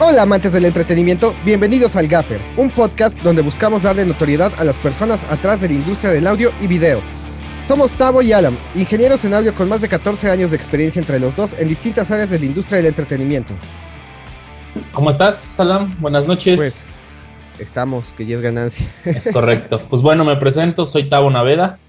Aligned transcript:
Hola 0.00 0.22
amantes 0.22 0.52
del 0.52 0.64
entretenimiento, 0.64 1.34
bienvenidos 1.44 1.96
al 1.96 2.06
Gaffer, 2.06 2.40
un 2.56 2.70
podcast 2.70 3.18
donde 3.18 3.42
buscamos 3.42 3.82
darle 3.82 4.06
notoriedad 4.06 4.52
a 4.56 4.62
las 4.62 4.76
personas 4.76 5.24
atrás 5.24 5.60
de 5.60 5.66
la 5.66 5.74
industria 5.74 6.12
del 6.12 6.28
audio 6.28 6.52
y 6.60 6.68
video. 6.68 7.02
Somos 7.66 7.94
Tavo 7.94 8.22
y 8.22 8.30
Alam, 8.30 8.56
ingenieros 8.76 9.24
en 9.24 9.34
audio 9.34 9.52
con 9.52 9.68
más 9.68 9.80
de 9.80 9.88
14 9.88 10.30
años 10.30 10.52
de 10.52 10.56
experiencia 10.56 11.00
entre 11.00 11.18
los 11.18 11.34
dos 11.34 11.58
en 11.58 11.66
distintas 11.66 12.12
áreas 12.12 12.30
de 12.30 12.38
la 12.38 12.44
industria 12.44 12.76
del 12.76 12.86
entretenimiento. 12.86 13.54
¿Cómo 14.92 15.10
estás, 15.10 15.58
Alam? 15.58 15.92
Buenas 15.98 16.28
noches. 16.28 16.56
Pues 16.56 17.06
estamos, 17.58 18.14
que 18.14 18.24
ya 18.24 18.36
es 18.36 18.40
ganancia. 18.40 18.86
Es 19.04 19.32
correcto. 19.32 19.82
Pues 19.90 20.00
bueno, 20.00 20.24
me 20.24 20.36
presento, 20.36 20.86
soy 20.86 21.08
Tavo 21.08 21.28
Naveda 21.28 21.80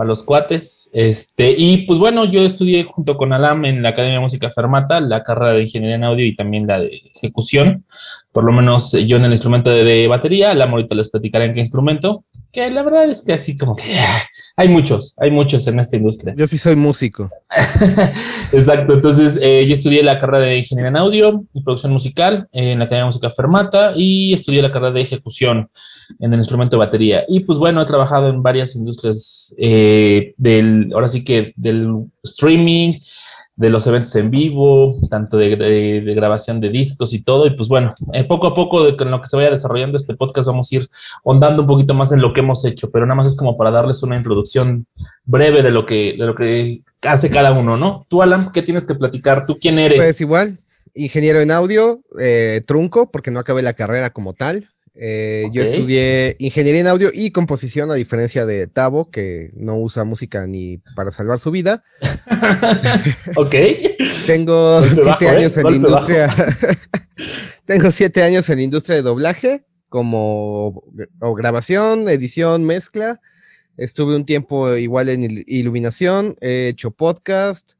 para 0.00 0.08
los 0.08 0.22
cuates. 0.22 0.88
Este, 0.94 1.54
y 1.54 1.84
pues 1.84 1.98
bueno, 1.98 2.24
yo 2.24 2.40
estudié 2.40 2.84
junto 2.84 3.18
con 3.18 3.34
Alam 3.34 3.66
en 3.66 3.82
la 3.82 3.90
Academia 3.90 4.16
de 4.16 4.22
Música 4.22 4.50
Fermata, 4.50 4.98
la 4.98 5.22
carrera 5.22 5.52
de 5.52 5.64
Ingeniería 5.64 5.96
en 5.96 6.04
Audio 6.04 6.24
y 6.24 6.34
también 6.34 6.66
la 6.66 6.80
de 6.80 7.02
Ejecución. 7.16 7.84
Por 8.32 8.44
lo 8.44 8.52
menos 8.52 8.92
yo 8.92 9.18
en 9.18 9.26
el 9.26 9.32
instrumento 9.32 9.68
de, 9.68 9.84
de 9.84 10.08
batería, 10.08 10.52
Alam 10.52 10.70
ahorita 10.70 10.94
les 10.94 11.10
platicaré 11.10 11.44
en 11.44 11.52
qué 11.52 11.60
instrumento, 11.60 12.24
que 12.52 12.70
la 12.70 12.82
verdad 12.82 13.08
es 13.08 13.24
que 13.24 13.32
así 13.32 13.56
como 13.56 13.76
que 13.76 13.98
ah, 13.98 14.22
hay 14.56 14.68
muchos, 14.68 15.16
hay 15.18 15.30
muchos 15.30 15.66
en 15.66 15.78
esta 15.78 15.96
industria. 15.96 16.34
Yo 16.36 16.46
sí 16.46 16.58
soy 16.58 16.76
músico. 16.76 17.30
Exacto, 18.52 18.94
entonces 18.94 19.38
eh, 19.42 19.66
yo 19.66 19.74
estudié 19.74 20.02
la 20.02 20.20
carrera 20.20 20.44
de 20.44 20.58
Ingeniería 20.58 20.88
en 20.88 20.96
Audio 20.96 21.44
y 21.52 21.62
Producción 21.62 21.92
Musical 21.92 22.48
en 22.52 22.78
la 22.78 22.86
Academia 22.86 23.04
de 23.04 23.06
Música 23.06 23.30
Fermata 23.30 23.92
y 23.94 24.32
estudié 24.34 24.62
la 24.62 24.72
carrera 24.72 24.92
de 24.92 25.02
Ejecución 25.02 25.70
en 26.18 26.32
el 26.32 26.40
instrumento 26.40 26.76
de 26.76 26.80
batería. 26.80 27.24
Y 27.28 27.40
pues 27.40 27.58
bueno, 27.58 27.80
he 27.80 27.86
trabajado 27.86 28.28
en 28.28 28.42
varias 28.42 28.74
industrias 28.74 29.54
eh, 29.58 30.34
del, 30.36 30.90
ahora 30.92 31.08
sí 31.08 31.22
que 31.22 31.52
del 31.56 32.06
streaming, 32.22 33.00
de 33.60 33.68
los 33.68 33.86
eventos 33.86 34.16
en 34.16 34.30
vivo, 34.30 34.98
tanto 35.10 35.36
de, 35.36 36.00
grabación 36.14 36.62
de 36.62 36.70
discos 36.70 37.12
y 37.12 37.22
todo. 37.22 37.46
Y 37.46 37.50
pues 37.50 37.68
bueno, 37.68 37.94
eh, 38.14 38.24
poco 38.24 38.46
a 38.46 38.54
poco 38.54 38.86
de, 38.86 38.96
con 38.96 39.10
lo 39.10 39.20
que 39.20 39.26
se 39.26 39.36
vaya 39.36 39.50
desarrollando 39.50 39.98
este 39.98 40.14
podcast 40.14 40.48
vamos 40.48 40.72
a 40.72 40.76
ir 40.76 40.88
ondando 41.24 41.60
un 41.60 41.68
poquito 41.68 41.92
más 41.92 42.10
en 42.12 42.22
lo 42.22 42.32
que 42.32 42.40
hemos 42.40 42.64
hecho, 42.64 42.90
pero 42.90 43.04
nada 43.04 43.16
más 43.16 43.28
es 43.28 43.36
como 43.36 43.58
para 43.58 43.70
darles 43.70 44.02
una 44.02 44.16
introducción 44.16 44.86
breve 45.24 45.62
de 45.62 45.70
lo 45.72 45.84
que, 45.84 46.16
de 46.18 46.24
lo 46.24 46.34
que 46.34 46.80
hace 47.02 47.28
cada 47.28 47.52
uno, 47.52 47.76
¿no? 47.76 48.06
Tú, 48.08 48.22
Alan, 48.22 48.50
¿qué 48.50 48.62
tienes 48.62 48.86
que 48.86 48.94
platicar? 48.94 49.44
¿Tú 49.44 49.58
quién 49.60 49.78
eres? 49.78 49.98
Pues 49.98 50.18
igual, 50.22 50.56
ingeniero 50.94 51.40
en 51.40 51.50
audio, 51.50 52.00
eh, 52.18 52.62
trunco, 52.66 53.10
porque 53.10 53.30
no 53.30 53.40
acabé 53.40 53.60
la 53.60 53.74
carrera 53.74 54.08
como 54.08 54.32
tal. 54.32 54.70
Eh, 54.94 55.44
okay. 55.46 55.56
Yo 55.56 55.62
estudié 55.62 56.36
ingeniería 56.38 56.80
en 56.80 56.86
audio 56.88 57.10
y 57.12 57.30
composición, 57.30 57.90
a 57.90 57.94
diferencia 57.94 58.44
de 58.44 58.66
Tavo, 58.66 59.10
que 59.10 59.50
no 59.54 59.76
usa 59.76 60.04
música 60.04 60.46
ni 60.46 60.78
para 60.96 61.12
salvar 61.12 61.38
su 61.38 61.50
vida. 61.50 61.84
ok. 63.36 63.54
Tengo 64.26 64.82
siete 64.84 65.04
bajo, 65.04 65.28
años 65.28 65.56
¿eh? 65.56 65.60
en 65.60 65.66
la 65.66 65.76
industria. 65.76 66.34
Tengo 67.64 67.90
siete 67.90 68.22
años 68.22 68.48
en 68.50 68.56
la 68.56 68.62
industria 68.62 68.96
de 68.96 69.02
doblaje, 69.02 69.64
como 69.88 70.84
o 71.20 71.34
grabación, 71.34 72.08
edición, 72.08 72.64
mezcla. 72.64 73.20
Estuve 73.76 74.16
un 74.16 74.26
tiempo 74.26 74.74
igual 74.74 75.08
en 75.08 75.22
il 75.22 75.44
iluminación, 75.46 76.36
he 76.40 76.68
hecho 76.68 76.90
podcast. 76.90 77.74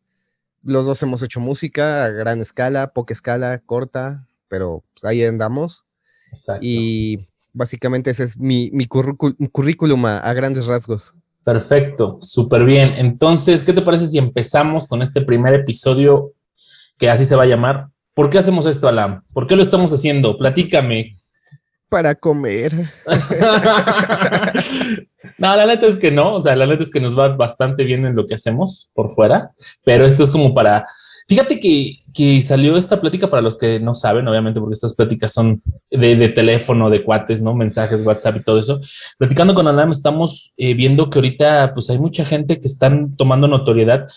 Los 0.62 0.86
dos 0.86 1.02
hemos 1.02 1.22
hecho 1.22 1.40
música 1.40 2.04
a 2.04 2.08
gran 2.10 2.40
escala, 2.40 2.92
poca 2.92 3.12
escala, 3.12 3.58
corta, 3.64 4.26
pero 4.48 4.84
pues, 4.94 5.04
ahí 5.04 5.24
andamos. 5.24 5.84
Exacto. 6.30 6.60
Y 6.62 7.26
básicamente 7.52 8.10
ese 8.10 8.24
es 8.24 8.38
mi, 8.38 8.70
mi 8.72 8.86
currículum 8.86 10.06
a, 10.06 10.18
a, 10.18 10.32
grandes 10.32 10.66
rasgos. 10.66 11.14
Perfecto, 11.44 12.18
súper 12.20 12.64
bien. 12.64 12.94
Entonces, 12.96 13.62
¿qué 13.62 13.72
te 13.72 13.82
parece 13.82 14.06
si 14.06 14.18
empezamos 14.18 14.86
con 14.86 15.02
este 15.02 15.20
primer 15.22 15.54
episodio 15.54 16.32
que 16.98 17.10
así 17.10 17.24
se 17.24 17.36
va 17.36 17.44
a 17.44 17.46
llamar? 17.46 17.88
¿Por 18.14 18.28
qué 18.28 18.38
hacemos 18.38 18.66
esto, 18.66 18.88
Alam? 18.88 19.22
¿Por 19.32 19.46
qué 19.46 19.56
lo 19.56 19.62
estamos 19.62 19.92
haciendo? 19.92 20.36
Platícame. 20.36 21.16
Para 21.88 22.14
comer. 22.14 22.72
no, 25.38 25.56
la 25.56 25.66
neta 25.66 25.86
es 25.86 25.96
que 25.96 26.10
no. 26.10 26.34
O 26.34 26.40
sea, 26.40 26.54
la 26.54 26.66
neta 26.66 26.82
es 26.82 26.90
que 26.90 27.00
nos 27.00 27.18
va 27.18 27.34
bastante 27.36 27.82
bien 27.84 28.04
en 28.04 28.14
lo 28.14 28.26
que 28.26 28.34
hacemos 28.34 28.90
por 28.94 29.14
fuera, 29.14 29.52
pero 29.84 30.04
esto 30.04 30.22
es 30.22 30.30
como 30.30 30.54
para 30.54 30.86
Fíjate 31.30 31.60
que, 31.60 32.00
que, 32.12 32.42
salió 32.42 32.76
esta 32.76 33.00
plática 33.00 33.30
para 33.30 33.40
los 33.40 33.56
que 33.56 33.78
no 33.78 33.94
saben, 33.94 34.26
obviamente, 34.26 34.58
porque 34.58 34.72
estas 34.72 34.96
pláticas 34.96 35.32
son 35.32 35.62
de, 35.88 36.16
de, 36.16 36.28
teléfono, 36.30 36.90
de 36.90 37.04
cuates, 37.04 37.40
¿no? 37.40 37.54
Mensajes, 37.54 38.04
WhatsApp 38.04 38.38
y 38.38 38.42
todo 38.42 38.58
eso. 38.58 38.80
Platicando 39.16 39.54
con 39.54 39.68
Alam, 39.68 39.92
estamos 39.92 40.52
eh, 40.56 40.74
viendo 40.74 41.08
que 41.08 41.20
ahorita, 41.20 41.72
pues 41.72 41.88
hay 41.88 42.00
mucha 42.00 42.24
gente 42.24 42.60
que 42.60 42.66
están 42.66 43.14
tomando 43.14 43.46
notoriedad 43.46 44.08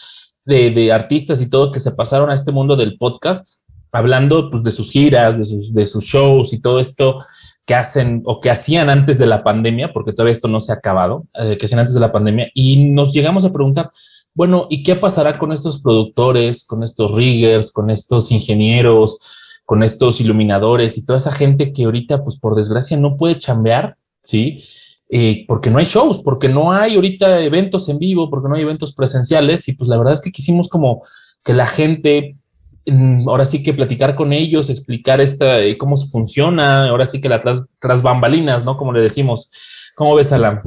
de, 0.44 0.72
de, 0.72 0.91
artistas 0.91 1.40
y 1.40 1.51
todo 1.51 1.72
que 1.72 1.79
se 1.79 1.91
pasaron 1.91 2.31
a 2.31 2.34
este 2.34 2.51
mundo 2.51 2.75
del 2.75 2.97
podcast, 2.97 3.59
hablando 3.91 4.50
pues 4.50 4.63
de 4.63 4.72
sus 4.72 4.90
giras, 4.90 5.38
de 5.38 5.45
sus, 5.45 5.72
de 5.72 5.85
sus 5.85 6.03
shows 6.06 6.51
y 6.51 6.62
todo 6.62 6.80
esto 6.80 7.24
que 7.68 7.75
hacen 7.75 8.24
o 8.25 8.41
que 8.41 8.50
hacían 8.50 8.90
antes 8.90 9.19
de 9.19 9.28
la 9.28 9.44
pandemia, 9.44 9.94
porque 9.94 10.13
todavía 10.13 10.34
esto 10.34 10.47
no 10.47 10.59
se 10.59 10.72
ha 10.72 10.75
acabado, 10.78 11.28
eh, 11.35 11.59
que 11.59 11.68
hacían 11.68 11.81
antes 11.81 11.94
de 11.94 12.01
la 12.01 12.12
pandemia, 12.12 12.50
y 12.56 12.90
nos 12.90 13.13
llegamos 13.13 13.45
a 13.45 13.53
preguntar, 13.53 13.91
bueno, 14.35 14.67
¿y 14.69 14.83
qué 14.83 14.95
pasará 14.95 15.38
con 15.38 15.51
estos 15.51 15.81
productores, 15.81 16.66
con 16.66 16.83
estos 16.83 17.11
riggers, 17.11 17.71
con 17.71 17.89
estos 17.89 18.31
ingenieros, 18.31 19.19
con 19.66 19.83
estos 19.83 20.19
iluminadores 20.19 20.97
y 20.97 21.05
toda 21.05 21.17
esa 21.17 21.31
gente 21.31 21.71
que 21.71 21.85
ahorita, 21.85 22.23
pues 22.23 22.39
por 22.39 22.55
desgracia, 22.55 22.97
no 22.97 23.16
puede 23.16 23.38
chambear, 23.38 23.95
¿sí? 24.21 24.63
Eh, 25.09 25.45
porque 25.47 25.69
no 25.69 25.77
hay 25.77 25.85
shows, 25.85 26.21
porque 26.23 26.49
no 26.49 26.71
hay 26.71 26.95
ahorita 26.95 27.41
eventos 27.41 27.88
en 27.89 27.99
vivo, 27.99 28.29
porque 28.29 28.49
no 28.49 28.55
hay 28.55 28.63
eventos 28.63 28.94
presenciales 28.94 29.67
y 29.67 29.73
pues 29.73 29.88
la 29.88 29.97
verdad 29.97 30.13
es 30.13 30.21
que 30.21 30.31
quisimos 30.31 30.67
como 30.69 31.03
que 31.44 31.53
la 31.53 31.67
gente, 31.67 32.38
mm, 32.88 33.29
ahora 33.29 33.45
sí 33.45 33.61
que 33.61 33.73
platicar 33.73 34.15
con 34.15 34.33
ellos, 34.33 34.69
explicar 34.69 35.21
esta, 35.21 35.59
eh, 35.59 35.77
cómo 35.77 35.95
se 35.95 36.07
funciona, 36.07 36.89
ahora 36.89 37.05
sí 37.05 37.21
que 37.21 37.29
la 37.29 37.39
tras, 37.39 38.01
bambalinas, 38.01 38.65
¿no? 38.65 38.77
Como 38.77 38.91
le 38.91 39.01
decimos. 39.01 39.51
¿Cómo 39.95 40.15
ves, 40.15 40.31
Alan? 40.31 40.61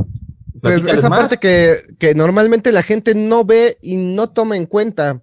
Pues 0.67 0.85
esa 0.85 1.09
más. 1.09 1.21
parte 1.21 1.39
que, 1.39 1.75
que, 1.99 2.15
normalmente 2.15 2.73
la 2.73 2.83
gente 2.83 3.15
no 3.15 3.45
ve 3.45 3.79
y 3.83 3.97
no 3.97 4.29
toma 4.29 4.57
en 4.57 4.67
cuenta. 4.67 5.23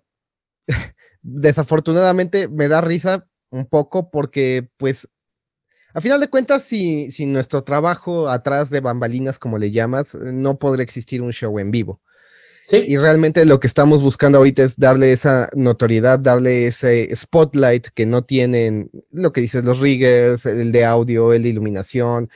Desafortunadamente 1.22 2.48
me 2.48 2.68
da 2.68 2.82
risa 2.82 3.28
un 3.50 3.66
poco 3.66 4.10
porque 4.10 4.70
pues 4.78 5.08
a 5.94 6.02
final 6.02 6.20
de 6.20 6.28
cuentas 6.28 6.64
si, 6.64 7.12
si 7.12 7.28
nuestro 7.28 7.64
trabajo 7.64 8.28
atrás 8.28 8.70
de 8.72 8.80
bambalinas 8.80 9.38
como 9.38 9.60
le 9.60 9.72
llamas 9.72 10.16
no 10.16 10.58
podría 10.58 10.84
existir 10.84 11.22
un 11.22 11.32
show 11.32 11.60
en 11.60 11.70
vivo. 11.72 12.02
Sí. 12.64 12.82
Y 12.88 12.96
realmente 12.96 13.46
lo 13.46 13.60
que 13.60 13.68
estamos 13.68 14.02
buscando 14.02 14.38
ahorita 14.38 14.64
es 14.64 14.78
darle 14.78 15.12
esa 15.12 15.50
notoriedad, 15.54 16.18
darle 16.18 16.68
ese 16.68 17.14
spotlight 17.14 17.88
que 17.94 18.06
no 18.06 18.22
tienen 18.22 18.90
lo 19.12 19.34
que 19.34 19.42
dices 19.42 19.66
los 19.66 19.82
riggers, 19.82 20.46
el 20.46 20.72
de 20.72 20.86
audio, 20.86 21.34
el 21.34 21.44
de 21.44 21.50
iluminación. 21.50 22.30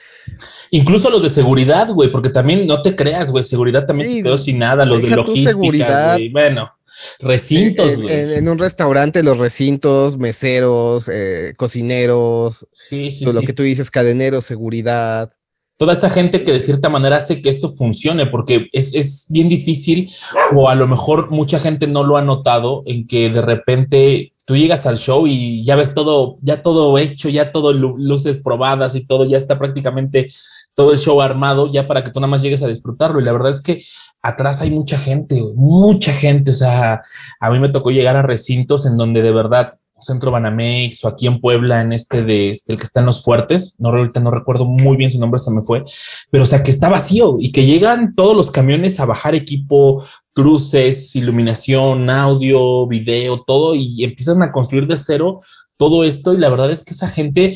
Incluso 0.72 1.10
los 1.10 1.24
de 1.24 1.30
seguridad, 1.30 1.90
güey, 1.94 2.12
porque 2.12 2.30
también 2.30 2.68
no 2.68 2.82
te 2.82 2.94
creas, 2.94 3.32
güey, 3.32 3.46
seguridad 3.46 3.86
también 3.86 4.10
sí, 4.10 4.18
se 4.18 4.24
quedó 4.24 4.38
sin 4.38 4.60
nada, 4.60 4.86
los 4.86 5.02
de 5.02 5.12
logística, 5.12 5.52
seguridad. 5.52 6.18
Wey. 6.18 6.30
Bueno, 6.30 6.74
recintos, 7.20 7.94
en, 7.94 8.10
en, 8.10 8.32
en, 8.32 8.50
un 8.50 8.60
restaurante, 8.60 9.24
los 9.24 9.38
recintos, 9.38 10.18
meseros, 10.18 11.08
eh, 11.08 11.54
cocineros, 11.56 12.68
sí, 12.74 13.12
sí, 13.12 13.24
lo 13.24 13.32
sí. 13.32 13.46
que 13.46 13.54
tú 13.54 13.64
dices, 13.64 13.90
cadeneros, 13.90 14.44
seguridad 14.44 15.32
toda 15.78 15.94
esa 15.94 16.10
gente 16.10 16.44
que 16.44 16.52
de 16.52 16.60
cierta 16.60 16.90
manera 16.90 17.18
hace 17.18 17.42
que 17.42 17.50
esto 17.50 17.70
funcione, 17.70 18.26
porque 18.26 18.68
es, 18.72 18.94
es, 18.94 19.28
bien 19.30 19.48
difícil 19.48 20.12
o 20.56 20.70
a 20.70 20.76
lo 20.76 20.88
mejor 20.88 21.30
mucha 21.30 21.60
gente 21.60 21.88
no 21.88 22.04
lo 22.04 22.18
ha 22.18 22.22
notado 22.22 22.84
en 22.86 23.08
que 23.08 23.30
de 23.30 23.42
repente 23.42 24.34
tú 24.46 24.56
llegas 24.56 24.86
al 24.86 24.98
show 24.98 25.28
y 25.28 25.64
ya 25.66 25.76
ves 25.76 25.94
todo, 25.94 26.38
ya 26.42 26.64
todo 26.64 26.98
hecho, 26.98 27.30
ya 27.30 27.52
todo 27.52 27.74
luces 27.74 28.40
probadas 28.40 28.96
y 28.96 29.06
todo, 29.06 29.26
ya 29.26 29.38
está 29.38 29.60
prácticamente 29.60 30.30
todo 30.74 30.94
el 30.94 31.00
show 31.00 31.22
armado 31.22 31.72
ya 31.72 31.88
para 31.88 32.04
que 32.04 32.12
tú 32.12 32.20
nada 32.20 32.30
más 32.30 32.42
llegues 32.42 32.64
a 32.64 32.68
disfrutarlo. 32.68 33.20
Y 33.20 33.26
la 33.26 33.34
verdad 33.34 33.52
es 33.52 33.62
que 33.62 33.82
atrás 34.22 34.62
hay 34.62 34.70
mucha 34.72 34.98
gente, 34.98 35.44
mucha 35.56 36.14
gente. 36.14 36.52
O 36.52 36.54
sea, 36.54 37.02
a 37.40 37.50
mí 37.50 37.60
me 37.60 37.70
tocó 37.70 37.90
llegar 37.90 38.16
a 38.16 38.22
recintos 38.22 38.86
en 38.86 38.96
donde 38.96 39.22
de 39.22 39.34
verdad 39.34 39.70
Centro 40.00 40.32
Banamex 40.32 41.04
o 41.04 41.08
aquí 41.08 41.28
en 41.28 41.40
Puebla, 41.42 41.82
en 41.82 41.94
este 41.94 42.24
de 42.24 42.52
este, 42.52 42.74
el 42.74 42.80
que 42.80 42.86
está 42.86 43.00
en 43.00 43.08
los 43.08 43.24
fuertes, 43.24 43.76
no 43.80 43.90
ahorita 43.90 44.20
no 44.20 44.32
recuerdo 44.32 44.66
muy 44.66 44.98
bien 44.98 45.12
su 45.12 45.20
nombre, 45.20 45.40
se 45.40 45.52
me 45.52 45.64
fue, 45.64 45.84
pero 46.32 46.44
o 46.44 46.48
sea 46.48 46.64
que 46.64 46.72
está 46.72 46.90
vacío 46.90 47.38
y 47.40 47.52
que 47.52 47.66
llegan 47.66 48.16
todos 48.16 48.36
los 48.36 48.52
camiones 48.52 49.00
a 49.00 49.06
bajar 49.06 49.36
equipo, 49.36 50.06
cruces, 50.34 51.16
iluminación, 51.16 52.10
audio, 52.10 52.88
video, 52.88 53.44
todo 53.44 53.74
y 53.76 54.04
empiezan 54.04 54.42
a 54.44 54.52
construir 54.52 54.88
de 54.88 54.98
cero 54.98 55.42
todo 55.78 56.04
esto 56.04 56.34
y 56.34 56.38
la 56.38 56.50
verdad 56.50 56.72
es 56.72 56.84
que 56.84 56.94
esa 56.94 57.08
gente 57.08 57.56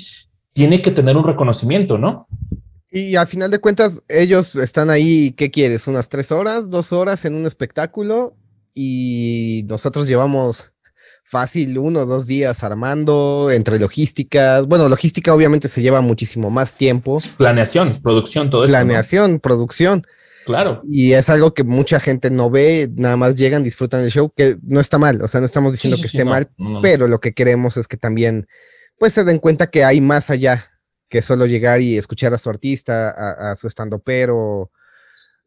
tiene 0.53 0.81
que 0.81 0.91
tener 0.91 1.17
un 1.17 1.23
reconocimiento, 1.23 1.97
¿no? 1.97 2.27
Y 2.91 3.15
al 3.15 3.27
final 3.27 3.49
de 3.51 3.59
cuentas, 3.59 4.03
ellos 4.09 4.55
están 4.55 4.89
ahí, 4.89 5.31
¿qué 5.31 5.49
quieres? 5.49 5.87
¿Unas 5.87 6.09
tres 6.09 6.31
horas, 6.31 6.69
dos 6.69 6.91
horas 6.91 7.23
en 7.23 7.35
un 7.35 7.45
espectáculo? 7.45 8.35
Y 8.73 9.63
nosotros 9.67 10.07
llevamos 10.07 10.73
fácil 11.31 11.77
uno 11.77 12.01
o 12.01 12.05
dos 12.05 12.27
días 12.27 12.61
armando 12.61 13.49
entre 13.51 13.79
logísticas. 13.79 14.67
Bueno, 14.67 14.89
logística 14.89 15.33
obviamente 15.33 15.69
se 15.69 15.81
lleva 15.81 16.01
muchísimo 16.01 16.49
más 16.49 16.75
tiempo. 16.75 17.21
Planeación, 17.37 18.01
producción, 18.03 18.49
todo 18.49 18.65
eso. 18.65 18.71
Planeación, 18.71 19.33
¿no? 19.33 19.39
producción. 19.39 20.03
Claro. 20.45 20.81
Y 20.89 21.13
es 21.13 21.29
algo 21.29 21.53
que 21.53 21.63
mucha 21.63 22.01
gente 22.01 22.29
no 22.31 22.49
ve, 22.49 22.89
nada 22.95 23.15
más 23.15 23.35
llegan, 23.35 23.63
disfrutan 23.63 24.01
el 24.01 24.11
show, 24.11 24.33
que 24.35 24.57
no 24.63 24.81
está 24.81 24.97
mal, 24.97 25.21
o 25.21 25.27
sea, 25.27 25.39
no 25.39 25.45
estamos 25.45 25.71
diciendo 25.71 25.97
sí, 25.97 26.03
que 26.03 26.09
sí, 26.09 26.17
esté 26.17 26.25
no, 26.25 26.31
mal, 26.31 26.49
no, 26.57 26.81
pero 26.81 27.07
lo 27.07 27.19
que 27.19 27.33
queremos 27.33 27.77
es 27.77 27.87
que 27.87 27.95
también 27.95 28.47
pues 28.97 29.13
se 29.13 29.23
den 29.23 29.39
cuenta 29.39 29.67
que 29.67 29.83
hay 29.83 30.01
más 30.01 30.29
allá 30.31 30.71
que 31.09 31.21
solo 31.21 31.45
llegar 31.45 31.79
y 31.81 31.97
escuchar 31.97 32.33
a 32.33 32.39
su 32.39 32.49
artista, 32.49 33.11
a, 33.51 33.55
su 33.55 33.67
estando 33.67 33.99
pero. 33.99 34.71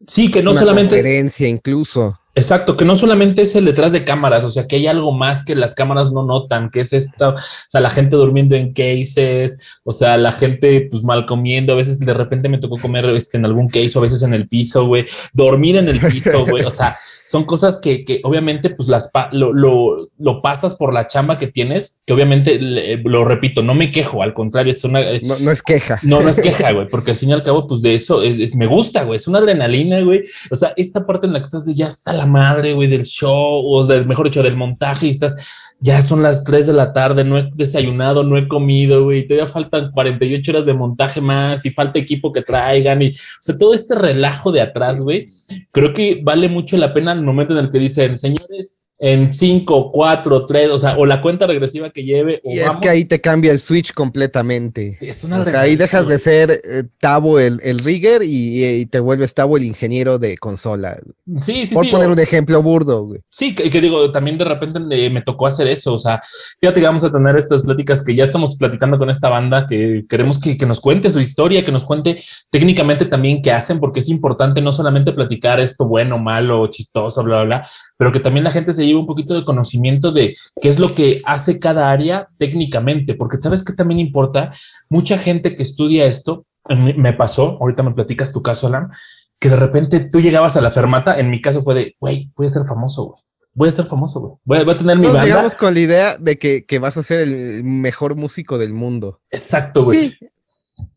Sí, 0.06 0.30
que 0.30 0.42
no 0.42 0.52
una 0.52 0.60
solamente. 0.60 0.96
Conferencia 0.96 1.48
incluso. 1.48 2.18
Exacto, 2.36 2.76
que 2.76 2.84
no 2.84 2.96
solamente 2.96 3.42
es 3.42 3.54
el 3.54 3.64
detrás 3.64 3.92
de 3.92 4.04
cámaras, 4.04 4.44
o 4.44 4.50
sea, 4.50 4.66
que 4.66 4.74
hay 4.74 4.88
algo 4.88 5.12
más 5.12 5.44
que 5.44 5.54
las 5.54 5.72
cámaras 5.72 6.12
no 6.12 6.24
notan, 6.24 6.68
que 6.68 6.80
es 6.80 6.92
esta, 6.92 7.28
o 7.28 7.36
sea, 7.68 7.80
la 7.80 7.90
gente 7.90 8.16
durmiendo 8.16 8.56
en 8.56 8.72
cases, 8.72 9.60
o 9.84 9.92
sea, 9.92 10.16
la 10.16 10.32
gente 10.32 10.88
pues 10.90 11.04
mal 11.04 11.26
comiendo, 11.26 11.72
a 11.72 11.76
veces 11.76 12.00
de 12.00 12.12
repente 12.12 12.48
me 12.48 12.58
tocó 12.58 12.76
comer 12.78 13.08
este, 13.10 13.36
en 13.38 13.44
algún 13.44 13.68
case 13.68 13.92
o 13.94 14.00
a 14.00 14.02
veces 14.02 14.22
en 14.22 14.34
el 14.34 14.48
piso, 14.48 14.86
güey, 14.86 15.06
dormir 15.32 15.76
en 15.76 15.88
el 15.88 16.00
piso, 16.00 16.44
güey, 16.44 16.64
o 16.64 16.70
sea, 16.72 16.96
son 17.24 17.44
cosas 17.44 17.78
que, 17.78 18.04
que 18.04 18.20
obviamente 18.22 18.70
pues 18.70 18.88
las 18.88 19.10
lo, 19.32 19.52
lo, 19.52 20.10
lo, 20.18 20.42
pasas 20.42 20.74
por 20.74 20.92
la 20.92 21.06
chamba 21.06 21.38
que 21.38 21.46
tienes, 21.46 22.00
que 22.06 22.12
obviamente 22.12 22.58
lo 23.02 23.24
repito, 23.24 23.62
no 23.62 23.74
me 23.74 23.90
quejo, 23.90 24.22
al 24.22 24.34
contrario, 24.34 24.70
es 24.70 24.84
una... 24.84 25.00
Eh, 25.00 25.22
no, 25.24 25.38
no 25.38 25.50
es 25.50 25.62
queja. 25.62 25.98
No, 26.02 26.20
no 26.20 26.28
es 26.28 26.40
queja, 26.42 26.72
güey, 26.72 26.88
porque 26.88 27.12
al 27.12 27.16
fin 27.16 27.30
y 27.30 27.32
al 27.32 27.42
cabo 27.42 27.66
pues 27.66 27.80
de 27.82 27.94
eso 27.94 28.22
es, 28.22 28.54
me 28.54 28.66
gusta, 28.66 29.04
güey, 29.04 29.16
es 29.16 29.26
una 29.26 29.38
adrenalina, 29.38 30.00
güey, 30.00 30.22
o 30.50 30.56
sea, 30.56 30.72
esta 30.76 31.06
parte 31.06 31.26
en 31.26 31.32
la 31.32 31.38
que 31.40 31.44
estás 31.44 31.64
de 31.64 31.74
ya 31.74 31.88
está 31.88 32.12
la 32.12 32.26
madre, 32.26 32.74
güey, 32.74 32.88
del 32.88 33.04
show, 33.04 33.62
o 33.64 33.86
del, 33.86 34.06
mejor 34.06 34.26
dicho, 34.26 34.42
del 34.42 34.56
montaje 34.56 35.06
y 35.06 35.10
estás 35.10 35.36
ya 35.84 36.00
son 36.00 36.22
las 36.22 36.44
3 36.44 36.68
de 36.68 36.72
la 36.72 36.94
tarde, 36.94 37.24
no 37.24 37.36
he 37.36 37.50
desayunado, 37.54 38.22
no 38.22 38.38
he 38.38 38.48
comido, 38.48 39.04
güey, 39.04 39.28
todavía 39.28 39.46
faltan 39.46 39.90
48 39.90 40.50
horas 40.50 40.64
de 40.64 40.72
montaje 40.72 41.20
más 41.20 41.66
y 41.66 41.70
falta 41.70 41.98
equipo 41.98 42.32
que 42.32 42.40
traigan 42.40 43.02
y, 43.02 43.10
o 43.10 43.40
sea, 43.40 43.58
todo 43.58 43.74
este 43.74 43.94
relajo 43.94 44.50
de 44.50 44.62
atrás, 44.62 45.02
güey, 45.02 45.28
creo 45.72 45.92
que 45.92 46.20
vale 46.22 46.48
mucho 46.48 46.78
la 46.78 46.94
pena 46.94 47.13
el 47.18 47.24
momento 47.24 47.56
en 47.56 47.64
el 47.64 47.70
que 47.70 47.78
dicen, 47.78 48.18
señores, 48.18 48.78
en 49.06 49.34
5, 49.34 49.90
4, 49.92 50.46
3, 50.46 50.70
o 50.70 50.78
sea, 50.78 50.96
o 50.96 51.04
la 51.04 51.20
cuenta 51.20 51.46
regresiva 51.46 51.90
que 51.90 52.04
lleve. 52.04 52.40
y 52.42 52.60
es 52.60 52.74
que 52.80 52.88
ahí 52.88 53.04
te 53.04 53.20
cambia 53.20 53.52
el 53.52 53.58
switch 53.58 53.92
completamente. 53.92 54.96
es 54.98 55.24
una 55.24 55.40
o 55.40 55.44
sea, 55.44 55.60
ahí 55.60 55.76
dejas 55.76 56.08
de 56.08 56.18
ser 56.18 56.50
eh, 56.50 56.84
Tavo 57.00 57.38
el, 57.38 57.60
el 57.62 57.80
rigger 57.80 58.22
y, 58.24 58.86
te 58.86 59.00
vuelves 59.00 59.34
Tavo 59.34 59.58
el 59.58 59.64
ingeniero 59.64 60.18
de 60.18 60.38
consola. 60.38 60.96
Sí, 61.36 61.66
sí, 61.66 61.74
Por 61.74 61.90
poner 61.90 62.08
un 62.08 62.18
ejemplo 62.18 62.62
burdo, 62.62 63.04
güey. 63.04 63.20
Sí, 63.28 63.54
que, 63.54 63.78
digo, 63.78 64.10
también 64.10 64.38
de 64.38 64.46
repente 64.46 64.80
me, 64.80 65.20
tocó 65.20 65.48
hacer 65.48 65.68
eso. 65.68 65.92
O 65.92 65.98
sea, 65.98 66.22
fíjate 66.58 66.80
que 66.80 66.86
vamos 66.86 67.04
a 67.04 67.12
tener 67.12 67.36
estas 67.36 67.64
pláticas 67.64 68.02
que 68.02 68.14
ya 68.14 68.24
estamos 68.24 68.56
platicando 68.56 68.96
con 68.96 69.10
esta 69.10 69.28
banda, 69.28 69.66
que 69.68 70.06
queremos 70.08 70.40
que, 70.40 70.56
que 70.56 70.64
nos 70.64 70.80
cuente 70.80 71.10
su 71.10 71.20
historia, 71.20 71.62
que 71.62 71.72
nos 71.72 71.84
cuente 71.84 72.24
técnicamente 72.48 73.04
también 73.04 73.42
qué 73.42 73.52
hacen, 73.52 73.80
porque 73.80 74.00
es 74.00 74.08
importante 74.08 74.62
no 74.62 74.72
solamente 74.72 75.12
platicar 75.12 75.60
esto 75.60 75.86
bueno, 75.86 76.18
malo, 76.18 76.68
chistoso, 76.68 77.22
bla, 77.22 77.42
bla, 77.42 77.44
bla, 77.44 77.68
pero 77.98 78.10
que 78.10 78.20
también 78.20 78.44
la 78.44 78.52
gente 78.52 78.72
se 78.72 78.86
lleve 78.86 78.93
un 79.00 79.06
poquito 79.06 79.34
de 79.34 79.44
conocimiento 79.44 80.12
de 80.12 80.36
qué 80.60 80.68
es 80.68 80.78
lo 80.78 80.94
que 80.94 81.22
hace 81.24 81.58
cada 81.58 81.90
área 81.90 82.28
técnicamente, 82.38 83.14
porque 83.14 83.38
sabes 83.40 83.64
que 83.64 83.72
también 83.72 84.00
importa, 84.00 84.52
mucha 84.88 85.18
gente 85.18 85.54
que 85.56 85.62
estudia 85.62 86.06
esto, 86.06 86.46
me 86.68 87.12
pasó, 87.12 87.58
ahorita 87.60 87.82
me 87.82 87.92
platicas 87.92 88.32
tu 88.32 88.42
caso, 88.42 88.66
Alan, 88.68 88.90
que 89.38 89.50
de 89.50 89.56
repente 89.56 90.08
tú 90.10 90.20
llegabas 90.20 90.56
a 90.56 90.60
la 90.60 90.70
fermata, 90.70 91.18
en 91.18 91.30
mi 91.30 91.40
caso 91.40 91.62
fue 91.62 91.74
de, 91.74 91.96
güey, 92.00 92.30
voy 92.36 92.46
a 92.46 92.50
ser 92.50 92.64
famoso, 92.64 93.04
güey. 93.04 93.24
Voy 93.56 93.68
a 93.68 93.72
ser 93.72 93.84
famoso, 93.84 94.20
güey. 94.20 94.64
Voy, 94.64 94.74
a 94.74 94.78
tener 94.78 94.96
mi 94.96 95.06
Nos 95.06 95.22
llegamos 95.22 95.54
con 95.54 95.74
la 95.74 95.80
idea 95.80 96.16
de 96.18 96.38
que, 96.38 96.78
vas 96.80 96.96
a 96.96 97.02
ser 97.02 97.20
el 97.20 97.62
mejor 97.62 98.16
músico 98.16 98.58
del 98.58 98.72
mundo. 98.72 99.20
Exacto, 99.30 99.84
güey. 99.84 100.16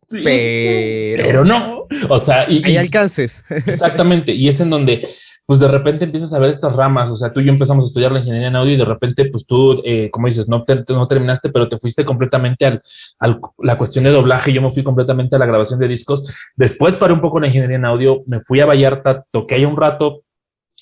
pero... 0.10 1.46
no. 1.46 1.86
O 2.10 2.18
sea, 2.18 2.50
y, 2.50 2.64
hay 2.66 2.78
alcances. 2.78 3.44
Exactamente. 3.50 4.34
Y 4.34 4.48
es 4.48 4.60
en 4.60 4.72
donde 4.72 5.08
pues 5.48 5.62
de 5.62 5.68
repente 5.70 6.04
empiezas 6.04 6.34
a 6.34 6.40
ver 6.40 6.50
estas 6.50 6.76
ramas, 6.76 7.10
o 7.10 7.16
sea, 7.16 7.32
tú 7.32 7.40
y 7.40 7.46
yo 7.46 7.54
empezamos 7.54 7.86
a 7.86 7.88
estudiar 7.88 8.12
la 8.12 8.20
ingeniería 8.20 8.50
en 8.50 8.58
audio 8.58 8.74
y 8.74 8.78
de 8.78 8.84
repente, 8.84 9.30
pues 9.32 9.48
tú, 9.48 9.82
eh, 9.86 10.12
como 10.12 10.28
dices, 10.28 10.50
no, 10.50 10.66
no 10.90 11.08
terminaste, 11.08 11.50
pero 11.50 11.70
te 11.70 11.80
fuiste 11.80 12.04
completamente 12.04 12.66
al, 12.66 12.82
al, 13.18 13.40
la 13.60 13.78
cuestión 13.78 14.04
de 14.04 14.12
doblaje, 14.12 14.52
yo 14.52 14.62
me 14.62 14.72
fui 14.72 14.84
completamente 14.84 15.38
a 15.38 15.40
la 15.40 15.46
grabación 15.46 15.80
de 15.80 15.88
discos, 15.88 16.26
después 16.58 16.98
paré 16.98 17.14
un 17.14 17.22
poco 17.22 17.40
la 17.40 17.48
ingeniería 17.48 17.78
en 17.78 17.86
audio, 17.86 18.24
me 18.28 18.42
fui 18.42 18.60
a 18.60 18.66
Vallarta, 18.66 19.24
toqué 19.32 19.56
ahí 19.56 19.66
un 19.66 19.78
rato, 19.78 20.24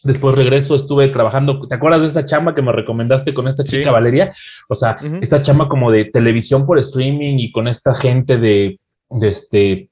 Después 0.03 0.35
regreso, 0.35 0.75
estuve 0.75 1.07
trabajando. 1.07 1.67
¿Te 1.67 1.73
acuerdas 1.73 2.03
de 2.03 2.09
esa 2.09 2.25
chamba 2.25 2.53
que 2.53 2.61
me 2.61 2.71
recomendaste 2.71 3.33
con 3.33 3.47
esta 3.47 3.63
chica 3.63 3.89
Valeria? 3.89 4.35
O 4.69 4.75
sea, 4.75 4.95
esa 5.19 5.41
chamba 5.41 5.67
como 5.67 5.91
de 5.91 6.05
televisión 6.05 6.67
por 6.67 6.77
streaming 6.77 7.39
y 7.39 7.51
con 7.51 7.67
esta 7.67 7.95
gente 7.95 8.37
de, 8.37 8.79
de 9.09 9.27
este, 9.27 9.89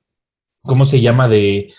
¿cómo 0.61 0.85
se 0.85 1.01
llama? 1.01 1.27
De, 1.27 1.73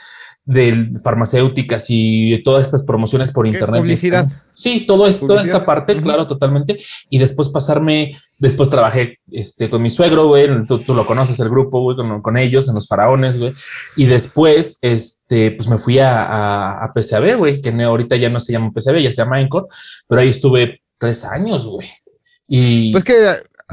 de 0.47 0.91
farmacéuticas 1.03 1.87
y 1.89 2.43
todas 2.43 2.67
estas 2.67 2.83
promociones 2.83 3.33
por 3.33 3.47
internet. 3.47 3.81
Publicidad. 3.81 4.29
Sí, 4.55 4.85
todo 4.87 5.07
es, 5.07 5.21
toda 5.21 5.43
esta 5.43 5.65
parte, 5.65 6.01
claro, 6.01 6.29
totalmente. 6.29 6.79
Y 7.09 7.19
después 7.19 7.49
pasarme, 7.49 8.17
después 8.39 8.69
trabajé 8.69 9.19
este, 9.31 9.71
con 9.71 9.83
mi 9.83 9.91
suegro, 9.91 10.29
güey, 10.29 10.49
tú, 10.67 10.83
lo 10.95 11.07
conoces, 11.07 11.41
el 11.41 11.49
grupo, 11.49 11.81
güey, 11.81 11.97
con, 12.23 12.37
ellos, 12.37 12.69
en 12.69 12.75
los 12.75 12.87
faraones, 12.87 13.39
güey. 13.39 13.55
Y 13.97 14.05
después, 14.05 14.79
este, 14.83 15.53
pues 15.53 15.69
me 15.69 15.79
fui 15.79 15.99
a, 15.99 16.25
a, 16.25 16.85
a 16.85 16.93
PCAB, 16.93 17.37
güey, 17.39 17.61
que 17.61 17.71
ahorita 17.71 18.17
ya 18.17 18.29
no 18.29 18.39
se 18.39 18.53
llama 18.53 18.71
PCAB, 18.71 18.99
ya 18.99 19.11
se 19.11 19.23
llama 19.23 19.41
Encore, 19.41 19.67
pero 20.07 20.21
ahí 20.21 20.29
estuve 20.29 20.83
tres 20.99 21.25
años, 21.25 21.67
güey. 21.67 21.89
Y... 22.47 22.93
Pues 22.93 23.03
que 23.03 23.15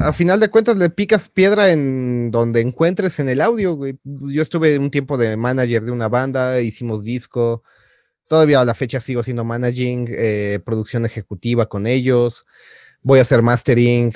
a 0.08 0.12
final 0.12 0.40
de 0.40 0.50
cuentas 0.50 0.76
le 0.76 0.90
picas 0.90 1.28
piedra 1.28 1.70
en 1.72 2.30
donde 2.30 2.60
encuentres 2.60 3.18
en 3.18 3.28
el 3.28 3.40
audio, 3.40 3.74
güey. 3.74 3.98
Yo 4.04 4.42
estuve 4.42 4.78
un 4.78 4.90
tiempo 4.90 5.16
de 5.16 5.36
manager 5.36 5.82
de 5.82 5.90
una 5.90 6.08
banda, 6.08 6.60
hicimos 6.60 7.04
disco. 7.04 7.62
Todavía 8.28 8.60
a 8.60 8.64
la 8.64 8.74
fecha 8.74 9.00
sigo 9.00 9.22
siendo 9.22 9.44
managing, 9.44 10.08
eh, 10.10 10.60
producción 10.64 11.04
ejecutiva 11.06 11.66
con 11.66 11.86
ellos. 11.86 12.44
Voy 13.02 13.18
a 13.18 13.22
hacer 13.22 13.42
mastering. 13.42 14.12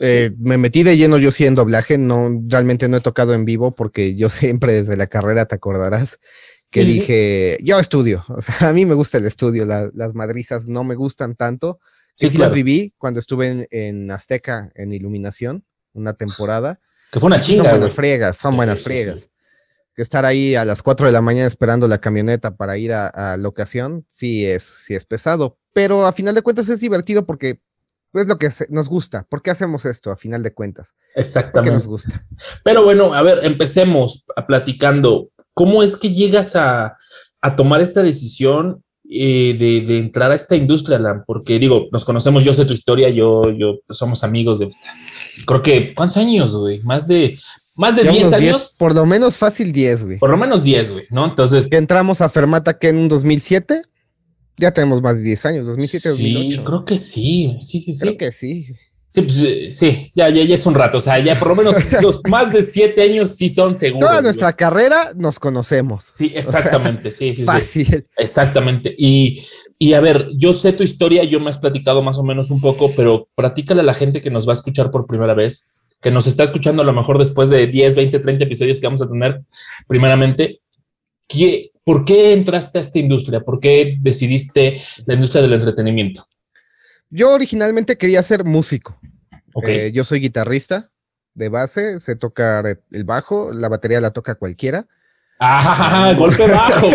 Eh, 0.00 0.32
me 0.38 0.58
metí 0.58 0.82
de 0.82 0.96
lleno 0.96 1.18
yo 1.18 1.30
sí 1.30 1.44
en 1.44 1.54
doblaje, 1.54 1.98
no, 1.98 2.42
realmente 2.48 2.88
no 2.88 2.96
he 2.96 3.00
tocado 3.00 3.34
en 3.34 3.44
vivo 3.44 3.74
porque 3.74 4.16
yo 4.16 4.30
siempre 4.30 4.72
desde 4.72 4.96
la 4.96 5.06
carrera 5.06 5.46
te 5.46 5.54
acordarás 5.54 6.18
que 6.72 6.84
dije, 6.84 7.58
yo 7.62 7.78
estudio, 7.78 8.24
o 8.28 8.40
sea, 8.40 8.70
a 8.70 8.72
mí 8.72 8.86
me 8.86 8.94
gusta 8.94 9.18
el 9.18 9.26
estudio, 9.26 9.66
las 9.66 10.14
madrizas 10.14 10.66
no 10.66 10.82
me 10.84 10.94
gustan 10.94 11.36
tanto, 11.36 11.78
Sí, 12.28 12.34
sí 12.34 12.38
las 12.38 12.52
viví 12.52 12.94
cuando 12.98 13.20
estuve 13.20 13.66
en, 13.70 14.10
Azteca 14.10 14.70
en 14.74 14.92
Iluminación, 14.92 15.64
una 15.92 16.14
temporada. 16.14 16.80
Que 17.10 17.20
fue 17.20 17.26
una 17.26 17.40
chinga. 17.40 17.64
Son 17.64 17.70
buenas 17.70 17.92
friegas, 17.92 18.36
son 18.36 18.56
buenas 18.56 18.80
friegas. 18.82 19.28
Que 19.94 20.02
estar 20.02 20.24
ahí 20.24 20.54
a 20.54 20.64
las 20.64 20.82
4 20.82 21.06
de 21.06 21.12
la 21.12 21.20
mañana 21.20 21.46
esperando 21.46 21.86
la 21.86 21.98
camioneta 21.98 22.56
para 22.56 22.78
ir 22.78 22.92
a, 22.92 23.36
la 23.36 23.48
ocasión, 23.48 24.06
sí 24.08 24.46
es, 24.46 24.62
sí 24.62 24.94
es 24.94 25.04
pesado. 25.04 25.58
Pero 25.72 26.06
a 26.06 26.12
final 26.12 26.34
de 26.34 26.42
cuentas 26.42 26.68
es 26.68 26.80
divertido 26.80 27.26
porque 27.26 27.60
es 28.14 28.26
lo 28.26 28.38
que 28.38 28.50
nos 28.68 28.88
gusta. 28.88 29.26
¿Por 29.28 29.42
qué 29.42 29.50
hacemos 29.50 29.84
esto 29.84 30.10
a 30.10 30.16
final 30.16 30.42
de 30.42 30.54
cuentas? 30.54 30.94
Exactamente. 31.14 31.52
Porque 31.52 31.70
nos 31.70 31.86
gusta. 31.86 32.26
Pero 32.64 32.84
bueno, 32.84 33.14
a 33.14 33.22
ver, 33.22 33.44
empecemos 33.44 34.24
a 34.36 34.46
platicando. 34.46 35.30
¿Cómo 35.54 35.82
es 35.82 35.96
que 35.96 36.12
llegas 36.12 36.56
a, 36.56 36.96
a 37.42 37.56
tomar 37.56 37.80
esta 37.80 38.02
decisión 38.02 38.82
eh, 39.14 39.54
de, 39.58 39.98
entrar 39.98 40.32
a 40.32 40.34
esta 40.34 40.56
industria, 40.56 40.96
Alan? 40.96 41.24
Porque 41.26 41.58
digo, 41.58 41.88
nos 41.92 42.04
conocemos, 42.04 42.44
yo 42.44 42.54
sé 42.54 42.64
tu 42.64 42.72
historia, 42.72 43.10
yo, 43.10 43.50
yo 43.50 43.80
pues, 43.86 43.98
somos 43.98 44.24
amigos 44.24 44.58
de, 44.58 44.70
creo 45.46 45.62
que, 45.62 45.94
¿cuántos 45.94 46.16
años, 46.16 46.56
güey? 46.56 46.80
Más 46.82 47.06
de, 47.06 47.36
más 47.74 47.96
de 47.96 48.04
10 48.04 48.32
años. 48.32 48.74
por 48.78 48.94
lo 48.94 49.06
menos 49.06 49.36
fácil 49.36 49.72
10, 49.72 50.04
güey. 50.04 50.18
Por 50.18 50.30
lo 50.30 50.36
menos 50.36 50.62
10, 50.62 50.92
güey, 50.92 51.06
¿no? 51.10 51.26
Entonces. 51.26 51.66
Que 51.66 51.76
entramos 51.76 52.20
a 52.20 52.28
Fermata 52.28 52.78
que 52.78 52.88
en 52.88 52.96
un 52.96 53.08
2007. 53.08 53.82
Ya 54.58 54.70
tenemos 54.70 55.00
más 55.00 55.16
de 55.16 55.22
10 55.22 55.46
años, 55.46 55.66
2007, 55.66 56.12
sí, 56.12 56.32
2008. 56.34 56.64
creo 56.64 56.84
que 56.84 56.98
sí, 56.98 57.56
sí, 57.60 57.80
sí, 57.80 57.94
sí. 57.94 58.00
Creo 58.00 58.16
que 58.18 58.30
sí. 58.30 58.66
Sí, 59.12 59.20
pues, 59.20 59.42
eh, 59.42 59.72
sí, 59.72 60.10
ya, 60.14 60.30
ya, 60.30 60.42
ya 60.42 60.54
es 60.54 60.64
un 60.64 60.72
rato, 60.74 60.96
o 60.96 61.00
sea, 61.00 61.18
ya 61.18 61.38
por 61.38 61.48
lo 61.48 61.56
menos 61.56 61.76
más 62.30 62.50
de 62.50 62.62
siete 62.62 63.02
años 63.02 63.36
sí 63.36 63.50
son 63.50 63.74
seguros. 63.74 64.08
Toda 64.08 64.22
nuestra 64.22 64.54
carrera 64.54 65.10
nos 65.14 65.38
conocemos. 65.38 66.04
Sí, 66.04 66.32
exactamente, 66.34 67.10
sí, 67.10 67.34
sí. 67.34 67.44
Fácil. 67.44 68.06
exactamente. 68.16 68.94
Y, 68.96 69.46
y 69.78 69.92
a 69.92 70.00
ver, 70.00 70.30
yo 70.34 70.54
sé 70.54 70.72
tu 70.72 70.82
historia, 70.82 71.24
yo 71.24 71.40
me 71.40 71.50
has 71.50 71.58
platicado 71.58 72.00
más 72.00 72.16
o 72.16 72.22
menos 72.22 72.50
un 72.50 72.62
poco, 72.62 72.94
pero 72.96 73.28
platícale 73.34 73.82
a 73.82 73.84
la 73.84 73.92
gente 73.92 74.22
que 74.22 74.30
nos 74.30 74.48
va 74.48 74.52
a 74.52 74.54
escuchar 74.54 74.90
por 74.90 75.06
primera 75.06 75.34
vez, 75.34 75.74
que 76.00 76.10
nos 76.10 76.26
está 76.26 76.44
escuchando 76.44 76.80
a 76.80 76.86
lo 76.86 76.94
mejor 76.94 77.18
después 77.18 77.50
de 77.50 77.66
10, 77.66 77.94
20, 77.94 78.18
30 78.18 78.44
episodios 78.44 78.80
que 78.80 78.86
vamos 78.86 79.02
a 79.02 79.10
tener, 79.10 79.42
primeramente, 79.86 80.62
¿qué, 81.28 81.70
¿por 81.84 82.06
qué 82.06 82.32
entraste 82.32 82.78
a 82.78 82.80
esta 82.80 82.98
industria? 82.98 83.40
¿Por 83.40 83.60
qué 83.60 83.98
decidiste 84.00 84.80
la 85.04 85.12
industria 85.12 85.42
del 85.42 85.52
entretenimiento? 85.52 86.24
Yo 87.14 87.30
originalmente 87.34 87.98
quería 87.98 88.22
ser 88.22 88.42
músico. 88.42 88.98
Eh, 89.62 89.92
yo 89.92 90.02
soy 90.02 90.18
guitarrista 90.18 90.90
de 91.34 91.50
base, 91.50 91.98
sé 91.98 92.16
tocar 92.16 92.78
el 92.90 93.04
bajo, 93.04 93.52
la 93.52 93.68
batería 93.68 94.00
la 94.00 94.12
toca 94.12 94.34
cualquiera. 94.34 94.86
Ah, 95.38 96.14
golpe 96.16 96.46
bajo, 96.50 96.88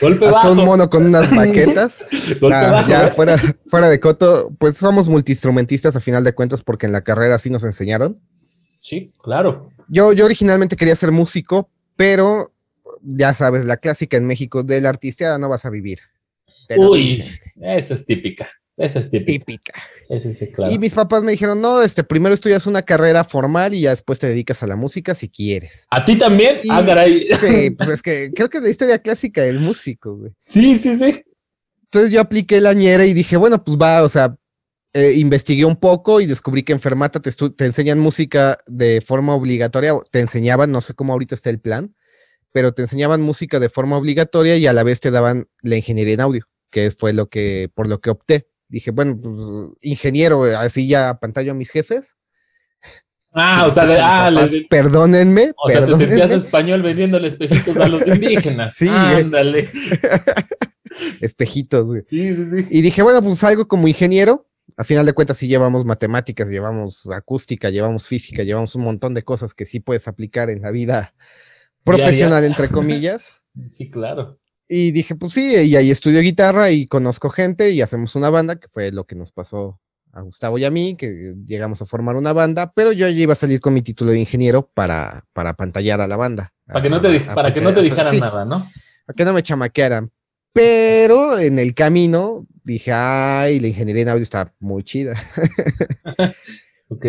Golpe 0.00 0.26
Hasta 0.26 0.50
un 0.50 0.64
mono 0.64 0.90
con 0.90 1.06
unas 1.06 1.30
baquetas. 1.36 1.98
Ah, 2.52 2.84
ya 2.88 3.10
fuera, 3.12 3.38
fuera 3.68 3.88
de 3.88 4.00
coto, 4.00 4.52
pues 4.58 4.78
somos 4.78 5.08
multiinstrumentistas 5.08 5.94
a 5.94 6.00
final 6.00 6.24
de 6.24 6.34
cuentas 6.34 6.64
porque 6.64 6.86
en 6.86 6.92
la 6.92 7.04
carrera 7.04 7.38
sí 7.38 7.48
nos 7.48 7.62
enseñaron. 7.62 8.20
Sí, 8.80 9.12
claro. 9.22 9.70
Yo, 9.86 10.12
yo 10.12 10.24
originalmente 10.24 10.74
quería 10.74 10.96
ser 10.96 11.12
músico, 11.12 11.70
pero 11.94 12.52
ya 13.00 13.32
sabes, 13.32 13.64
la 13.64 13.76
clásica 13.76 14.16
en 14.16 14.26
México 14.26 14.64
del 14.64 14.86
artista 14.86 15.38
no 15.38 15.48
vas 15.48 15.64
a 15.66 15.70
vivir. 15.70 16.00
Uy, 16.76 17.22
esa 17.60 17.94
es 17.94 18.04
típica. 18.06 18.48
Esa 18.76 19.00
es 19.00 19.10
típica. 19.10 19.74
Sí, 20.02 20.18
sí, 20.18 20.32
sí, 20.32 20.50
claro. 20.50 20.72
Y 20.72 20.78
mis 20.78 20.94
papás 20.94 21.22
me 21.22 21.32
dijeron, 21.32 21.60
no, 21.60 21.82
este, 21.82 22.04
primero 22.04 22.34
estudias 22.34 22.66
una 22.66 22.82
carrera 22.82 23.22
formal 23.24 23.74
y 23.74 23.82
ya 23.82 23.90
después 23.90 24.18
te 24.18 24.28
dedicas 24.28 24.62
a 24.62 24.66
la 24.66 24.76
música 24.76 25.14
si 25.14 25.28
quieres. 25.28 25.86
¿A 25.90 26.04
ti 26.04 26.16
también? 26.16 26.60
ah, 26.70 26.82
caray. 26.84 27.26
Sí, 27.40 27.70
pues 27.70 27.88
es 27.90 28.02
que 28.02 28.30
creo 28.34 28.48
que 28.48 28.58
es 28.58 28.64
la 28.64 28.70
historia 28.70 28.98
clásica 28.98 29.42
del 29.42 29.60
músico, 29.60 30.16
güey. 30.16 30.32
Sí, 30.38 30.78
sí, 30.78 30.96
sí. 30.96 31.22
Entonces 31.84 32.10
yo 32.10 32.22
apliqué 32.22 32.60
la 32.62 32.72
ñera 32.72 33.04
y 33.04 33.12
dije, 33.12 33.36
bueno, 33.36 33.62
pues 33.62 33.76
va, 33.76 34.02
o 34.02 34.08
sea, 34.08 34.34
eh, 34.94 35.12
investigué 35.16 35.66
un 35.66 35.76
poco 35.76 36.22
y 36.22 36.26
descubrí 36.26 36.62
que 36.62 36.72
en 36.72 36.80
Fermata 36.80 37.20
te, 37.20 37.30
te, 37.30 37.66
enseñan 37.66 37.98
música 37.98 38.58
de 38.66 39.02
forma 39.02 39.34
obligatoria, 39.34 39.92
te 40.10 40.20
enseñaban, 40.20 40.72
no 40.72 40.80
sé 40.80 40.94
cómo 40.94 41.12
ahorita 41.12 41.34
está 41.34 41.50
el 41.50 41.60
plan, 41.60 41.94
pero 42.52 42.72
te 42.72 42.82
enseñaban 42.82 43.20
música 43.20 43.60
de 43.60 43.68
forma 43.68 43.98
obligatoria 43.98 44.56
y 44.56 44.66
a 44.66 44.72
la 44.72 44.82
vez 44.82 45.00
te 45.00 45.10
daban 45.10 45.48
la 45.62 45.76
ingeniería 45.76 46.14
en 46.14 46.20
audio, 46.20 46.48
que 46.70 46.90
fue 46.90 47.12
lo 47.12 47.28
que, 47.28 47.70
por 47.74 47.88
lo 47.88 48.00
que 48.00 48.10
opté. 48.10 48.51
Dije, 48.72 48.90
bueno, 48.90 49.20
pues, 49.20 49.36
ingeniero, 49.82 50.44
así 50.44 50.88
ya 50.88 51.18
pantalla 51.20 51.52
a 51.52 51.54
mis 51.54 51.70
jefes. 51.70 52.16
Ah, 53.30 53.66
o 53.66 53.70
sea, 53.70 53.84
de, 53.84 53.98
ah, 54.00 54.30
perdónenme. 54.70 55.52
O 55.62 55.68
sea, 55.68 55.84
te 55.84 55.94
sentías 55.94 56.30
español 56.30 56.80
vendiendo 56.80 57.18
espejitos 57.18 57.76
a 57.76 57.88
los 57.88 58.08
indígenas. 58.08 58.74
sí, 58.78 58.88
ándale. 58.88 59.68
espejitos, 61.20 61.84
güey. 61.86 62.02
Sí, 62.08 62.34
sí, 62.34 62.44
sí. 62.50 62.66
Y 62.70 62.80
dije, 62.80 63.02
bueno, 63.02 63.22
pues 63.22 63.44
algo 63.44 63.68
como 63.68 63.88
ingeniero. 63.88 64.48
A 64.78 64.84
final 64.84 65.04
de 65.04 65.12
cuentas, 65.12 65.36
sí 65.36 65.48
llevamos 65.48 65.84
matemáticas, 65.84 66.48
llevamos 66.48 67.10
acústica, 67.10 67.68
llevamos 67.68 68.06
física, 68.08 68.42
llevamos 68.42 68.74
un 68.74 68.84
montón 68.84 69.12
de 69.12 69.22
cosas 69.22 69.52
que 69.52 69.66
sí 69.66 69.80
puedes 69.80 70.08
aplicar 70.08 70.48
en 70.48 70.62
la 70.62 70.70
vida 70.70 71.12
profesional, 71.84 72.44
entre 72.44 72.68
comillas. 72.68 73.34
Sí, 73.70 73.90
claro. 73.90 74.38
Y 74.74 74.90
dije, 74.90 75.14
pues 75.16 75.34
sí, 75.34 75.54
y 75.54 75.76
ahí 75.76 75.90
estudio 75.90 76.22
guitarra 76.22 76.70
y 76.70 76.86
conozco 76.86 77.28
gente 77.28 77.72
y 77.72 77.82
hacemos 77.82 78.16
una 78.16 78.30
banda, 78.30 78.56
que 78.56 78.68
fue 78.68 78.90
lo 78.90 79.04
que 79.04 79.14
nos 79.14 79.30
pasó 79.30 79.78
a 80.12 80.22
Gustavo 80.22 80.56
y 80.56 80.64
a 80.64 80.70
mí, 80.70 80.96
que 80.96 81.34
llegamos 81.44 81.82
a 81.82 81.84
formar 81.84 82.16
una 82.16 82.32
banda, 82.32 82.72
pero 82.74 82.90
yo 82.90 83.06
ya 83.06 83.20
iba 83.20 83.34
a 83.34 83.36
salir 83.36 83.60
con 83.60 83.74
mi 83.74 83.82
título 83.82 84.12
de 84.12 84.20
ingeniero 84.20 84.70
para, 84.72 85.24
para 85.34 85.52
pantallar 85.52 86.00
a 86.00 86.06
la 86.06 86.16
banda. 86.16 86.54
Para 86.64 86.80
que 86.80 86.88
no 86.88 87.02
te, 87.02 87.20
para 87.20 87.52
que 87.52 87.60
no 87.60 87.74
te 87.74 87.82
dijeran 87.82 88.18
nada, 88.18 88.46
¿no? 88.46 88.66
Para 89.04 89.14
que 89.14 89.24
no 89.26 89.34
me 89.34 89.42
chamaquearan. 89.42 90.10
Pero 90.54 91.38
en 91.38 91.58
el 91.58 91.74
camino 91.74 92.46
dije, 92.64 92.92
ay, 92.94 93.60
la 93.60 93.66
ingeniería 93.66 94.04
en 94.04 94.08
audio 94.08 94.22
está 94.22 94.54
muy 94.58 94.84
chida. 94.84 95.12
ok. 96.88 97.04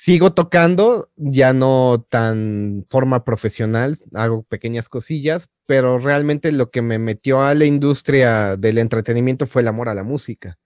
Sigo 0.00 0.32
tocando, 0.32 1.10
ya 1.16 1.52
no 1.52 2.06
tan 2.08 2.86
forma 2.88 3.24
profesional, 3.24 3.96
hago 4.14 4.44
pequeñas 4.44 4.88
cosillas, 4.88 5.48
pero 5.66 5.98
realmente 5.98 6.52
lo 6.52 6.70
que 6.70 6.82
me 6.82 7.00
metió 7.00 7.42
a 7.42 7.52
la 7.56 7.64
industria 7.64 8.56
del 8.56 8.78
entretenimiento 8.78 9.44
fue 9.44 9.62
el 9.62 9.68
amor 9.68 9.88
a 9.88 9.94
la 9.94 10.04
música, 10.04 10.56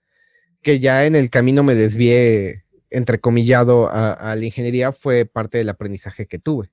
que 0.61 0.79
ya 0.79 1.07
en 1.07 1.15
el 1.15 1.31
camino 1.31 1.63
me 1.63 1.73
desvié, 1.73 2.65
entrecomillado, 2.91 3.87
a, 3.87 4.13
a 4.13 4.35
la 4.35 4.45
ingeniería, 4.45 4.91
fue 4.91 5.25
parte 5.25 5.57
del 5.57 5.69
aprendizaje 5.69 6.27
que 6.27 6.37
tuve. 6.37 6.69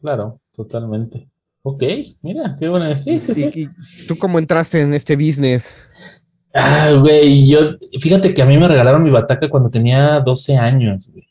Claro, 0.00 0.40
totalmente. 0.54 1.28
Ok, 1.62 1.82
mira, 2.22 2.56
qué 2.60 2.68
bueno. 2.68 2.94
Sí, 2.94 3.18
sí, 3.18 3.34
sí. 3.34 3.50
¿Y 3.52 4.06
tú 4.06 4.16
cómo 4.16 4.38
entraste 4.38 4.80
en 4.80 4.94
este 4.94 5.16
business? 5.16 5.74
Ah, 6.54 6.92
güey, 6.92 7.48
yo, 7.48 7.72
fíjate 8.00 8.32
que 8.32 8.42
a 8.42 8.46
mí 8.46 8.56
me 8.56 8.68
regalaron 8.68 9.02
mi 9.02 9.10
bataca 9.10 9.50
cuando 9.50 9.70
tenía 9.70 10.20
12 10.20 10.56
años, 10.56 11.10
güey. 11.12 11.26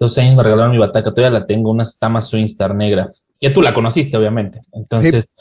12 0.00 0.20
años 0.22 0.36
me 0.36 0.42
regalaron 0.42 0.72
mi 0.72 0.78
bataca, 0.78 1.12
todavía 1.12 1.38
la 1.40 1.46
tengo, 1.46 1.70
una 1.70 1.84
Stama 1.84 2.22
Swingstar 2.22 2.74
negra. 2.74 3.12
Que 3.38 3.50
tú 3.50 3.62
la 3.62 3.72
conociste, 3.72 4.16
obviamente. 4.16 4.60
Entonces, 4.72 5.34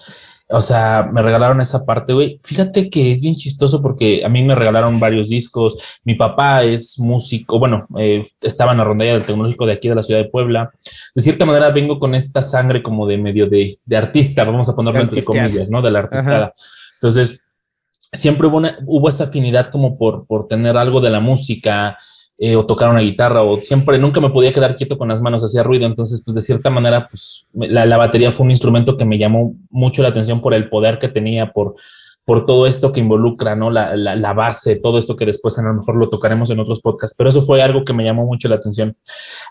o 0.50 0.62
sea, 0.62 1.10
me 1.12 1.22
regalaron 1.22 1.62
esa 1.62 1.86
parte, 1.86 2.12
güey. 2.14 2.40
Fíjate 2.44 2.90
que 2.90 3.12
es 3.12 3.22
bien 3.22 3.36
chistoso 3.36 3.82
porque 3.82 4.24
a 4.26 4.30
mí 4.30 4.44
me 4.44 4.56
regalaron 4.56 5.00
varios 5.00 5.30
discos. 5.30 5.78
Mi 6.04 6.16
papá 6.16 6.64
es 6.64 7.00
músico, 7.00 7.58
bueno, 7.58 7.88
eh, 7.98 8.24
estaba 8.42 8.74
en 8.74 8.80
la 8.80 8.84
rondalla 8.84 9.14
del 9.14 9.24
tecnológico 9.24 9.66
de 9.66 9.74
aquí 9.74 9.90
de 9.90 9.96
la 9.96 10.04
ciudad 10.04 10.22
de 10.22 10.30
Puebla. 10.30 10.72
De 11.16 11.22
cierta 11.22 11.46
manera 11.46 11.72
vengo 11.72 12.00
con 12.00 12.14
esta 12.14 12.42
sangre 12.42 12.84
como 12.84 13.08
de 13.08 13.18
medio 13.18 13.48
de, 13.48 13.80
de 13.86 13.98
artista, 13.98 14.44
vamos 14.44 14.68
a 14.70 14.76
ponerlo 14.76 15.02
entre 15.02 15.24
comillas, 15.24 15.70
¿no? 15.70 15.82
De 15.82 15.92
la 15.92 16.00
artista. 16.00 16.54
Entonces, 16.96 17.42
siempre 18.12 18.48
hubo, 18.48 18.62
hubo 18.86 19.10
esa 19.10 19.26
afinidad 19.26 19.70
como 19.70 19.98
por, 19.98 20.26
por 20.26 20.48
tener 20.48 20.78
algo 20.78 21.00
de 21.00 21.12
la 21.12 21.20
música, 21.20 21.98
eh, 22.42 22.56
o 22.56 22.66
tocar 22.66 22.90
una 22.90 23.02
guitarra 23.02 23.44
o 23.44 23.62
siempre, 23.62 24.00
nunca 24.00 24.22
me 24.22 24.30
podía 24.30 24.54
quedar 24.54 24.78
quieto 24.78 24.98
con 24.98 25.10
las 25.10 25.22
manos, 25.22 25.44
hacía 25.44 25.62
ruido, 25.62 25.86
entonces 25.86 26.24
pues 26.24 26.34
de 26.36 26.42
cierta 26.42 26.70
manera 26.70 27.10
pues 27.10 27.46
la, 27.54 27.98
batería 27.98 28.32
fue 28.32 28.46
un 28.46 28.52
instrumento 28.52 28.96
que 28.96 29.04
me 29.04 29.18
llamó 29.18 29.56
mucho 29.70 30.02
la 30.02 30.08
atención 30.08 30.40
por 30.40 30.54
el 30.54 30.70
poder 30.70 31.00
que 31.00 31.10
tenía, 31.10 31.52
por, 31.52 31.76
por 32.24 32.46
todo 32.46 32.66
esto 32.66 32.94
que 32.94 33.02
involucra, 33.02 33.58
¿no? 33.58 33.70
La, 33.70 33.94
la, 33.98 34.34
base, 34.34 34.78
todo 34.78 35.00
esto 35.00 35.18
que 35.18 35.26
después 35.26 35.60
a 35.60 35.64
lo 35.64 35.74
mejor 35.74 35.98
lo 35.98 36.08
tocaremos 36.08 36.50
en 36.50 36.62
otros 36.62 36.80
podcasts, 36.80 37.14
pero 37.18 37.30
eso 37.30 37.42
fue 37.42 37.62
algo 37.62 37.84
que 37.84 37.92
me 37.92 38.06
llamó 38.06 38.26
mucho 38.26 38.48
la 38.48 38.56
atención. 38.56 38.96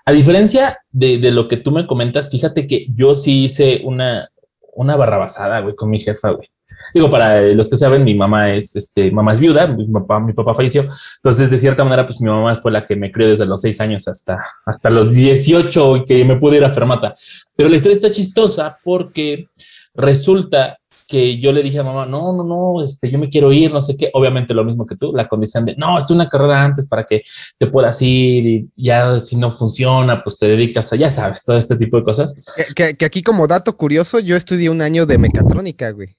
A 0.07 0.13
diferencia 0.13 0.79
de, 0.91 1.19
de 1.19 1.31
lo 1.31 1.47
que 1.47 1.59
tú 1.59 1.71
me 1.71 1.87
comentas, 1.87 2.31
fíjate 2.31 2.67
que 2.67 2.87
yo 2.95 3.15
sí 3.15 3.45
hice 3.45 3.83
una, 3.85 4.31
una 4.73 4.97
barrabasada, 4.97 5.61
güey, 5.61 5.75
con 5.75 5.91
mi 5.91 6.01
jefa, 6.01 6.31
güey. 6.31 6.49
Digo, 6.95 7.11
para 7.11 7.43
los 7.43 7.69
que 7.69 7.77
saben, 7.77 8.05
mi 8.05 8.15
mamá 8.15 8.53
es, 8.53 8.75
este, 8.77 9.11
mamá 9.11 9.33
es 9.33 9.41
viuda, 9.41 9.67
mi 9.67 9.87
papá, 9.87 10.21
mi 10.21 10.33
papá 10.33 10.55
falleció. 10.55 10.87
Entonces, 11.17 11.51
de 11.51 11.59
cierta 11.59 11.85
manera, 11.85 12.07
pues 12.07 12.21
mi 12.21 12.29
mamá 12.29 12.61
fue 12.61 12.73
la 12.73 12.87
que 12.87 12.97
me 12.97 13.13
crió 13.13 13.29
desde 13.29 13.47
los 13.47 13.61
seis 13.61 13.81
años 13.81 14.09
hasta, 14.09 14.39
hasta 14.65 14.91
los 14.91 15.15
18 15.15 16.05
que 16.07 16.25
me 16.25 16.37
pude 16.37 16.57
ir 16.57 16.65
a 16.65 16.73
Fermata. 16.73 17.15
Pero 17.55 17.69
la 17.69 17.77
historia 17.77 17.97
está 17.97 18.11
chistosa 18.11 18.79
porque 18.83 19.49
resulta 19.95 20.79
que 21.09 21.39
yo 21.39 21.53
le 21.53 21.63
dije 21.63 21.79
a 21.79 21.85
mamá, 21.85 22.05
no, 22.05 22.35
no, 22.35 22.45
no, 22.45 22.85
este, 22.85 23.11
yo 23.11 23.19
me 23.19 23.31
quiero 23.31 23.51
ir, 23.51 23.73
no 23.73 23.81
sé 23.81 23.97
qué, 23.97 24.11
obviamente 24.13 24.53
lo 24.53 24.63
mismo 24.63 24.85
que 24.85 24.95
tú, 24.95 25.11
la 25.15 25.27
condición 25.27 25.65
de, 25.65 25.75
no, 25.75 25.97
es 25.97 26.11
una 26.11 26.29
carrera 26.29 26.63
antes 26.63 26.87
para 26.87 27.05
que 27.05 27.23
te 27.57 27.67
puedas 27.67 28.01
ir 28.03 28.47
y 28.47 28.71
ya 28.77 29.19
si 29.19 29.37
no 29.37 29.57
funciona, 29.57 30.23
pues 30.23 30.39
te 30.39 30.47
dedicas 30.47 30.93
a, 30.93 30.97
ya 30.97 31.09
sabes, 31.09 31.43
todo 31.47 31.57
este 31.57 31.77
tipo 31.77 31.97
de 31.97 32.05
cosas. 32.05 32.35
Que 32.77 33.05
aquí 33.07 33.23
como 33.23 33.47
dato 33.47 33.75
curioso, 33.75 34.19
yo 34.19 34.37
estudié 34.37 34.69
un 34.69 34.83
año 34.83 35.07
de 35.07 35.17
mecatrónica, 35.17 35.91
güey 35.93 36.15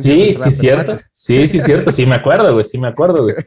sí, 0.00 0.34
sí, 0.34 0.50
cierto. 0.50 0.98
Sí, 1.10 1.46
sí, 1.46 1.60
cierto. 1.60 1.90
Sí, 1.90 2.06
me 2.06 2.14
acuerdo, 2.14 2.52
güey. 2.52 2.64
Sí, 2.64 2.78
me 2.78 2.88
acuerdo, 2.88 3.24
güey. 3.24 3.34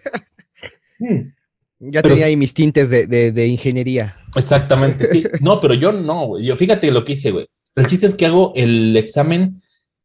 Hmm. 1.00 1.32
Ya 1.80 2.02
tenía 2.02 2.26
ahí 2.26 2.36
mis 2.36 2.56
tintes 2.56 2.90
de, 2.90 3.48
ingeniería. 3.48 4.16
Exactamente, 4.36 5.06
sí. 5.06 5.24
No, 5.42 5.62
pero 5.62 5.76
yo 5.76 5.92
no, 5.92 6.26
güey. 6.30 6.44
Yo 6.44 6.58
fíjate 6.58 6.90
lo 6.90 7.06
que 7.06 7.12
hice, 7.12 7.30
güey. 7.30 7.48
El 7.76 7.86
chiste 7.86 8.08
es 8.08 8.16
que 8.16 8.26
hago 8.26 8.52
el 8.56 8.98
examen 8.98 9.62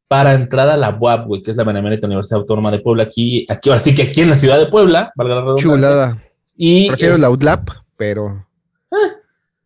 para 0.07 0.35
entrar 0.35 0.69
a 0.69 0.77
la 0.77 0.91
UAP, 0.91 1.27
güey, 1.27 1.43
que 1.43 1.51
es 1.51 1.57
la 1.57 1.65
Benemérita 1.65 2.07
Universidad 2.07 2.41
Autónoma 2.41 2.71
de 2.71 2.81
Puebla, 2.81 3.05
aquí, 3.05 3.47
aquí, 3.49 3.71
ahora 3.71 3.81
sí 3.81 3.95
que 3.95 4.03
aquí 4.03 4.21
en 4.21 4.29
la 4.29 4.37
ciudad 4.37 4.59
de 4.59 4.67
Puebla, 4.67 5.11
valga 5.17 5.37
la 5.37 5.41
redundancia. 5.41 5.71
Chulada. 5.71 6.23
Y 6.55 6.89
Prefiero 6.89 7.17
la 7.17 7.31
UDLAP, 7.31 7.71
pero. 7.97 8.47
Ah, 8.91 9.17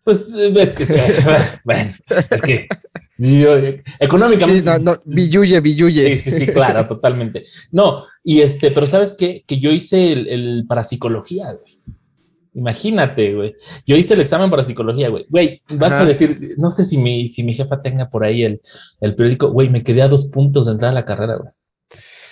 pues 0.04 0.32
es 0.36 0.72
que, 0.72 0.84
bueno, 1.64 1.90
es 2.30 2.42
que 2.42 2.68
económicamente. 3.18 4.58
Sí, 4.58 4.64
no, 4.64 4.78
no, 4.78 4.92
billuye, 5.06 5.60
billuye. 5.60 6.18
Sí, 6.18 6.30
sí, 6.30 6.38
sí, 6.38 6.46
claro, 6.46 6.86
totalmente. 6.88 7.44
No, 7.70 8.04
y 8.22 8.40
este, 8.40 8.70
pero 8.70 8.86
¿sabes 8.86 9.16
qué? 9.18 9.44
Que 9.46 9.58
yo 9.58 9.70
hice 9.70 10.12
el, 10.12 10.28
el 10.28 10.64
para 10.68 10.84
psicología, 10.84 11.52
güey. 11.52 11.80
Imagínate, 12.54 13.34
güey. 13.34 13.54
Yo 13.86 13.96
hice 13.96 14.14
el 14.14 14.22
examen 14.22 14.48
para 14.50 14.64
psicología, 14.64 15.10
güey. 15.10 15.26
Güey, 15.28 15.62
vas 15.74 15.92
a 15.92 16.06
decir, 16.06 16.54
no 16.56 16.70
sé 16.70 16.84
si 16.84 16.96
mi, 16.96 17.28
si 17.28 17.44
mi 17.44 17.52
jefa 17.52 17.82
tenga 17.82 18.08
por 18.08 18.24
ahí 18.24 18.44
el, 18.44 18.62
el 19.00 19.14
periódico, 19.14 19.50
güey, 19.50 19.68
me 19.68 19.82
quedé 19.82 20.00
a 20.00 20.08
dos 20.08 20.30
puntos 20.30 20.66
de 20.66 20.72
entrar 20.72 20.92
a 20.92 20.94
la 20.94 21.04
carrera, 21.04 21.36
güey. 21.36 21.52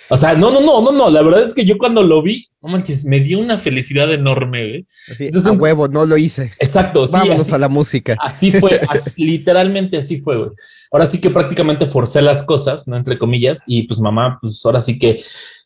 O 0.09 0.17
sea, 0.17 0.33
no, 0.33 0.51
no, 0.51 0.61
no, 0.61 0.81
no, 0.81 0.91
no. 0.91 1.09
La 1.09 1.21
verdad 1.21 1.43
es 1.43 1.53
que 1.53 1.65
yo 1.65 1.77
cuando 1.77 2.03
lo 2.03 2.21
vi, 2.21 2.47
no 2.61 2.69
manches, 2.69 3.05
me 3.05 3.19
dio 3.19 3.39
una 3.39 3.59
felicidad 3.59 4.11
enorme, 4.13 4.85
güey. 5.07 5.31
a 5.45 5.51
huevo, 5.51 5.87
no 5.87 6.05
lo 6.05 6.17
hice. 6.17 6.53
Exacto. 6.59 7.07
Sí, 7.07 7.13
Vámonos 7.13 7.51
a 7.51 7.57
la 7.57 7.69
música. 7.69 8.15
Así 8.19 8.51
fue, 8.51 8.79
literalmente 9.17 9.97
así 9.97 10.21
fue, 10.21 10.37
güey. 10.37 10.49
Ahora 10.91 11.05
sí 11.05 11.19
que 11.19 11.29
prácticamente 11.29 11.87
forcé 11.87 12.21
las 12.21 12.43
cosas, 12.43 12.87
¿no? 12.87 12.95
Entre 12.97 13.17
comillas, 13.17 13.63
y 13.67 13.83
pues 13.83 13.99
mamá, 13.99 14.37
pues 14.41 14.63
ahora 14.65 14.81
sí 14.81 14.99
que 14.99 15.23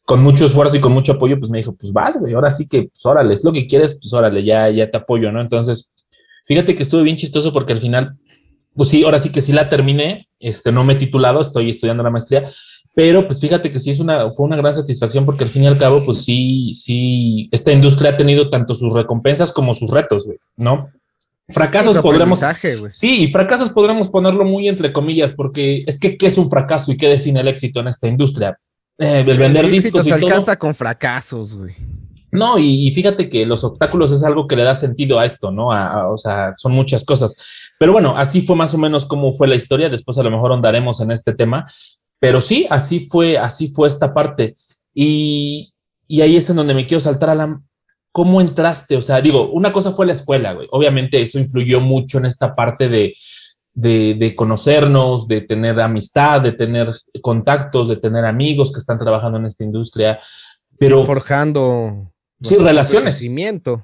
con 0.09 0.23
mucho 0.23 0.45
esfuerzo 0.45 0.75
y 0.75 0.79
con 0.79 0.91
mucho 0.91 1.11
apoyo, 1.13 1.37
pues 1.37 1.51
me 1.51 1.59
dijo, 1.59 1.75
pues 1.75 1.93
vas, 1.93 2.19
güey, 2.19 2.33
ahora 2.33 2.49
sí 2.49 2.67
que, 2.67 2.85
pues 2.85 3.05
órale, 3.05 3.31
es 3.31 3.43
lo 3.43 3.51
que 3.51 3.67
quieres, 3.67 3.99
pues 4.01 4.11
órale, 4.11 4.43
ya, 4.43 4.67
ya 4.71 4.89
te 4.89 4.97
apoyo, 4.97 5.31
¿no? 5.31 5.39
Entonces, 5.39 5.93
fíjate 6.47 6.75
que 6.75 6.81
estuve 6.81 7.03
bien 7.03 7.15
chistoso 7.15 7.53
porque 7.53 7.73
al 7.73 7.79
final, 7.79 8.17
pues 8.73 8.89
sí, 8.89 9.03
ahora 9.03 9.19
sí 9.19 9.31
que 9.31 9.39
sí 9.39 9.51
la 9.53 9.69
terminé, 9.69 10.27
este, 10.39 10.71
no 10.71 10.83
me 10.83 10.93
he 10.93 10.95
titulado, 10.95 11.41
estoy 11.41 11.69
estudiando 11.69 12.01
la 12.01 12.09
maestría, 12.09 12.49
pero 12.99 13.25
pues 13.25 13.39
fíjate 13.39 13.71
que 13.71 13.79
sí 13.79 13.91
es 13.91 14.01
una, 14.01 14.29
fue 14.29 14.45
una 14.45 14.57
gran 14.57 14.73
satisfacción 14.73 15.25
porque 15.25 15.45
al 15.45 15.49
fin 15.49 15.63
y 15.63 15.67
al 15.67 15.77
cabo, 15.77 16.03
pues 16.03 16.17
sí, 16.25 16.73
sí, 16.73 17.47
esta 17.49 17.71
industria 17.71 18.11
ha 18.11 18.17
tenido 18.17 18.49
tanto 18.49 18.75
sus 18.75 18.93
recompensas 18.93 19.53
como 19.53 19.73
sus 19.73 19.89
retos, 19.89 20.29
¿no? 20.57 20.89
Fracasos 21.47 21.97
podremos. 21.99 22.41
Sí, 22.91 23.23
y 23.23 23.31
fracasos 23.31 23.69
podremos 23.69 24.09
ponerlo 24.09 24.43
muy 24.43 24.67
entre 24.67 24.91
comillas, 24.91 25.31
porque 25.31 25.85
es 25.87 25.97
que 25.97 26.17
¿qué 26.17 26.27
es 26.27 26.37
un 26.37 26.49
fracaso 26.49 26.91
y 26.91 26.97
qué 26.97 27.07
define 27.07 27.39
el 27.39 27.47
éxito 27.47 27.79
en 27.79 27.87
esta 27.87 28.09
industria? 28.09 28.59
Eh, 28.97 29.23
el 29.25 29.37
vender 29.37 29.63
el 29.63 29.71
discos. 29.71 30.03
se 30.03 30.11
alcanza 30.11 30.57
con 30.57 30.75
fracasos, 30.75 31.55
güey. 31.55 31.75
No, 32.31 32.59
y, 32.59 32.91
fíjate 32.91 33.29
que 33.29 33.45
los 33.45 33.63
obstáculos 33.63 34.11
es 34.11 34.25
algo 34.25 34.45
que 34.45 34.57
le 34.57 34.63
da 34.63 34.75
sentido 34.75 35.19
a 35.19 35.25
esto, 35.25 35.51
¿no? 35.51 35.69
o 36.11 36.17
sea, 36.17 36.53
son 36.57 36.73
muchas 36.73 37.03
cosas. 37.05 37.35
Pero 37.79 37.93
bueno, 37.93 38.15
así 38.17 38.41
fue 38.41 38.55
más 38.55 38.73
o 38.73 38.77
menos 38.77 39.05
como 39.05 39.33
fue 39.33 39.47
la 39.47 39.55
historia. 39.55 39.89
Después 39.89 40.17
a 40.17 40.23
lo 40.23 40.29
mejor 40.29 40.51
andaremos 40.51 40.99
en 41.01 41.11
este 41.11 41.33
tema. 41.33 41.71
Pero 42.19 42.41
sí, 42.41 42.67
así 42.69 42.99
fue, 42.99 43.37
así 43.37 43.69
fue 43.69 43.87
esta 43.87 44.13
parte. 44.13 44.55
Y, 44.93 45.73
ahí 46.21 46.35
es 46.35 46.49
en 46.49 46.57
donde 46.57 46.73
me 46.73 46.85
quiero 46.85 46.99
saltar 46.99 47.29
a 47.29 47.35
la, 47.35 47.61
¿cómo 48.11 48.41
entraste? 48.41 48.97
O 48.97 49.01
sea, 49.01 49.21
digo, 49.21 49.49
una 49.51 49.71
cosa 49.71 49.91
fue 49.91 50.05
la 50.05 50.11
escuela, 50.11 50.53
güey. 50.53 50.67
Obviamente 50.71 51.21
eso 51.21 51.39
influyó 51.39 51.79
mucho 51.79 52.17
en 52.17 52.25
esta 52.25 52.53
parte 52.53 52.89
de, 52.89 53.15
de, 53.73 54.33
conocernos, 54.35 55.27
de 55.27 55.41
tener 55.41 55.79
amistad, 55.79 56.41
de 56.41 56.51
tener 56.51 56.93
contactos, 57.21 57.87
de 57.87 57.97
tener 57.97 58.25
amigos 58.25 58.73
que 58.73 58.79
están 58.79 58.99
trabajando 58.99 59.37
en 59.37 59.45
esta 59.45 59.63
industria. 59.63 60.19
Pero 60.77 61.03
forjando 61.05 62.11
sí, 62.41 62.55
relaciones. 62.57 63.21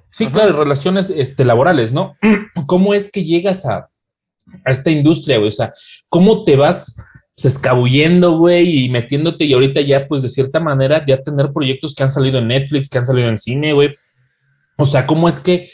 Sí, 0.10 0.28
claro, 0.28 0.58
relaciones 0.58 1.10
este, 1.10 1.46
laborales, 1.46 1.94
¿no? 1.94 2.18
¿Cómo 2.68 2.94
es 2.94 3.12
que 3.12 3.24
llegas 3.24 3.66
a, 3.66 3.90
a 4.66 4.72
esta 4.72 4.92
industria, 4.92 5.38
güey? 5.38 5.50
O 5.50 5.52
sea, 5.52 5.74
¿cómo 6.10 6.44
te 6.44 6.58
vas 6.58 6.98
pues, 7.36 7.46
escabullendo, 7.46 8.38
güey, 8.38 8.86
y 8.86 8.90
metiéndote 8.90 9.46
y 9.46 9.54
ahorita 9.54 9.82
ya, 9.82 10.08
pues 10.08 10.24
de 10.24 10.30
cierta 10.30 10.60
manera, 10.60 11.06
ya 11.06 11.22
tener 11.22 11.52
proyectos 11.52 11.94
que 11.94 12.04
han 12.04 12.12
salido 12.12 12.40
en 12.40 12.48
Netflix, 12.48 12.90
que 12.90 12.98
han 12.98 13.06
salido 13.06 13.30
en 13.30 13.38
cine, 13.38 13.74
güey? 13.74 13.96
O 14.78 14.86
sea, 14.86 15.06
¿cómo 15.06 15.28
es 15.28 15.40
que 15.40 15.70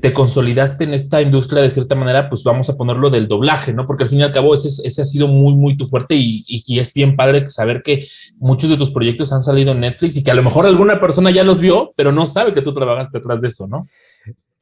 te 0.00 0.12
consolidaste 0.12 0.84
en 0.84 0.94
esta 0.94 1.20
industria 1.20 1.62
de 1.62 1.70
cierta 1.70 1.94
manera, 1.94 2.28
pues 2.28 2.42
vamos 2.44 2.68
a 2.70 2.76
ponerlo 2.76 3.10
del 3.10 3.28
doblaje, 3.28 3.72
¿no? 3.72 3.86
Porque 3.86 4.04
al 4.04 4.10
fin 4.10 4.20
y 4.20 4.22
al 4.22 4.32
cabo 4.32 4.54
ese, 4.54 4.68
ese 4.86 5.02
ha 5.02 5.04
sido 5.04 5.28
muy, 5.28 5.54
muy 5.54 5.76
tu 5.76 5.86
fuerte 5.86 6.14
y, 6.16 6.44
y, 6.46 6.78
es 6.78 6.94
bien 6.94 7.14
padre 7.14 7.48
saber 7.48 7.82
que 7.82 8.06
muchos 8.38 8.70
de 8.70 8.76
tus 8.76 8.90
proyectos 8.90 9.32
han 9.32 9.42
salido 9.42 9.72
en 9.72 9.80
Netflix 9.80 10.16
y 10.16 10.24
que 10.24 10.30
a 10.30 10.34
lo 10.34 10.42
mejor 10.42 10.66
alguna 10.66 10.98
persona 10.98 11.30
ya 11.30 11.44
los 11.44 11.60
vio, 11.60 11.92
pero 11.94 12.10
no 12.10 12.26
sabe 12.26 12.54
que 12.54 12.62
tú 12.62 12.72
trabajaste 12.72 13.18
detrás 13.18 13.42
de 13.42 13.48
eso, 13.48 13.68
¿no? 13.68 13.86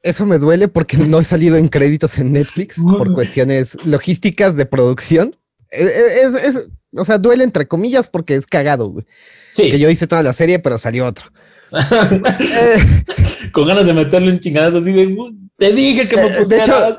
Eso 0.03 0.25
me 0.25 0.37
duele 0.37 0.67
porque 0.67 0.97
no 0.97 1.19
he 1.19 1.23
salido 1.23 1.55
en 1.55 1.69
créditos 1.69 2.17
en 2.17 2.33
Netflix 2.33 2.75
por 2.79 3.13
cuestiones 3.13 3.77
logísticas 3.85 4.57
de 4.57 4.65
producción. 4.65 5.35
E, 5.71 5.83
e, 5.83 6.21
es, 6.23 6.33
es, 6.33 6.71
o 6.95 7.03
sea, 7.03 7.17
duele 7.17 7.43
entre 7.43 7.67
comillas 7.67 8.07
porque 8.07 8.35
es 8.35 8.45
cagado, 8.45 8.89
güey. 8.89 9.05
Sí. 9.51 9.69
Que 9.69 9.79
yo 9.79 9.89
hice 9.89 10.07
toda 10.07 10.23
la 10.23 10.33
serie, 10.33 10.59
pero 10.59 10.77
salió 10.77 11.05
otro. 11.05 11.31
Con 13.53 13.67
ganas 13.67 13.85
de 13.85 13.93
meterle 13.93 14.31
un 14.31 14.39
chingadazo 14.39 14.79
así 14.79 14.91
de. 14.91 15.15
Te 15.57 15.71
dije 15.73 16.09
que 16.09 16.17
me 16.17 16.27
pusieras. 16.27 16.49
De 16.49 16.57
hecho, 16.57 16.97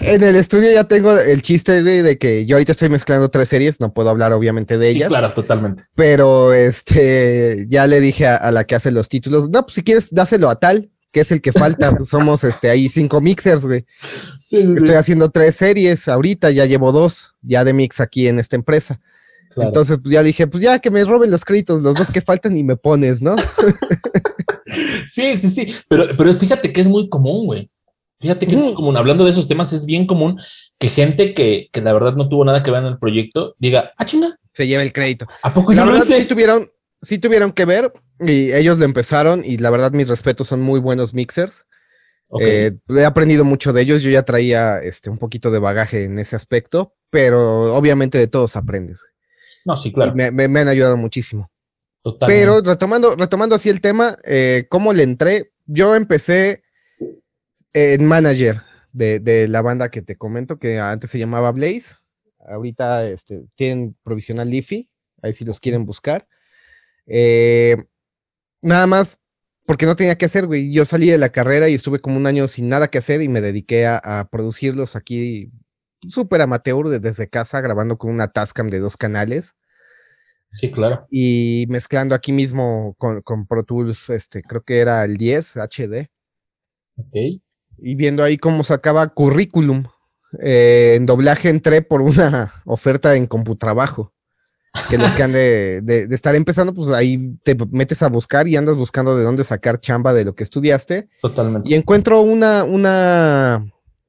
en 0.00 0.22
el 0.22 0.36
estudio 0.36 0.72
ya 0.72 0.84
tengo 0.84 1.18
el 1.18 1.42
chiste, 1.42 1.82
de 1.82 2.18
que 2.18 2.46
yo 2.46 2.56
ahorita 2.56 2.72
estoy 2.72 2.88
mezclando 2.88 3.28
tres 3.28 3.48
series, 3.48 3.80
no 3.80 3.92
puedo 3.92 4.08
hablar 4.08 4.32
obviamente 4.32 4.78
de 4.78 4.88
ellas. 4.88 5.08
claro, 5.08 5.32
totalmente. 5.34 5.82
Pero 5.94 6.54
este, 6.54 7.66
ya 7.68 7.86
le 7.86 8.00
dije 8.00 8.26
a, 8.26 8.50
la 8.50 8.64
que 8.64 8.76
hace 8.76 8.92
los 8.92 9.08
títulos, 9.08 9.50
no, 9.50 9.62
pues 9.62 9.74
si 9.74 9.82
quieres, 9.82 10.08
dáselo 10.10 10.48
a 10.48 10.60
tal, 10.60 10.90
que 11.14 11.20
es 11.20 11.32
el 11.32 11.40
que 11.40 11.52
falta. 11.52 11.96
Pues 11.96 12.10
somos 12.10 12.44
este, 12.44 12.68
ahí 12.68 12.88
cinco 12.88 13.20
mixers, 13.20 13.64
güey. 13.64 13.86
Estoy 14.42 14.96
haciendo 14.96 15.30
tres 15.30 15.54
series 15.54 16.08
ahorita, 16.08 16.50
ya 16.50 16.66
llevo 16.66 16.92
dos 16.92 17.36
ya 17.40 17.64
de 17.64 17.72
mix 17.72 18.00
aquí 18.00 18.26
en 18.26 18.38
esta 18.38 18.56
empresa. 18.56 19.00
Entonces, 19.56 19.98
pues 20.02 20.12
ya 20.12 20.24
dije, 20.24 20.48
pues 20.48 20.62
ya 20.62 20.80
que 20.80 20.90
me 20.90 21.04
roben 21.04 21.30
los 21.30 21.44
créditos, 21.44 21.82
los 21.82 21.94
dos 21.94 22.10
que 22.10 22.20
faltan 22.20 22.56
y 22.56 22.64
me 22.64 22.76
pones, 22.76 23.22
¿no? 23.22 23.36
sí, 25.06 25.36
sí, 25.36 25.48
sí. 25.48 25.74
Pero, 25.88 26.08
pero 26.18 26.34
fíjate 26.34 26.72
que 26.72 26.80
es 26.80 26.88
muy 26.88 27.08
común, 27.08 27.46
güey. 27.46 27.70
Fíjate 28.20 28.48
que 28.48 28.56
es 28.56 28.60
muy 28.60 28.74
común. 28.74 28.96
Hablando 28.96 29.24
de 29.24 29.30
esos 29.30 29.46
temas, 29.46 29.72
es 29.72 29.86
bien 29.86 30.08
común 30.08 30.40
que 30.80 30.88
gente 30.88 31.34
que, 31.34 31.68
que 31.70 31.80
la 31.80 31.92
verdad 31.92 32.14
no 32.14 32.28
tuvo 32.28 32.44
nada 32.44 32.64
que 32.64 32.72
ver 32.72 32.80
en 32.80 32.88
el 32.88 32.98
proyecto 32.98 33.54
diga, 33.58 33.92
ah, 33.96 34.04
chinga. 34.04 34.36
Se 34.52 34.66
lleva 34.66 34.82
el 34.82 34.92
crédito. 34.92 35.26
¿A 35.42 35.54
poco 35.54 35.72
la 35.72 35.84
verdad, 35.84 36.04
sí 36.04 36.24
tuvieron, 36.24 36.68
sí 37.04 37.18
tuvieron 37.18 37.52
que 37.52 37.64
ver 37.64 37.92
y 38.18 38.52
ellos 38.52 38.78
lo 38.78 38.84
empezaron 38.84 39.42
y 39.44 39.58
la 39.58 39.70
verdad 39.70 39.92
mis 39.92 40.08
respetos 40.08 40.48
son 40.48 40.60
muy 40.60 40.80
buenos 40.80 41.14
mixers. 41.14 41.66
Eh, 42.40 42.72
he 42.88 43.04
aprendido 43.04 43.44
mucho 43.44 43.72
de 43.72 43.82
ellos, 43.82 44.02
yo 44.02 44.10
ya 44.10 44.22
traía 44.22 44.78
este, 44.78 45.08
un 45.08 45.18
poquito 45.18 45.50
de 45.50 45.60
bagaje 45.60 46.04
en 46.04 46.18
ese 46.18 46.34
aspecto, 46.34 46.94
pero 47.10 47.76
obviamente 47.76 48.18
de 48.18 48.26
todos 48.26 48.56
aprendes. 48.56 49.04
No, 49.64 49.76
sí, 49.76 49.92
claro. 49.92 50.14
Me, 50.14 50.44
han 50.44 50.68
ayudado 50.68 50.96
muchísimo. 50.96 51.50
Pero 52.26 52.60
retomando, 52.60 53.14
retomando 53.14 53.54
así 53.54 53.70
el 53.70 53.80
tema, 53.80 54.16
eh, 54.24 54.66
¿cómo 54.68 54.92
le 54.92 55.04
entré? 55.04 55.52
Yo 55.66 55.94
empecé 55.94 56.64
en 57.72 58.04
manager 58.04 58.60
de, 58.92 59.48
la 59.48 59.62
banda 59.62 59.90
que 59.90 60.02
te 60.02 60.16
comento, 60.16 60.58
que 60.58 60.78
antes 60.78 61.10
se 61.10 61.18
llamaba 61.18 61.52
Blaze. 61.52 61.96
Ahorita 62.46 63.08
este, 63.08 63.46
tienen 63.54 63.96
provisional 64.02 64.50
Leafy, 64.50 64.90
ahí 65.22 65.32
si 65.32 65.44
los 65.44 65.60
quieren 65.60 65.86
buscar. 65.86 66.26
Eh, 67.06 67.76
nada 68.62 68.86
más 68.86 69.20
porque 69.66 69.86
no 69.86 69.96
tenía 69.96 70.16
que 70.16 70.26
hacer, 70.26 70.46
güey. 70.46 70.72
Yo 70.72 70.84
salí 70.84 71.08
de 71.08 71.18
la 71.18 71.30
carrera 71.30 71.68
y 71.68 71.74
estuve 71.74 71.98
como 71.98 72.16
un 72.16 72.26
año 72.26 72.46
sin 72.48 72.68
nada 72.68 72.88
que 72.88 72.98
hacer 72.98 73.22
y 73.22 73.28
me 73.28 73.40
dediqué 73.40 73.86
a, 73.86 73.96
a 73.98 74.28
producirlos 74.28 74.96
aquí 74.96 75.50
súper 76.08 76.40
amateur 76.40 76.88
desde 76.88 77.28
casa, 77.28 77.60
grabando 77.60 77.96
con 77.98 78.10
una 78.10 78.28
Tascam 78.28 78.68
de 78.70 78.80
dos 78.80 78.96
canales. 78.96 79.54
Sí, 80.54 80.70
claro. 80.70 81.06
Y 81.10 81.66
mezclando 81.68 82.14
aquí 82.14 82.32
mismo 82.32 82.94
con, 82.98 83.46
Pro 83.46 83.64
Tools, 83.64 84.08
este, 84.10 84.42
creo 84.42 84.62
que 84.62 84.78
era 84.78 85.04
el 85.04 85.16
10 85.16 85.56
HD. 85.56 86.10
Ok. 86.96 87.42
Y 87.78 87.94
viendo 87.96 88.22
ahí 88.22 88.38
cómo 88.38 88.62
sacaba 88.62 89.08
currículum. 89.08 89.84
Eh, 90.40 90.94
en 90.96 91.06
doblaje 91.06 91.48
entré 91.48 91.82
por 91.82 92.02
una 92.02 92.52
oferta 92.66 93.16
en 93.16 93.26
Computrabajo. 93.26 94.13
Que 94.90 94.98
los 94.98 95.12
que 95.12 95.22
han 95.22 95.32
de, 95.32 95.82
de, 95.82 96.14
estar 96.14 96.34
empezando, 96.34 96.74
pues 96.74 96.90
ahí 96.90 97.36
te 97.44 97.56
metes 97.70 98.02
a 98.02 98.08
buscar 98.08 98.48
y 98.48 98.56
andas 98.56 98.76
buscando 98.76 99.16
de 99.16 99.22
dónde 99.22 99.44
sacar 99.44 99.80
chamba 99.80 100.12
de 100.12 100.24
lo 100.24 100.34
que 100.34 100.42
estudiaste. 100.42 101.08
Totalmente. 101.22 101.70
Y 101.70 101.74
encuentro 101.74 102.20
una, 102.20 102.64
una 102.64 103.64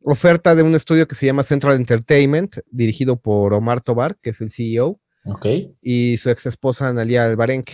oferta 0.06 0.56
de 0.56 0.64
un 0.64 0.76
estudio 0.76 1.08
que 1.08 1.16
se 1.16 1.26
llama 1.26 1.44
Central 1.44 1.76
Entertainment, 1.76 2.58
dirigido 2.72 3.18
por 3.18 3.54
Omar 3.54 3.82
Tobar, 3.82 4.18
que 4.22 4.32
es 4.32 4.42
el 4.42 4.52
CEO. 4.52 5.00
Ok. 5.26 5.46
Y 5.82 6.18
su 6.18 6.30
ex 6.30 6.46
esposa 6.46 6.88
Analia 6.88 7.26
Albarenque. 7.26 7.74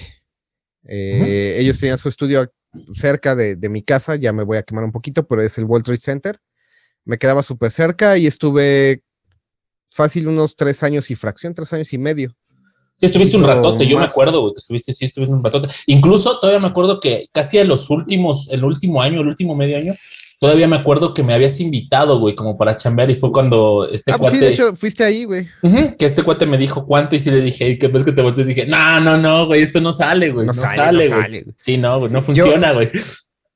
Eh, 0.84 1.58
ellos 1.60 1.80
tenían 1.80 1.98
su 1.98 2.10
estudio 2.10 2.52
cerca 2.96 3.36
de, 3.36 3.58
mi 3.70 3.84
casa, 3.84 4.16
ya 4.16 4.32
me 4.34 4.44
voy 4.44 4.58
a 4.58 4.64
quemar 4.64 4.84
un 4.84 4.92
poquito, 4.92 5.28
pero 5.28 5.42
es 5.42 5.58
el 5.58 5.66
World 5.66 5.86
Trade 5.86 6.00
Center. 6.00 6.40
Me 7.04 7.18
quedaba 7.18 7.44
súper 7.44 7.72
cerca 7.72 8.18
y 8.18 8.28
estuve 8.28 9.04
fácil 9.90 10.28
unos 10.28 10.56
tres 10.56 10.84
años 10.84 11.12
y 11.12 11.16
fracción, 11.16 11.54
tres 11.54 11.74
años 11.74 11.92
y 11.94 11.98
medio. 11.98 12.36
Sí, 13.02 13.08
estuviste 13.08 13.36
un 13.36 13.44
ratote, 13.44 13.88
yo 13.88 13.98
me 13.98 14.06
acuerdo, 14.06 14.42
güey, 14.42 14.54
que 14.54 14.60
estuviste, 14.60 14.94
sí, 14.94 15.06
estuviste 15.06 15.34
un 15.34 15.44
ratote. 15.44 15.74
Incluso 15.88 16.40
todavía 16.40 16.60
me 16.60 16.68
acuerdo 16.68 17.00
que 17.00 17.28
casi 17.34 17.58
en 17.58 17.68
los 17.68 17.90
últimos, 17.90 18.48
el 18.52 18.64
último 18.64 19.02
año, 19.02 19.22
el 19.22 19.28
último 19.28 19.56
medio 19.56 19.78
año, 19.78 19.96
Todavía 20.42 20.68
me 20.68 20.76
acuerdo 20.76 21.14
que 21.14 21.22
me 21.22 21.36
habías 21.36 21.60
invitado, 21.60 22.20
güey, 22.20 22.34
como 22.34 22.58
para 22.58 22.76
chambear 22.76 23.12
y 23.12 23.16
fue 23.16 23.32
cuando 23.32 23.88
este 23.88 24.12
ah, 24.12 24.18
pues 24.18 24.34
sí, 24.34 24.40
de 24.40 24.48
hecho, 24.48 24.76
fuiste 24.76 25.04
ahí, 25.04 25.24
güey. 25.24 25.48
que 26.00 26.06
este 26.06 26.24
cuate 26.24 26.48
me 26.48 26.58
dijo 26.58 26.84
cuánto 26.88 27.16
y 27.16 27.20
sí 27.20 27.30
le 27.30 27.42
dije, 27.42 27.78
¿qué 27.78 27.88
ves 27.90 28.04
que 28.04 28.12
te 28.12 28.24
volteé? 28.24 28.46
Y 28.46 28.48
dije, 28.48 28.66
no, 28.66 29.00
no, 29.02 29.20
no, 29.20 29.46
güey, 29.46 29.62
esto 29.62 29.80
no 29.82 29.94
sale, 29.94 30.32
güey. 30.32 30.48
No, 30.48 30.54
sale, 30.54 31.10
güey. 31.10 31.46
Sí, 31.60 31.78
no, 31.78 32.00
güey, 32.00 32.12
no 32.12 32.24
funciona, 32.24 32.74
güey. 32.74 32.90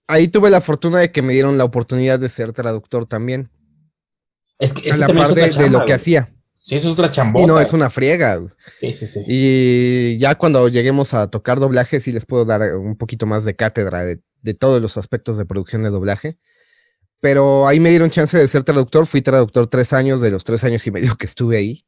Ahí 0.08 0.28
tuve 0.28 0.52
la 0.52 0.62
fortuna 0.62 1.00
de 1.00 1.12
que 1.12 1.24
me 1.24 1.34
dieron 1.34 1.58
la 1.58 1.64
oportunidad 1.64 2.20
de 2.20 2.30
ser 2.30 2.54
traductor 2.54 3.08
también. 3.08 3.50
Es 4.60 4.72
que 4.72 4.92
a 4.92 4.98
la 4.98 5.08
par 5.08 5.34
de, 5.34 5.70
lo 5.72 5.86
que 5.86 5.94
hacía. 5.94 6.35
Sí, 6.66 6.76
eso 6.76 6.88
es 6.88 6.94
otra 6.94 7.12
chambota. 7.12 7.44
Y 7.44 7.48
no, 7.48 7.60
es 7.60 7.74
una 7.74 7.90
friega. 7.90 8.42
Sí, 8.76 8.94
sí, 8.94 9.06
sí. 9.06 9.24
Y 9.28 10.18
ya 10.18 10.36
cuando 10.36 10.68
lleguemos 10.68 11.14
a 11.14 11.30
tocar 11.30 11.60
doblaje, 11.60 12.02
sí 12.02 12.12
les 12.12 12.26
puedo 12.26 12.44
dar 12.44 12.76
un 12.76 12.98
poquito 12.98 13.26
más 13.26 13.46
de 13.46 13.56
cátedra 13.56 14.04
de, 14.04 14.20
de 14.42 14.54
todos 14.56 14.82
los 14.82 14.98
aspectos 14.98 15.38
de 15.38 15.46
producción 15.46 15.84
de 15.84 15.92
doblaje 15.92 16.38
pero 17.26 17.68
ahí 17.68 17.80
me 17.80 17.90
dieron 17.90 18.12
chance 18.12 18.38
de 18.38 18.48
ser 18.48 18.64
traductor. 18.64 19.08
Fui 19.08 19.20
traductor 19.20 19.66
tres 19.66 19.94
años 19.94 20.22
de 20.22 20.30
los 20.30 20.44
tres 20.44 20.64
años 20.64 20.86
y 20.86 20.92
medio 20.92 21.16
que 21.18 21.26
estuve 21.26 21.58
ahí. 21.58 21.84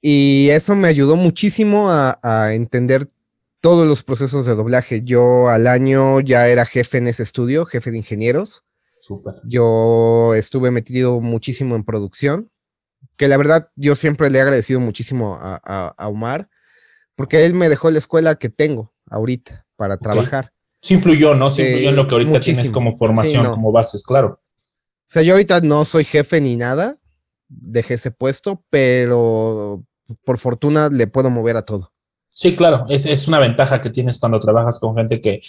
Y 0.00 0.48
eso 0.50 0.76
me 0.76 0.86
ayudó 0.86 1.16
muchísimo 1.16 1.86
a, 1.90 2.54
entender 2.54 3.10
todos 3.60 3.84
los 3.88 4.04
procesos 4.04 4.46
de 4.46 4.54
doblaje. 4.54 5.02
Yo 5.02 5.48
al 5.48 5.66
año 5.66 6.20
ya 6.20 6.46
era 6.46 6.66
jefe 6.66 6.98
en 6.98 7.08
ese 7.08 7.24
estudio, 7.24 7.66
jefe 7.66 7.90
de 7.90 7.98
ingenieros. 7.98 8.64
Súper. 8.96 9.34
Yo 9.44 10.36
estuve 10.36 10.70
metido 10.70 11.20
muchísimo 11.20 11.74
en 11.74 11.82
producción, 11.82 12.48
que 13.16 13.28
la 13.28 13.36
verdad 13.36 13.70
yo 13.76 13.96
siempre 13.96 14.30
le 14.30 14.38
he 14.38 14.42
agradecido 14.42 14.80
muchísimo 14.80 15.38
a, 15.40 15.94
Omar, 16.08 16.48
porque 17.16 17.44
él 17.46 17.54
me 17.54 17.68
dejó 17.68 17.90
la 17.90 17.98
escuela 17.98 18.34
que 18.36 18.48
tengo 18.48 18.92
ahorita 19.10 19.66
para 19.76 19.96
trabajar. 19.96 20.52
Sí 20.82 20.94
influyó, 20.94 21.34
¿no? 21.34 21.50
Sí 21.50 21.62
influyó 21.62 21.90
en 21.90 21.96
lo 21.96 22.06
que 22.06 22.14
ahorita 22.14 22.40
tienes 22.40 22.70
como 22.70 22.92
formación, 22.92 23.46
como 23.46 23.72
bases, 23.72 24.02
claro. 24.02 24.40
O 24.40 25.06
sea, 25.06 25.22
yo 25.22 25.34
ahorita 25.34 25.60
no 25.60 25.84
soy 25.84 26.04
jefe 26.04 26.40
ni 26.40 26.56
nada, 26.56 26.98
dejé 27.48 27.94
ese 27.94 28.10
puesto, 28.10 28.64
pero 28.70 29.84
por 30.24 30.38
fortuna 30.38 30.88
le 30.88 31.06
puedo 31.06 31.30
mover 31.30 31.56
a 31.56 31.62
todo. 31.62 31.92
Sí, 32.26 32.56
claro, 32.56 32.86
es, 32.88 33.28
una 33.28 33.38
ventaja 33.38 33.80
que 33.80 33.90
tienes 33.90 34.18
cuando 34.18 34.40
trabajas 34.40 34.80
con 34.80 34.96
gente 34.96 35.20
que 35.20 35.40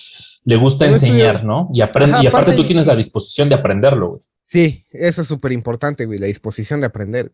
le 0.44 0.56
gusta 0.56 0.86
enseñar, 0.86 1.44
¿no? 1.44 1.68
Y, 1.74 1.82
aprende, 1.82 2.20
y 2.22 2.28
aparte 2.28 2.56
tú 2.56 2.64
tienes 2.64 2.86
la 2.86 2.96
disposición 2.96 3.50
de 3.50 3.56
aprenderlo, 3.56 4.10
güey. 4.10 4.22
Sí, 4.46 4.86
eso 4.92 5.24
es 5.24 5.28
súper 5.28 5.52
importante, 5.52 6.06
güey, 6.06 6.20
la 6.20 6.28
disposición 6.28 6.80
de 6.80 6.86
aprender. 6.86 7.32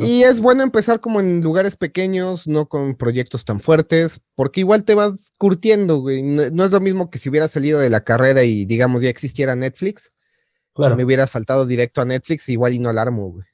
Y 0.00 0.22
es 0.22 0.40
bueno 0.40 0.62
empezar 0.62 1.00
como 1.00 1.20
en 1.20 1.40
lugares 1.40 1.76
pequeños, 1.76 2.46
no 2.46 2.68
con 2.68 2.94
proyectos 2.94 3.44
tan 3.44 3.60
fuertes, 3.60 4.20
porque 4.34 4.60
igual 4.60 4.84
te 4.84 4.94
vas 4.94 5.30
curtiendo, 5.38 5.98
güey. 5.98 6.22
no, 6.22 6.64
es 6.64 6.70
lo 6.70 6.80
mismo 6.80 7.10
que 7.10 7.18
si 7.18 7.28
hubiera 7.28 7.48
salido 7.48 7.78
de 7.78 7.90
la 7.90 8.02
carrera 8.02 8.44
y, 8.44 8.66
digamos, 8.66 9.02
ya 9.02 9.08
existiera 9.08 9.56
Netflix 9.56 10.10
me 10.78 11.04
hubiera 11.04 11.26
saltado 11.26 11.66
directo 11.66 12.00
a 12.00 12.04
Netflix, 12.04 12.48
igual 12.48 12.74
y 12.74 12.78
no 12.78 12.88
alarmo, 12.88 13.30
güey. 13.30 13.44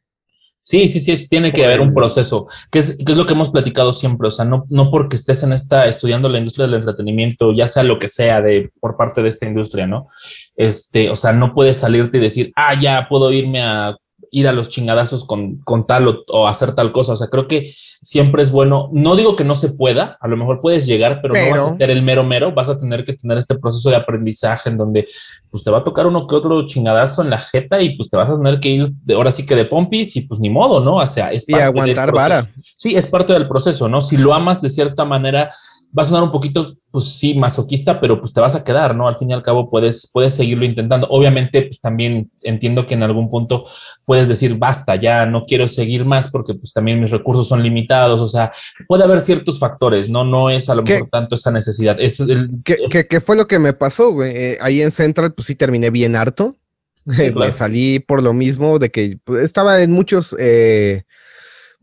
Sí, 0.66 0.88
sí, 0.88 0.98
sí, 0.98 1.28
tiene 1.28 1.52
que 1.52 1.62
haber 1.62 1.80
un 1.80 1.92
proceso, 1.92 2.46
que 2.70 2.78
es, 2.78 2.96
que 2.96 3.12
es 3.12 3.18
lo 3.18 3.26
que 3.26 3.34
hemos 3.34 3.50
platicado 3.50 3.92
siempre, 3.92 4.28
o 4.28 4.30
sea, 4.30 4.46
no, 4.46 4.64
no 4.70 4.90
porque 4.90 5.16
estés 5.16 5.42
en 5.42 5.52
esta, 5.52 5.86
estudiando 5.86 6.26
la 6.30 6.38
industria 6.38 6.64
del 6.64 6.76
entretenimiento, 6.76 7.52
ya 7.52 7.68
sea 7.68 7.82
lo 7.82 7.98
que 7.98 8.08
sea 8.08 8.40
de, 8.40 8.70
por 8.80 8.96
parte 8.96 9.20
de 9.20 9.28
esta 9.28 9.46
industria, 9.46 9.86
¿no? 9.86 10.08
Este, 10.56 11.10
o 11.10 11.16
sea, 11.16 11.34
no 11.34 11.52
puedes 11.52 11.76
salirte 11.76 12.16
y 12.16 12.20
decir, 12.20 12.50
ah, 12.56 12.80
ya 12.80 13.06
puedo 13.10 13.30
irme 13.30 13.62
a 13.62 13.94
ir 14.34 14.48
a 14.48 14.52
los 14.52 14.68
chingadazos 14.68 15.24
con, 15.24 15.58
con 15.58 15.86
tal 15.86 16.22
o, 16.26 16.48
hacer 16.48 16.74
tal 16.74 16.90
cosa. 16.90 17.12
O 17.12 17.16
sea, 17.16 17.28
creo 17.28 17.46
que 17.46 17.72
siempre 18.02 18.42
es 18.42 18.50
bueno. 18.50 18.90
No 18.92 19.14
digo 19.14 19.36
que 19.36 19.44
no 19.44 19.54
se 19.54 19.70
pueda, 19.70 20.18
a 20.20 20.26
lo 20.26 20.36
mejor 20.36 20.60
pudes 20.60 20.86
llegar, 20.86 21.20
pero, 21.22 21.34
no 21.34 21.50
vas 21.50 21.72
a 21.72 21.76
ser 21.76 21.90
el 21.90 22.02
mero 22.02 22.24
mero. 22.24 22.52
Vas 22.52 22.68
a 22.68 22.76
tener 22.76 23.04
que 23.04 23.12
tener 23.12 23.38
este 23.38 23.54
proceso 23.54 23.90
de 23.90 23.96
aprendizaje 23.96 24.70
en 24.70 24.76
donde 24.76 25.06
pues 25.50 25.62
te 25.62 25.70
va 25.70 25.78
a 25.78 25.84
tocar 25.84 26.08
uno 26.08 26.26
que 26.26 26.34
otro 26.34 26.66
chingadazo 26.66 27.22
en 27.22 27.30
la 27.30 27.38
jeta 27.38 27.80
y 27.80 27.96
pues 27.96 28.10
te 28.10 28.16
vas 28.16 28.28
a 28.28 28.36
tener 28.36 28.58
que 28.58 28.68
ir 28.70 28.90
de, 29.04 29.14
ahora 29.14 29.30
sí 29.30 29.46
que 29.46 29.54
de 29.54 29.66
pompis 29.66 30.16
y 30.16 30.22
pues 30.22 30.40
ni 30.40 30.50
modo, 30.50 30.80
¿no? 30.80 30.96
O 30.96 31.06
sea, 31.06 31.30
es 31.30 31.48
y 31.48 31.54
aguantar 31.54 32.12
vara. 32.12 32.50
Sí, 32.76 32.96
es 32.96 33.06
parte 33.06 33.32
del 33.32 33.46
proceso, 33.46 33.88
¿no? 33.88 34.00
Si 34.00 34.16
lo 34.16 34.34
amas 34.34 34.60
de 34.60 34.68
cierta 34.68 35.04
manera, 35.04 35.52
va 35.96 36.02
a 36.02 36.04
sonar 36.04 36.24
un 36.24 36.32
poquito, 36.32 36.76
pues 36.90 37.04
sí, 37.04 37.34
masoquista, 37.34 38.00
pero 38.00 38.18
pues 38.18 38.32
te 38.32 38.40
vas 38.40 38.54
a 38.56 38.64
quedar, 38.64 38.96
¿no? 38.96 39.06
Al 39.06 39.16
fin 39.16 39.30
y 39.30 39.32
al 39.32 39.42
cabo 39.42 39.70
puedes, 39.70 40.10
puedes 40.12 40.34
seguirlo 40.34 40.64
intentando. 40.64 41.06
Obviamente, 41.08 41.62
pues 41.62 41.80
también 41.80 42.30
entiendo 42.42 42.84
que 42.84 42.94
en 42.94 43.04
algún 43.04 43.30
punto 43.30 43.66
puedes 44.04 44.28
decir, 44.28 44.56
basta, 44.56 44.96
ya 44.96 45.24
no 45.26 45.44
quiero 45.46 45.68
seguir 45.68 46.04
más 46.04 46.30
porque 46.30 46.54
pues 46.54 46.72
también 46.72 47.00
mis 47.00 47.10
recursos 47.10 47.46
son 47.46 47.62
limitados, 47.62 48.20
o 48.20 48.28
sea, 48.28 48.52
puede 48.88 49.04
haber 49.04 49.20
ciertos 49.20 49.58
factores, 49.58 50.10
¿no? 50.10 50.24
No 50.24 50.50
es 50.50 50.68
a 50.68 50.74
lo 50.74 50.82
mejor 50.82 51.08
tanto 51.10 51.36
esa 51.36 51.52
necesidad. 51.52 51.96
Es 52.00 52.18
el, 52.20 52.50
¿Qué, 52.64 53.20
fue 53.20 53.36
lo 53.36 53.46
que 53.46 53.60
me 53.60 53.72
pasó, 53.72 54.12
güey? 54.12 54.36
Eh, 54.36 54.58
ahí 54.60 54.82
en 54.82 54.90
Central, 54.90 55.32
pues 55.32 55.46
sí 55.46 55.54
terminé 55.54 55.90
bien 55.90 56.16
harto. 56.16 56.56
me 57.04 57.52
salí 57.52 58.00
por 58.00 58.22
lo 58.22 58.32
mismo 58.32 58.78
de 58.78 58.90
que 58.90 59.18
pues, 59.24 59.42
estaba 59.42 59.80
en 59.82 59.92
muchos... 59.92 60.34
Eh, 60.38 61.04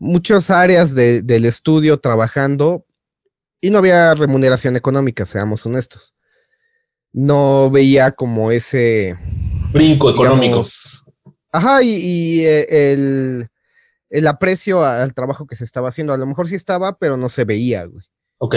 muchas 0.02 0.50
áreas 0.50 0.96
del 0.96 1.44
estudio 1.44 1.96
trabajando, 1.96 2.84
y 3.62 3.70
no 3.70 3.78
había 3.78 4.14
remuneración 4.14 4.76
económica, 4.76 5.24
seamos 5.24 5.64
honestos. 5.64 6.14
No 7.12 7.70
veía 7.70 8.10
como 8.10 8.50
ese 8.50 9.16
brinco 9.72 10.10
económico. 10.10 10.66
Ajá, 11.52 11.80
y, 11.82 12.40
eh, 12.44 12.92
el, 14.10 14.26
aprecio 14.26 14.84
al 14.84 15.14
trabajo 15.14 15.46
que 15.46 15.54
se 15.54 15.64
estaba 15.64 15.90
haciendo. 15.90 16.12
A 16.12 16.18
lo 16.18 16.26
mejor 16.26 16.48
sí 16.48 16.56
estaba, 16.56 16.98
pero 16.98 17.16
no 17.16 17.28
se 17.28 17.44
veía, 17.44 17.84
güey. 17.84 18.04
Ok. 18.38 18.56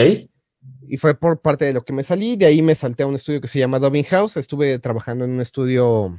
Y 0.88 0.98
fue 0.98 1.14
por 1.14 1.40
parte 1.40 1.66
de 1.66 1.74
lo 1.74 1.84
que 1.84 1.94
me 1.94 2.04
salí. 2.04 2.36
De 2.36 2.48
ahí 2.48 2.64
me 2.64 2.74
salté 2.74 3.04
a 3.04 3.08
un 3.08 3.16
estudio 3.16 3.42
que 3.42 3.48
se 3.48 3.60
llama 3.60 3.80
Dobbin 3.80 4.06
House. 4.06 4.38
Estuve 4.38 4.80
trabajando 4.80 5.26
en 5.26 5.32
un 5.32 5.42
estudio, 5.42 6.18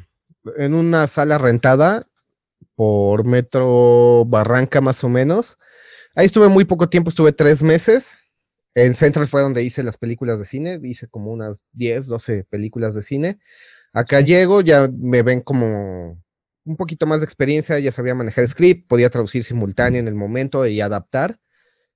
en 0.57 0.75
una 0.75 1.09
sala 1.09 1.39
rentada 1.39 2.07
por 2.77 3.25
Metro 3.25 4.25
Barranca, 4.27 4.81
más 4.81 5.03
o 5.03 5.09
menos. 5.09 5.59
Ahí 6.15 6.27
estuve 6.27 6.49
muy 6.49 6.65
poco 6.65 6.89
tiempo, 6.89 7.09
estuve 7.11 7.33
tres 7.33 7.65
meses. 7.65 8.19
En 8.77 8.95
Central 8.95 9.27
fue 9.27 9.41
donde 9.41 9.63
hice 9.63 9.83
las 9.83 9.97
películas 9.97 10.39
de 10.39 10.45
cine, 10.45 10.79
hice 10.83 11.09
como 11.09 11.33
unas 11.33 11.65
10, 11.73 12.09
12 12.09 12.45
películas 12.45 12.95
de 12.95 13.01
cine. 13.01 13.39
Acá 13.95 14.21
llego, 14.21 14.61
ya 14.61 14.87
me 14.93 15.23
ven 15.23 15.41
como 15.41 16.23
un 16.67 16.77
poquito 16.77 17.07
más 17.07 17.21
de 17.21 17.25
experiencia, 17.25 17.79
ya 17.79 17.91
sabía 17.91 18.15
manejar 18.15 18.47
script, 18.47 18.87
podía 18.87 19.09
traducir 19.09 19.45
simultáneo 19.45 19.99
en 19.99 20.09
el 20.09 20.15
momento 20.15 20.67
y 20.67 20.83
adaptar, 20.83 21.39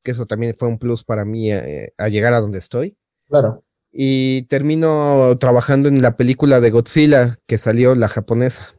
que 0.02 0.12
eso 0.12 0.24
también 0.24 0.54
fue 0.54 0.68
un 0.68 0.78
plus 0.78 1.04
para 1.04 1.26
mí 1.26 1.52
eh, 1.52 1.92
a 1.98 2.08
llegar 2.08 2.32
a 2.32 2.40
donde 2.40 2.58
estoy. 2.58 2.96
Claro. 3.28 3.62
Y 3.92 4.44
termino 4.44 5.36
trabajando 5.38 5.90
en 5.90 6.00
la 6.00 6.16
película 6.16 6.60
de 6.60 6.70
Godzilla 6.70 7.36
que 7.46 7.58
salió 7.58 7.94
la 7.94 8.08
japonesa, 8.08 8.74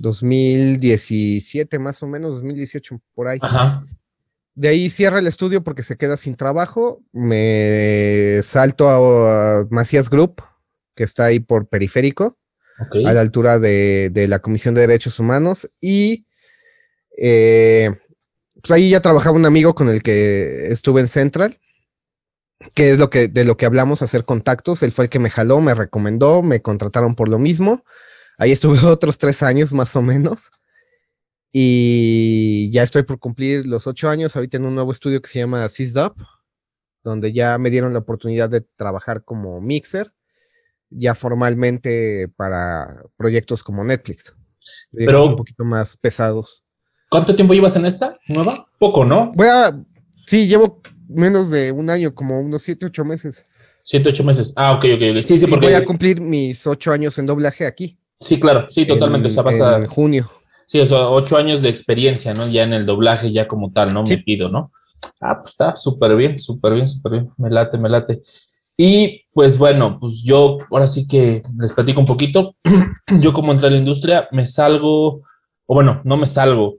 2017 0.00 1.78
más 1.78 2.02
o 2.02 2.06
menos, 2.06 2.36
2018 2.36 2.98
por 3.14 3.28
ahí. 3.28 3.38
Ajá. 3.42 3.84
De 4.54 4.68
ahí 4.68 4.90
cierra 4.90 5.18
el 5.18 5.26
estudio 5.26 5.64
porque 5.64 5.82
se 5.82 5.96
queda 5.96 6.16
sin 6.16 6.36
trabajo. 6.36 7.02
Me 7.12 8.40
salto 8.42 8.88
a, 8.90 9.66
Macías 9.70 10.10
Group, 10.10 10.42
que 10.94 11.04
está 11.04 11.26
ahí 11.26 11.40
por 11.40 11.68
periférico, 11.68 12.38
a 13.06 13.12
la 13.12 13.20
altura 13.20 13.58
de, 13.58 14.10
la 14.28 14.40
Comisión 14.40 14.74
de 14.74 14.82
Derechos 14.82 15.18
Humanos. 15.18 15.70
Y 15.80 16.26
eh, 17.16 17.90
pues 18.60 18.70
ahí 18.72 18.90
ya 18.90 19.00
trabajaba 19.00 19.36
un 19.36 19.46
amigo 19.46 19.74
con 19.74 19.88
el 19.88 20.02
que 20.02 20.68
estuve 20.68 21.00
en 21.00 21.08
Central, 21.08 21.58
que 22.74 22.92
es 22.92 22.98
lo 22.98 23.08
que, 23.08 23.28
de 23.28 23.44
lo 23.44 23.56
que 23.56 23.66
hablamos, 23.66 24.02
hacer 24.02 24.26
contactos. 24.26 24.82
Él 24.82 24.92
fue 24.92 25.06
el 25.06 25.10
que 25.10 25.18
me 25.18 25.30
jaló, 25.30 25.60
me 25.60 25.74
recomendó, 25.74 26.42
me 26.42 26.60
contrataron 26.60 27.14
por 27.14 27.30
lo 27.30 27.38
mismo. 27.38 27.84
Ahí 28.36 28.52
estuve 28.52 28.78
otros 28.86 29.16
tres 29.16 29.42
años 29.42 29.72
más 29.72 29.96
o 29.96 30.02
menos. 30.02 30.50
Y 31.52 32.70
ya 32.72 32.82
estoy 32.82 33.02
por 33.02 33.18
cumplir 33.18 33.66
los 33.66 33.86
ocho 33.86 34.08
años 34.08 34.34
ahorita 34.34 34.56
en 34.56 34.64
un 34.64 34.74
nuevo 34.74 34.90
estudio 34.90 35.20
que 35.20 35.28
se 35.28 35.40
llama 35.40 35.68
SysDub, 35.68 36.14
donde 37.04 37.32
ya 37.32 37.58
me 37.58 37.68
dieron 37.68 37.92
la 37.92 37.98
oportunidad 37.98 38.48
de 38.48 38.62
trabajar 38.62 39.22
como 39.22 39.60
mixer, 39.60 40.12
ya 40.88 41.14
formalmente 41.14 42.28
para 42.36 43.02
proyectos 43.16 43.62
como 43.62 43.84
Netflix. 43.84 44.34
Pero 44.92 45.26
un 45.26 45.36
poquito 45.36 45.64
más 45.64 45.96
pesados. 45.96 46.64
¿Cuánto 47.10 47.36
tiempo 47.36 47.52
llevas 47.52 47.76
en 47.76 47.84
esta 47.84 48.18
nueva? 48.28 48.66
Poco, 48.78 49.04
¿no? 49.04 49.32
Voy 49.34 49.48
a, 49.48 49.78
sí, 50.26 50.46
llevo 50.46 50.80
menos 51.08 51.50
de 51.50 51.70
un 51.70 51.90
año, 51.90 52.14
como 52.14 52.40
unos 52.40 52.62
siete, 52.62 52.86
ocho 52.86 53.04
meses. 53.04 53.44
Siete, 53.82 54.08
ocho 54.08 54.24
meses. 54.24 54.54
Ah, 54.56 54.72
ok, 54.72 54.84
ok. 54.94 55.22
Sí, 55.22 55.36
sí, 55.36 55.46
porque... 55.46 55.66
Voy 55.66 55.74
a 55.74 55.84
cumplir 55.84 56.20
mis 56.20 56.66
ocho 56.66 56.92
años 56.92 57.18
en 57.18 57.26
doblaje 57.26 57.66
aquí. 57.66 57.98
Sí, 58.20 58.40
claro, 58.40 58.66
sí, 58.70 58.86
totalmente. 58.86 59.28
En, 59.28 59.38
o 59.38 59.52
sea, 59.52 59.76
en 59.76 59.86
junio. 59.86 60.30
Sí, 60.72 60.80
o 60.80 60.86
sea, 60.86 61.10
ocho 61.10 61.36
años 61.36 61.60
de 61.60 61.68
experiencia, 61.68 62.32
¿no? 62.32 62.48
Ya 62.48 62.62
en 62.62 62.72
el 62.72 62.86
doblaje, 62.86 63.30
ya 63.30 63.46
como 63.46 63.72
tal, 63.72 63.92
¿no? 63.92 64.04
Me 64.04 64.16
pido, 64.16 64.48
¿no? 64.48 64.72
Ah, 65.20 65.36
pues 65.36 65.50
está 65.50 65.76
súper 65.76 66.16
bien, 66.16 66.38
súper 66.38 66.72
bien, 66.72 66.88
súper 66.88 67.12
bien. 67.12 67.30
Me 67.36 67.50
late, 67.50 67.76
me 67.76 67.90
late. 67.90 68.22
Y 68.74 69.26
pues 69.34 69.58
bueno, 69.58 69.98
pues 70.00 70.22
yo 70.24 70.56
ahora 70.70 70.86
sí 70.86 71.06
que 71.06 71.42
les 71.58 71.74
platico 71.74 72.00
un 72.00 72.06
poquito. 72.06 72.56
yo 73.20 73.34
como 73.34 73.52
entré 73.52 73.68
a 73.68 73.70
la 73.70 73.76
industria, 73.76 74.28
me 74.32 74.46
salgo, 74.46 75.16
o 75.66 75.74
bueno, 75.74 76.00
no 76.04 76.16
me 76.16 76.24
salgo. 76.24 76.76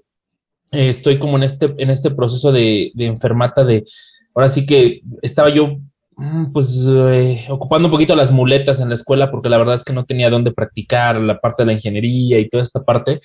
Eh, 0.72 0.90
estoy 0.90 1.20
como 1.20 1.38
en 1.38 1.44
este, 1.44 1.76
en 1.78 1.92
este 1.92 2.10
proceso 2.10 2.52
de, 2.52 2.92
de 2.96 3.06
enfermata 3.06 3.64
de, 3.64 3.86
ahora 4.34 4.50
sí 4.50 4.66
que 4.66 5.02
estaba 5.22 5.50
yo 5.50 5.68
mm, 6.16 6.52
pues 6.52 6.88
eh, 6.90 7.46
ocupando 7.48 7.90
un 7.90 7.92
poquito 7.92 8.16
las 8.16 8.32
muletas 8.32 8.80
en 8.80 8.88
la 8.88 8.96
escuela 8.96 9.30
porque 9.30 9.50
la 9.50 9.60
verdad 9.60 9.76
es 9.76 9.84
que 9.84 9.94
no 9.94 10.06
tenía 10.06 10.32
dónde 10.32 10.52
practicar 10.52 11.18
la 11.18 11.40
parte 11.40 11.62
de 11.62 11.68
la 11.68 11.74
ingeniería 11.74 12.40
y 12.40 12.50
toda 12.50 12.64
esta 12.64 12.84
parte. 12.84 13.22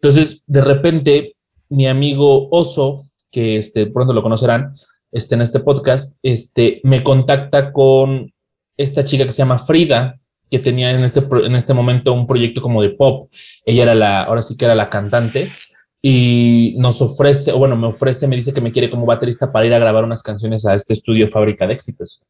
Entonces, 0.00 0.44
de 0.46 0.60
repente, 0.60 1.36
mi 1.68 1.86
amigo 1.86 2.48
Oso, 2.50 3.06
que 3.30 3.56
este, 3.58 3.86
pronto 3.86 4.12
lo 4.12 4.22
conocerán, 4.22 4.74
este, 5.12 5.34
en 5.34 5.42
este 5.42 5.60
podcast, 5.60 6.16
este, 6.22 6.80
me 6.84 7.02
contacta 7.02 7.72
con 7.72 8.32
esta 8.76 9.04
chica 9.04 9.24
que 9.24 9.32
se 9.32 9.38
llama 9.38 9.64
Frida, 9.64 10.18
que 10.50 10.58
tenía 10.58 10.90
en 10.90 11.02
este, 11.04 11.20
en 11.20 11.54
este 11.56 11.74
momento 11.74 12.12
un 12.12 12.26
proyecto 12.26 12.62
como 12.62 12.80
de 12.80 12.90
pop. 12.90 13.30
Ella 13.64 13.82
era 13.82 13.94
la, 13.94 14.22
ahora 14.22 14.42
sí 14.42 14.56
que 14.56 14.64
era 14.64 14.74
la 14.74 14.88
cantante, 14.88 15.52
y 16.00 16.76
nos 16.78 17.02
ofrece, 17.02 17.52
o 17.52 17.58
bueno, 17.58 17.76
me 17.76 17.88
ofrece, 17.88 18.28
me 18.28 18.36
dice 18.36 18.54
que 18.54 18.60
me 18.60 18.70
quiere 18.70 18.88
como 18.88 19.04
baterista 19.04 19.50
para 19.50 19.66
ir 19.66 19.74
a 19.74 19.78
grabar 19.78 20.04
unas 20.04 20.22
canciones 20.22 20.64
a 20.64 20.74
este 20.74 20.92
estudio 20.92 21.28
Fábrica 21.28 21.66
de 21.66 21.74
Éxitos. 21.74 22.22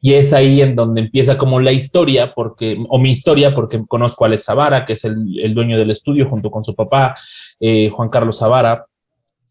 Y 0.00 0.14
es 0.14 0.32
ahí 0.32 0.60
en 0.60 0.76
donde 0.76 1.00
empieza 1.00 1.36
como 1.36 1.60
la 1.60 1.72
historia, 1.72 2.32
porque, 2.34 2.82
o 2.88 2.98
mi 2.98 3.10
historia, 3.10 3.54
porque 3.54 3.84
conozco 3.86 4.24
a 4.24 4.28
Alex 4.28 4.44
Zavara, 4.44 4.84
que 4.86 4.92
es 4.92 5.04
el, 5.04 5.54
dueño 5.54 5.76
del 5.76 5.90
estudio, 5.90 6.28
junto 6.28 6.50
con 6.50 6.62
su 6.62 6.74
papá, 6.74 7.16
eh, 7.58 7.90
Juan 7.90 8.08
Carlos 8.08 8.38
Zavara. 8.38 8.86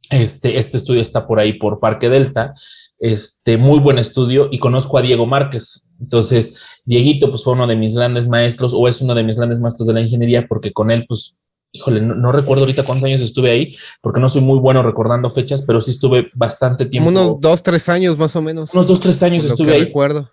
Este, 0.09 0.57
este 0.57 0.77
estudio 0.77 1.01
está 1.01 1.27
por 1.27 1.39
ahí, 1.39 1.53
por 1.53 1.79
Parque 1.79 2.09
Delta. 2.09 2.55
Este, 2.97 3.57
muy 3.57 3.79
buen 3.79 3.97
estudio, 3.97 4.47
y 4.49 4.59
conozco 4.59 4.97
a 4.97 5.01
Diego 5.01 5.25
Márquez. 5.25 5.85
Entonces, 5.99 6.79
Dieguito, 6.85 7.29
pues 7.29 7.43
fue 7.43 7.53
uno 7.53 7.67
de 7.67 7.75
mis 7.75 7.95
grandes 7.95 8.29
maestros, 8.29 8.73
o 8.73 8.87
es 8.87 9.01
uno 9.01 9.13
de 9.15 9.23
mis 9.23 9.35
grandes 9.35 9.59
maestros 9.59 9.87
de 9.87 9.93
la 9.95 10.01
ingeniería, 10.01 10.47
porque 10.47 10.71
con 10.71 10.91
él, 10.91 11.05
pues, 11.07 11.35
híjole, 11.77 12.01
no, 12.01 12.31
recuerdo 12.31 12.63
ahorita 12.63 12.83
cuántos 12.83 13.05
años 13.05 13.21
estuve 13.21 13.51
ahí, 13.51 13.75
porque 14.01 14.19
no 14.19 14.27
soy 14.29 14.41
muy 14.41 14.59
bueno 14.59 14.81
recordando 14.81 15.29
fechas, 15.29 15.61
pero 15.61 15.79
sí 15.79 15.91
estuve 15.91 16.29
bastante 16.33 16.85
tiempo. 16.85 17.09
Unos 17.09 17.39
dos, 17.39 17.63
tres 17.63 17.87
años 17.89 18.17
más 18.17 18.35
o 18.35 18.41
menos. 18.41 18.73
Unos 18.73 18.87
dos, 18.87 18.99
tres 18.99 19.21
años 19.23 19.45
estuve 19.45 19.73
ahí. 19.73 19.85
recuerdo. 19.85 20.29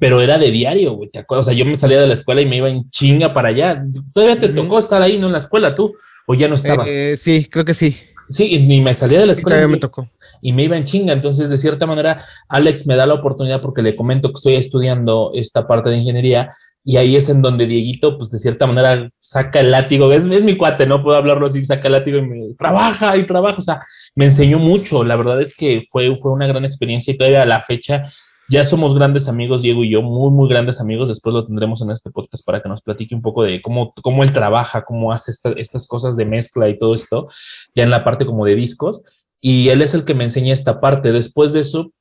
Pero 0.00 0.22
era 0.22 0.38
de 0.38 0.50
diario, 0.50 0.94
güey, 0.94 1.10
¿te 1.10 1.18
acuerdas? 1.18 1.46
O 1.46 1.50
sea, 1.50 1.58
yo 1.58 1.66
me 1.66 1.76
salía 1.76 2.00
de 2.00 2.06
la 2.06 2.14
escuela 2.14 2.40
y 2.40 2.46
me 2.46 2.56
iba 2.56 2.70
en 2.70 2.88
chinga 2.88 3.34
para 3.34 3.48
allá. 3.48 3.84
Todavía 4.14 4.40
te 4.40 4.48
tocó 4.48 4.78
estar 4.78 5.02
ahí, 5.02 5.18
¿no? 5.18 5.26
En 5.26 5.32
la 5.32 5.38
escuela, 5.38 5.74
tú, 5.74 5.94
o 6.26 6.34
ya 6.34 6.48
no 6.48 6.54
estabas. 6.54 6.88
Eh, 6.88 7.16
sí, 7.18 7.46
creo 7.50 7.66
que 7.66 7.74
sí. 7.74 7.94
Sí, 8.28 8.58
ni 8.60 8.80
me 8.80 8.94
salía 8.94 9.20
de 9.20 9.26
la 9.26 9.32
escuela. 9.32 9.56
todavía 9.56 9.74
me 9.74 9.80
tocó. 9.80 10.08
Y 10.40 10.54
me 10.54 10.64
iba 10.64 10.78
en 10.78 10.84
chinga. 10.84 11.12
Entonces, 11.12 11.50
de 11.50 11.58
cierta 11.58 11.84
manera, 11.84 12.24
Alex 12.48 12.86
me 12.86 12.96
da 12.96 13.04
la 13.04 13.14
oportunidad 13.14 13.60
porque 13.60 13.82
le 13.82 13.94
comento 13.94 14.28
que 14.28 14.36
estoy 14.36 14.54
estudiando 14.54 15.32
esta 15.34 15.66
parte 15.66 15.90
de 15.90 15.98
ingeniería 15.98 16.54
y 16.84 16.96
ahí 16.96 17.14
es 17.14 17.28
en 17.28 17.42
donde 17.42 17.66
Dieguito, 17.66 18.16
pues 18.16 18.30
de 18.30 18.38
cierta 18.38 18.66
manera, 18.66 19.08
saca 19.18 19.60
el 19.60 19.70
látigo. 19.70 20.12
Es, 20.12 20.26
es 20.26 20.42
mi 20.42 20.56
cuate, 20.56 20.84
no 20.84 21.02
puedo 21.02 21.16
hablarlo 21.16 21.46
así, 21.46 21.64
saca 21.64 21.86
el 21.86 21.92
látigo 21.92 22.18
y 22.18 22.22
me 22.22 22.54
trabaja 22.54 23.16
y 23.16 23.24
trabaja. 23.24 23.58
O 23.58 23.62
sea, 23.62 23.82
me 24.16 24.24
enseñó 24.24 24.58
mucho. 24.58 25.04
La 25.04 25.14
verdad 25.14 25.40
es 25.40 25.56
que 25.56 25.84
fue, 25.90 26.14
fue 26.16 26.32
una 26.32 26.48
gran 26.48 26.64
experiencia 26.64 27.14
y 27.14 27.16
todavía 27.16 27.42
a 27.42 27.46
la 27.46 27.62
fecha 27.62 28.04
Ya 28.48 28.64
somos 28.64 28.96
grandes 28.96 29.28
amigos, 29.28 29.62
Diego 29.62 29.84
y 29.84 29.90
yo, 29.90 30.02
muy, 30.02 30.30
muy 30.32 30.48
grandes 30.48 30.80
amigos. 30.80 31.08
Después 31.08 31.32
lo 31.32 31.46
tendremos 31.46 31.80
en 31.82 31.92
este 31.92 32.10
podcast 32.10 32.44
para 32.44 32.60
que 32.60 32.68
nos 32.68 32.82
platique 32.82 33.14
un 33.14 33.22
poco 33.22 33.44
de 33.44 33.62
cómo, 33.62 33.94
cómo 34.02 34.24
él 34.24 34.32
trabaja, 34.32 34.82
cómo 34.84 35.12
hace 35.12 35.32
estas 35.56 35.86
cosas 35.86 36.16
de 36.16 36.24
mezcla 36.24 36.68
y 36.68 36.78
todo 36.78 36.94
esto, 36.96 37.28
ya 37.74 37.84
en 37.84 37.90
la 37.90 38.02
parte 38.02 38.26
como 38.26 38.44
de 38.44 38.56
discos. 38.56 39.02
Y 39.40 39.68
él 39.68 39.82
es 39.82 39.94
el 39.94 40.04
que 40.04 40.14
me 40.14 40.24
enseña 40.24 40.52
esta 40.52 40.80
parte. 40.80 41.12
Después 41.12 41.52
de 41.52 41.60
eso, 41.60 41.92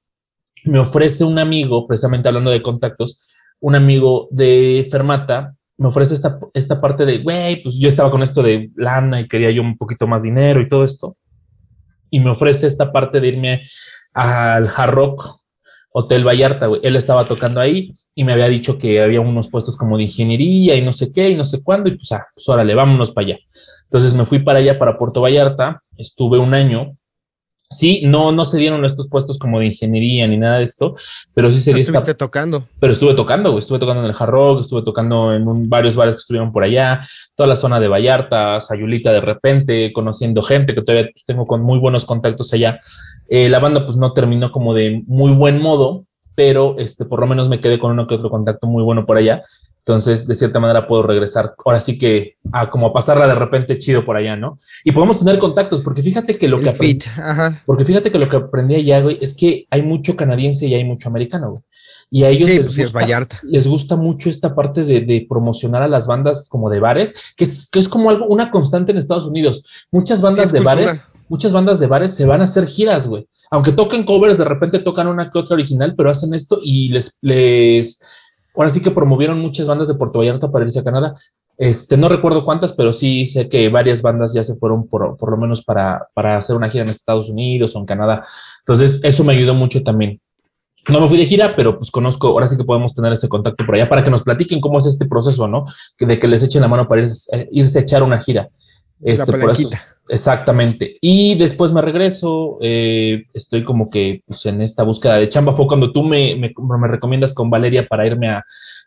me 0.64 0.80
ofrece 0.80 1.24
un 1.24 1.38
amigo, 1.38 1.88
precisamente 1.88 2.28
hablando 2.28 2.50
de 2.50 2.64
contactos, 2.64 3.28
un 3.62 3.76
amigo 3.76 4.28
de 4.32 4.88
Fermata, 4.92 5.56
me 5.78 5.88
ofrece 5.88 6.14
esta, 6.14 6.40
esta 6.54 6.78
parte 6.78 7.06
de, 7.06 7.20
güey, 7.20 7.64
pues 7.64 7.78
yo 7.80 7.88
estaba 7.88 8.12
con 8.12 8.22
esto 8.22 8.44
de 8.44 8.70
lana 8.76 9.22
y 9.22 9.28
quería 9.28 9.52
yo 9.52 9.62
un 9.62 9.78
poquito 9.78 10.06
más 10.08 10.24
dinero 10.24 10.62
y 10.62 10.68
todo 10.70 10.84
esto. 10.84 11.18
Y 12.10 12.20
me 12.20 12.32
ofrece 12.32 12.68
esta 12.68 12.92
parte 12.92 13.20
de 13.20 13.28
irme 13.30 13.62
al 14.14 14.68
Hard 14.68 14.92
Rock 14.92 15.42
Hotel 15.94 16.26
Vallarta, 16.26 16.68
güey. 16.68 16.82
Él 16.84 16.96
estaba 16.96 17.28
tocando 17.28 17.60
ahí 17.60 17.94
y 18.16 18.24
me 18.24 18.34
había 18.34 18.48
dicho 18.48 18.78
que 18.78 19.02
había 19.02 19.22
unos 19.22 19.50
puestos 19.50 19.76
como 19.76 19.98
de 19.98 20.04
ingeniería 20.04 20.76
y 20.76 20.82
no 20.82 20.94
sé 20.94 21.12
qué 21.12 21.30
y 21.30 21.36
no 21.36 21.44
sé 21.44 21.64
cuándo. 21.64 21.90
Y 21.90 21.94
pues, 21.94 22.12
ah, 22.12 22.28
pues 22.34 22.48
órale, 22.48 22.76
vámonos 22.76 23.12
para 23.12 23.28
allá. 23.28 23.40
Entonces 23.84 24.14
me 24.14 24.26
fui 24.26 24.40
para 24.40 24.60
allá, 24.60 24.80
para 24.80 24.98
Puerto 24.98 25.22
Vallarta. 25.22 25.84
Estuve 25.98 26.40
un 26.40 26.54
año 26.54 26.98
Sí, 27.72 28.02
no, 28.04 28.34
no 28.34 28.44
se 28.44 28.58
dieron 28.58 28.84
estos 28.84 29.08
puestos 29.08 29.40
como 29.40 29.60
de 29.60 29.68
ingeniería 29.68 30.28
ni 30.28 30.38
nada 30.38 30.58
de 30.58 30.66
esto, 30.66 30.96
pero 31.34 31.50
sí 31.52 31.62
se 31.62 31.74
dio. 31.74 31.82
Estuviste 31.82 32.14
tocando. 32.16 32.66
Pero 32.80 32.92
estuve 32.92 33.14
tocando, 33.14 33.58
Estuve 33.58 33.80
tocando 33.80 34.04
en 34.04 34.10
el 34.10 34.16
Hard 34.18 34.30
Rock, 34.30 34.60
estuve 34.60 34.82
tocando 34.82 35.34
en 35.34 35.70
varios 35.70 35.96
bares 35.96 36.16
que 36.16 36.20
estuvieron 36.20 36.52
por 36.52 36.64
allá, 36.64 37.08
toda 37.34 37.48
la 37.48 37.56
zona 37.56 37.80
de 37.80 37.88
Vallarta, 37.88 38.60
Sayulita 38.60 39.14
de 39.14 39.22
repente, 39.22 39.94
conociendo 39.94 40.44
gente 40.44 40.76
que 40.76 40.82
todavía 40.82 41.10
pues, 41.14 41.24
tengo 41.26 41.48
con 41.48 41.62
muy 41.62 41.80
buenos 41.80 42.04
contactos 42.04 42.54
allá. 42.54 42.82
Eh, 43.30 43.48
la 43.48 43.60
banda 43.60 43.86
pues 43.86 43.96
no 43.96 44.12
terminó 44.12 44.52
como 44.52 44.74
de 44.74 45.04
muy 45.08 45.32
buen 45.34 45.62
modo, 45.62 46.06
pero 46.36 46.76
este, 46.78 47.06
por 47.06 47.22
lo 47.22 47.28
menos 47.28 47.48
me 47.48 47.62
quedé 47.62 47.80
con 47.80 47.92
uno 47.92 48.06
que 48.06 48.16
otro 48.16 48.30
contacto 48.30 48.68
muy 48.68 48.84
bueno 48.84 49.06
por 49.06 49.16
allá. 49.16 49.44
Entonces, 49.86 50.28
de 50.28 50.36
cierta 50.36 50.60
manera 50.60 50.88
puedo 50.88 51.02
regresar, 51.04 51.56
ahora 51.66 51.80
sí 51.80 51.98
que 51.98 52.38
a 52.52 52.70
como 52.70 52.94
pasarla 52.94 53.28
de 53.28 53.34
repente 53.34 53.80
chido 53.80 54.06
por 54.06 54.16
allá, 54.16 54.36
¿no? 54.36 54.60
Y 54.84 54.92
podemos 54.92 55.18
tener 55.18 55.40
contactos, 55.40 55.82
porque 55.82 56.04
fíjate 56.04 56.38
que 56.38 56.48
lo 56.48 56.60
que 56.60 56.70
aprendí, 56.70 57.00
porque 57.66 57.86
fíjate 57.86 58.12
que 58.12 58.20
lo 58.20 58.30
que 58.30 58.38
aprendí 58.38 58.76
allá, 58.76 59.02
güey, 59.02 59.18
es 59.20 59.36
que 59.36 59.66
hay 59.72 59.82
mucho 59.82 60.16
canadiense 60.16 60.68
y 60.68 60.76
hay 60.76 60.84
mucho 60.84 61.10
americano, 61.10 61.52
güey. 61.52 61.64
Y 62.14 62.24
a 62.24 62.30
ellos 62.30 62.48
les, 62.50 62.60
pues 62.60 62.78
gusta, 62.78 63.40
les, 63.44 63.68
gusta, 63.68 63.96
mucho 63.96 64.30
esta 64.30 64.54
parte 64.54 64.84
de, 64.84 65.26
promocionar 65.30 65.82
a 65.82 65.88
las 65.88 66.08
bandas 66.08 66.48
como 66.50 66.70
de 66.70 66.82
bares, 66.82 67.16
que 67.38 67.46
es, 67.46 67.70
que 67.72 67.80
es 67.80 67.88
como 67.88 68.10
algo, 68.10 68.26
una 68.26 68.52
constante 68.52 68.92
en 68.92 68.98
Estados 68.98 69.26
Unidos. 69.26 69.64
Muchas 69.92 70.22
bandas 70.22 70.52
de 70.52 70.60
bares, 70.60 71.08
muchas 71.30 71.54
bandas 71.54 71.80
de 71.80 71.88
bares 71.88 72.14
se 72.14 72.26
van 72.26 72.42
a 72.42 72.44
hacer 72.44 72.68
giras, 72.68 73.08
güey. 73.08 73.28
Aunque 73.50 73.72
toquen 73.72 74.06
covers, 74.06 74.38
de 74.38 74.46
repente 74.46 74.80
tocan 74.80 75.08
una 75.08 75.32
que 75.32 75.40
otra 75.40 75.56
original, 75.56 75.96
pero 75.96 76.10
hacen 76.10 76.34
esto 76.34 76.60
y 76.62 76.90
les, 76.90 77.18
les 77.22 78.04
ahora 78.56 78.70
sí 78.70 78.82
que 78.82 78.92
promovieron 78.92 79.40
muchas 79.40 79.68
bandas 79.68 79.88
de 79.88 79.96
Puerto 79.96 80.20
Vallarta 80.20 80.52
para 80.52 80.66
irse 80.66 80.80
a 80.80 80.84
Canadá. 80.84 81.16
Este, 81.58 81.96
no 81.96 82.10
recuerdo 82.10 82.44
cuántas, 82.44 82.74
pero 82.74 82.92
sí 82.92 83.26
sé 83.26 83.48
que 83.48 83.70
varias 83.70 84.02
bandas 84.02 84.34
ya 84.34 84.44
se 84.44 84.56
fueron 84.56 84.88
por, 84.88 85.18
por 85.18 85.32
lo 85.32 85.38
menos 85.38 85.64
para, 85.64 86.08
para 86.14 86.38
hacer 86.38 86.56
una 86.56 86.70
gira 86.70 86.84
en 86.84 86.90
Estados 86.90 87.30
Unidos 87.30 87.76
o 87.76 87.80
en 87.80 87.86
Canadá. 87.86 88.26
Entonces, 88.60 89.00
eso 89.04 89.24
me 89.24 89.34
ayudó 89.34 89.54
mucho 89.54 89.84
también. 89.84 90.20
No 90.90 91.00
me 91.00 91.08
fui 91.08 91.18
de 91.18 91.26
gira, 91.28 91.56
pero 91.56 91.78
pues 91.78 91.92
conozco, 91.92 92.30
ahora 92.30 92.48
sí 92.48 92.58
que 92.58 92.64
podemos 92.64 92.96
tener 92.96 93.12
ese 93.12 93.30
contacto 93.30 93.64
por 93.66 93.76
allá 93.76 93.88
para 93.88 94.04
que 94.04 94.10
nos 94.10 94.24
platiquen 94.24 94.60
cómo 94.60 94.80
es 94.80 94.88
este 94.88 95.06
proceso, 95.06 95.48
¿no? 95.48 95.66
de 96.00 96.20
que 96.20 96.28
les 96.28 96.42
echen 96.42 96.62
la 96.62 96.68
mano 96.68 96.88
para 96.88 97.02
irse, 97.02 97.30
eh, 97.38 97.48
irse 97.52 97.78
a 97.78 97.82
echar 97.84 98.02
una 98.02 98.20
gira. 98.20 98.50
Este, 99.04 99.32
por 99.32 99.52
eso, 99.52 99.70
exactamente. 100.12 100.98
Y 101.00 101.36
después 101.36 101.72
me 101.72 101.82
regreso, 101.82 102.58
eh, 102.62 103.24
estoy 103.34 103.64
como 103.64 103.90
que 103.90 104.22
pues, 104.28 104.46
en 104.46 104.62
esta 104.62 104.84
búsqueda 104.84 105.16
de 105.16 105.30
chamba. 105.30 105.54
Fue 105.54 105.68
cuando 105.68 105.92
tú 105.94 106.04
me, 106.04 106.36
me, 106.36 106.54
me, 106.58 106.88
recomiendas 106.88 107.34
con 107.34 107.50
Valeria 107.50 107.88
para 107.88 108.06
irme 108.06 108.30
a 108.30 108.44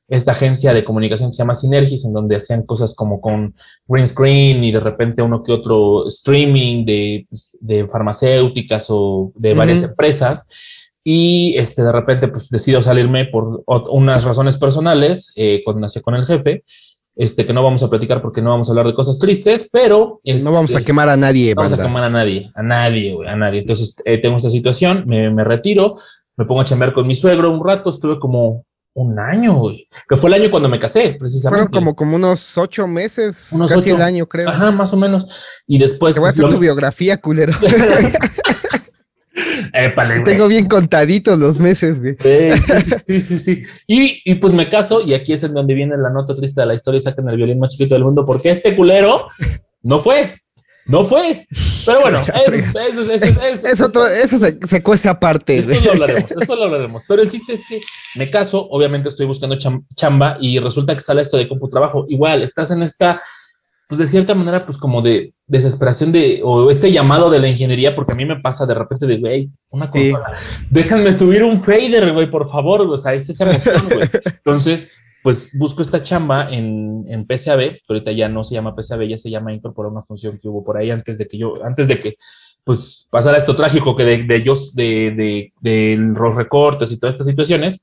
esta 0.07 0.33
agencia 0.33 0.75
de 0.75 0.85
comunicación 0.85 1.31
que 1.31 1.33
se 1.33 1.43
llama 1.43 1.55
Synergis, 1.55 2.05
en 2.05 2.13
donde 2.13 2.37
hacían 2.37 2.65
cosas 2.65 2.95
como 2.95 3.23
con 3.23 3.55
green 3.89 4.07
screen 4.07 4.65
y 4.65 4.71
de 4.71 4.81
repente 4.81 5.23
uno 5.23 5.43
que 5.43 5.53
otro 5.53 6.07
streaming 6.09 6.85
de, 6.85 7.27
de 7.59 7.89
farmacéuticas 7.89 8.87
o 8.91 9.33
de 9.35 9.55
varias 9.55 9.83
empresas. 9.83 10.47
Y 11.03 11.55
este, 11.57 11.83
de 11.83 11.93
repente, 11.93 12.29
pues 12.29 12.51
decido 12.51 12.83
salirme 12.83 13.25
por 13.25 13.65
unas 13.91 14.25
razones 14.25 14.59
personales 14.59 15.33
eh, 15.37 15.63
cuando 15.65 15.81
nací 15.81 16.01
con 16.01 16.15
el 16.15 16.27
jefe 16.27 16.65
este, 17.17 17.47
que 17.47 17.53
no 17.53 17.63
vamos 17.63 17.83
a 17.83 17.91
platicar 17.91 18.21
porque 18.21 18.43
no 18.43 18.51
vamos 18.51 18.69
a 18.69 18.73
hablar 18.73 18.87
de 18.87 18.95
cosas 18.95 19.19
tristes, 19.19 19.69
pero... 19.73 20.21
no 20.25 20.53
vamos 20.53 20.73
a 20.73 20.79
este, 20.79 20.87
quemar 20.87 21.09
a 21.09 21.17
nadie. 21.17 21.55
No 21.55 21.63
vamos 21.63 21.79
a 21.79 21.83
quemar 21.83 22.05
a 22.05 22.11
nadie, 22.11 22.51
a 22.55 22.63
nadie, 22.63 23.15
güey, 23.15 23.29
a 23.29 23.37
nadie. 23.37 23.61
Entonces, 23.61 23.97
eh, 24.05 24.19
tengo 24.19 24.37
esta 24.37 24.51
situación, 24.51 25.05
me, 25.07 25.31
me, 25.31 25.45
retiro, 25.45 25.97
me 26.37 26.45
pongo 26.45 26.61
a 26.61 26.65
chambear 26.65 26.93
con 26.93 27.07
mi 27.07 27.15
suegro 27.15 27.53
un 27.53 27.65
rato, 27.65 27.91
estuve 27.91 28.19
como 28.19 28.65
un 28.95 29.19
año, 29.19 29.59
güey, 29.59 29.89
que 30.09 30.17
fue 30.17 30.31
el 30.31 30.35
año 30.35 30.51
cuando 30.51 30.69
me 30.69 30.79
casé, 30.79 31.17
precisamente. 31.19 31.65
Fueron 31.65 31.73
como, 31.73 31.97
como 31.97 32.17
unos 32.17 32.57
ocho 32.59 32.87
meses, 32.87 33.51
unos 33.53 33.73
casi 33.73 33.91
el 33.91 34.03
año, 34.03 34.27
creo. 34.27 34.49
Ajá, 34.49 34.71
más 34.71 34.93
o 34.93 34.97
menos. 34.97 35.27
Y 35.67 35.79
después... 35.79 36.15
Te 36.15 36.21
voy 36.21 36.29
a 36.29 36.31
hacer 36.31 36.49
tu 36.49 36.59
biografía, 36.59 37.17
culero. 37.17 37.53
Tengo 40.25 40.47
bien 40.47 40.67
contaditos 40.67 41.41
los 41.41 41.61
meses, 41.61 42.01
güey. 42.01 42.17
Sí, 43.07 43.21
sí, 43.21 43.39
sí, 43.39 43.63
Y, 43.87 44.35
pues 44.37 44.53
me 44.53 44.69
caso, 44.69 45.03
y 45.05 45.15
aquí 45.15 45.33
es 45.33 45.43
en 45.43 45.53
donde 45.53 45.75
viene 45.75 45.97
la 45.97 46.11
nota 46.11 46.35
triste 46.35 46.61
de 46.61 46.69
la 46.69 46.75
historia 46.75 46.99
y 46.99 47.01
sacan 47.01 47.29
el 47.29 47.37
violín 47.37 47.59
más 47.59 47.71
chiquito 47.71 47.95
del 47.95 48.05
mundo, 48.05 48.25
porque 48.25 48.51
este 48.51 48.77
culero 48.77 49.29
no 49.83 50.01
fue. 50.01 50.41
No 50.87 51.03
fue. 51.03 51.47
Pero 51.87 52.03
bueno, 52.03 52.21
eso, 52.21 54.39
se, 54.39 54.59
se 54.69 54.83
cuesta 54.83 55.11
aparte. 55.11 55.63
Después 55.63 55.85
lo 55.85 55.93
hablaremos, 55.93 56.29
después 56.29 56.59
lo 56.59 56.65
hablaremos. 56.65 57.05
Pero 57.09 57.23
el 57.23 57.31
chiste 57.31 57.55
es 57.55 57.63
que 57.67 57.81
me 58.17 58.31
caso, 58.31 58.69
obviamente 58.71 59.09
estoy 59.09 59.27
buscando 59.27 59.57
chamba 59.95 60.37
y 60.41 60.59
resulta 60.59 60.95
que 60.95 61.01
sale 61.01 61.23
esto 61.23 61.39
de 61.39 61.49
trabajo. 61.71 62.05
Igual, 62.09 62.43
estás 62.43 62.71
en 62.71 62.83
esta 62.83 63.21
pues 63.89 63.99
de 63.99 64.07
cierta 64.07 64.35
manera, 64.35 64.65
pues 64.65 64.79
como 64.79 65.03
de 65.03 65.35
desesperación 65.47 66.11
de, 66.11 66.41
o 66.43 66.71
este 66.71 66.91
llamado 66.91 67.31
de 67.31 67.39
la 67.39 67.49
ingeniería, 67.49 67.95
porque 67.95 68.13
a 68.13 68.17
mí 68.17 68.25
me 68.25 68.41
pasa 68.41 68.67
de 68.67 68.75
repente 68.75 69.07
de, 69.07 69.19
güey, 69.19 69.51
una 69.71 69.91
cosa, 69.91 70.23
déjenme 70.71 71.13
subir 71.13 71.43
un 71.43 71.61
fader, 71.61 72.13
güey, 72.13 72.31
por 72.31 72.49
favor, 72.49 72.81
o 72.83 72.97
sea, 72.97 73.15
es 73.15 73.29
esa 73.29 73.49
emoción, 73.49 73.83
güey. 73.93 74.09
Entonces, 74.25 74.91
pues 75.23 75.51
busco 75.57 75.83
esta 75.83 76.03
chamba 76.03 76.51
en, 76.51 77.05
en 77.09 77.27
PCAB, 77.27 77.59
que 77.59 77.83
ahorita 77.89 78.13
ya 78.13 78.29
no 78.29 78.45
se 78.45 78.55
llama 78.55 78.75
PCAB, 78.75 79.09
ya 79.09 79.17
se 79.17 79.31
llama 79.31 79.53
incorporar 79.53 79.93
una 79.93 80.03
función 80.03 80.39
que 80.39 80.49
hubo 80.49 80.65
por 80.65 80.77
ahí 80.77 80.91
antes 80.91 81.19
de 81.19 81.27
que 81.27 81.39
yo, 81.39 81.65
antes 81.65 81.89
de 81.89 82.01
que, 82.01 82.17
pues 82.65 83.07
pasara 83.11 83.37
esto 83.37 83.55
trágico 83.55 83.95
que 83.95 84.05
de, 84.05 84.23
de 84.25 84.37
ellos, 84.37 84.75
de, 84.75 85.11
de, 85.11 85.53
de 85.61 85.97
los 85.99 86.35
recortes 86.35 86.91
y 86.91 86.99
todas 86.99 87.15
estas 87.15 87.27
situaciones, 87.27 87.83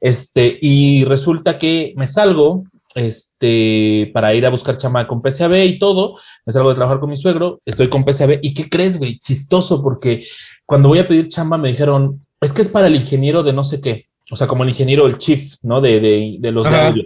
este, 0.00 0.58
y 0.60 1.04
resulta 1.04 1.58
que 1.58 1.92
me 1.96 2.06
salgo, 2.06 2.64
este, 2.94 4.10
para 4.12 4.34
ir 4.34 4.44
a 4.46 4.50
buscar 4.50 4.76
chamba 4.76 5.06
con 5.06 5.22
PCAB 5.22 5.64
y 5.64 5.78
todo, 5.78 6.16
me 6.44 6.52
salgo 6.52 6.70
de 6.70 6.74
trabajar 6.74 7.00
con 7.00 7.10
mi 7.10 7.16
suegro, 7.16 7.60
estoy 7.64 7.88
con 7.88 8.04
PCAB 8.04 8.38
y 8.42 8.54
¿qué 8.54 8.68
crees, 8.68 8.98
güey? 8.98 9.18
Chistoso 9.18 9.82
porque 9.82 10.24
cuando 10.66 10.88
voy 10.88 10.98
a 10.98 11.08
pedir 11.08 11.28
chamba 11.28 11.58
me 11.58 11.68
dijeron, 11.68 12.24
es 12.40 12.52
que 12.52 12.62
es 12.62 12.68
para 12.68 12.86
el 12.86 12.96
ingeniero 12.96 13.42
de 13.42 13.52
no 13.52 13.64
sé 13.64 13.80
qué, 13.80 14.06
o 14.30 14.36
sea, 14.36 14.46
como 14.46 14.62
el 14.62 14.70
ingeniero, 14.70 15.06
el 15.06 15.18
chief, 15.18 15.56
¿no? 15.62 15.80
De, 15.80 16.00
de, 16.00 16.36
de 16.38 16.52
los 16.52 16.68
de 16.68 16.76
audio, 16.76 17.04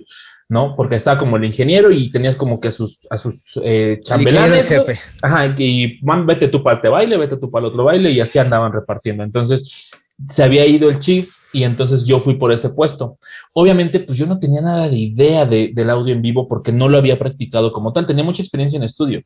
¿no? 0.48 0.74
Porque 0.76 0.96
estaba 0.96 1.18
como 1.18 1.36
el 1.36 1.44
ingeniero 1.44 1.90
y 1.90 2.10
tenías 2.10 2.36
como 2.36 2.60
que 2.60 2.68
a 2.68 2.72
sus, 2.72 3.06
a 3.10 3.16
sus 3.16 3.58
eh, 3.62 3.98
chambelanes. 4.02 4.68
jefe. 4.68 5.00
Ajá, 5.22 5.54
y 5.58 5.98
man, 6.02 6.26
vete 6.26 6.48
tú 6.48 6.62
para 6.62 6.76
este 6.76 6.88
baile, 6.88 7.16
vete 7.16 7.36
tú 7.36 7.50
para 7.50 7.66
el 7.66 7.72
otro 7.72 7.84
baile 7.84 8.10
y 8.10 8.20
así 8.20 8.38
andaban 8.38 8.72
repartiendo. 8.72 9.24
Entonces, 9.24 9.90
se 10.24 10.42
había 10.42 10.66
ido 10.66 10.88
el 10.88 10.98
chief 10.98 11.30
y 11.52 11.64
entonces 11.64 12.04
yo 12.04 12.20
fui 12.20 12.34
por 12.34 12.52
ese 12.52 12.70
puesto. 12.70 13.18
Obviamente, 13.52 14.00
pues 14.00 14.16
yo 14.18 14.26
no 14.26 14.38
tenía 14.38 14.60
nada 14.60 14.88
de 14.88 14.96
idea 14.96 15.46
del 15.46 15.90
audio 15.90 16.14
en 16.14 16.22
vivo 16.22 16.48
porque 16.48 16.72
no 16.72 16.88
lo 16.88 16.98
había 16.98 17.18
practicado 17.18 17.72
como 17.72 17.92
tal. 17.92 18.06
Tenía 18.06 18.24
mucha 18.24 18.42
experiencia 18.42 18.76
en 18.76 18.84
estudio. 18.84 19.22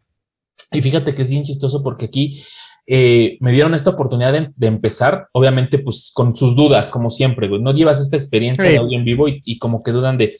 Y 0.70 0.82
fíjate 0.82 1.14
que 1.14 1.22
es 1.22 1.30
bien 1.30 1.44
chistoso 1.44 1.82
porque 1.82 2.06
aquí 2.06 2.42
eh, 2.86 3.36
me 3.40 3.52
dieron 3.52 3.74
esta 3.74 3.90
oportunidad 3.90 4.32
de, 4.32 4.66
empezar, 4.66 5.28
obviamente, 5.32 5.78
pues 5.78 6.10
con 6.12 6.34
sus 6.34 6.56
dudas, 6.56 6.88
como 6.88 7.10
siempre, 7.10 7.48
No 7.48 7.72
llevas 7.72 8.00
esta 8.00 8.16
experiencia 8.16 8.64
de 8.64 8.78
audio 8.78 8.98
en 8.98 9.04
vivo 9.04 9.28
y, 9.28 9.42
y 9.44 9.58
como 9.58 9.82
que 9.82 9.92
dudan 9.92 10.16
de, 10.16 10.36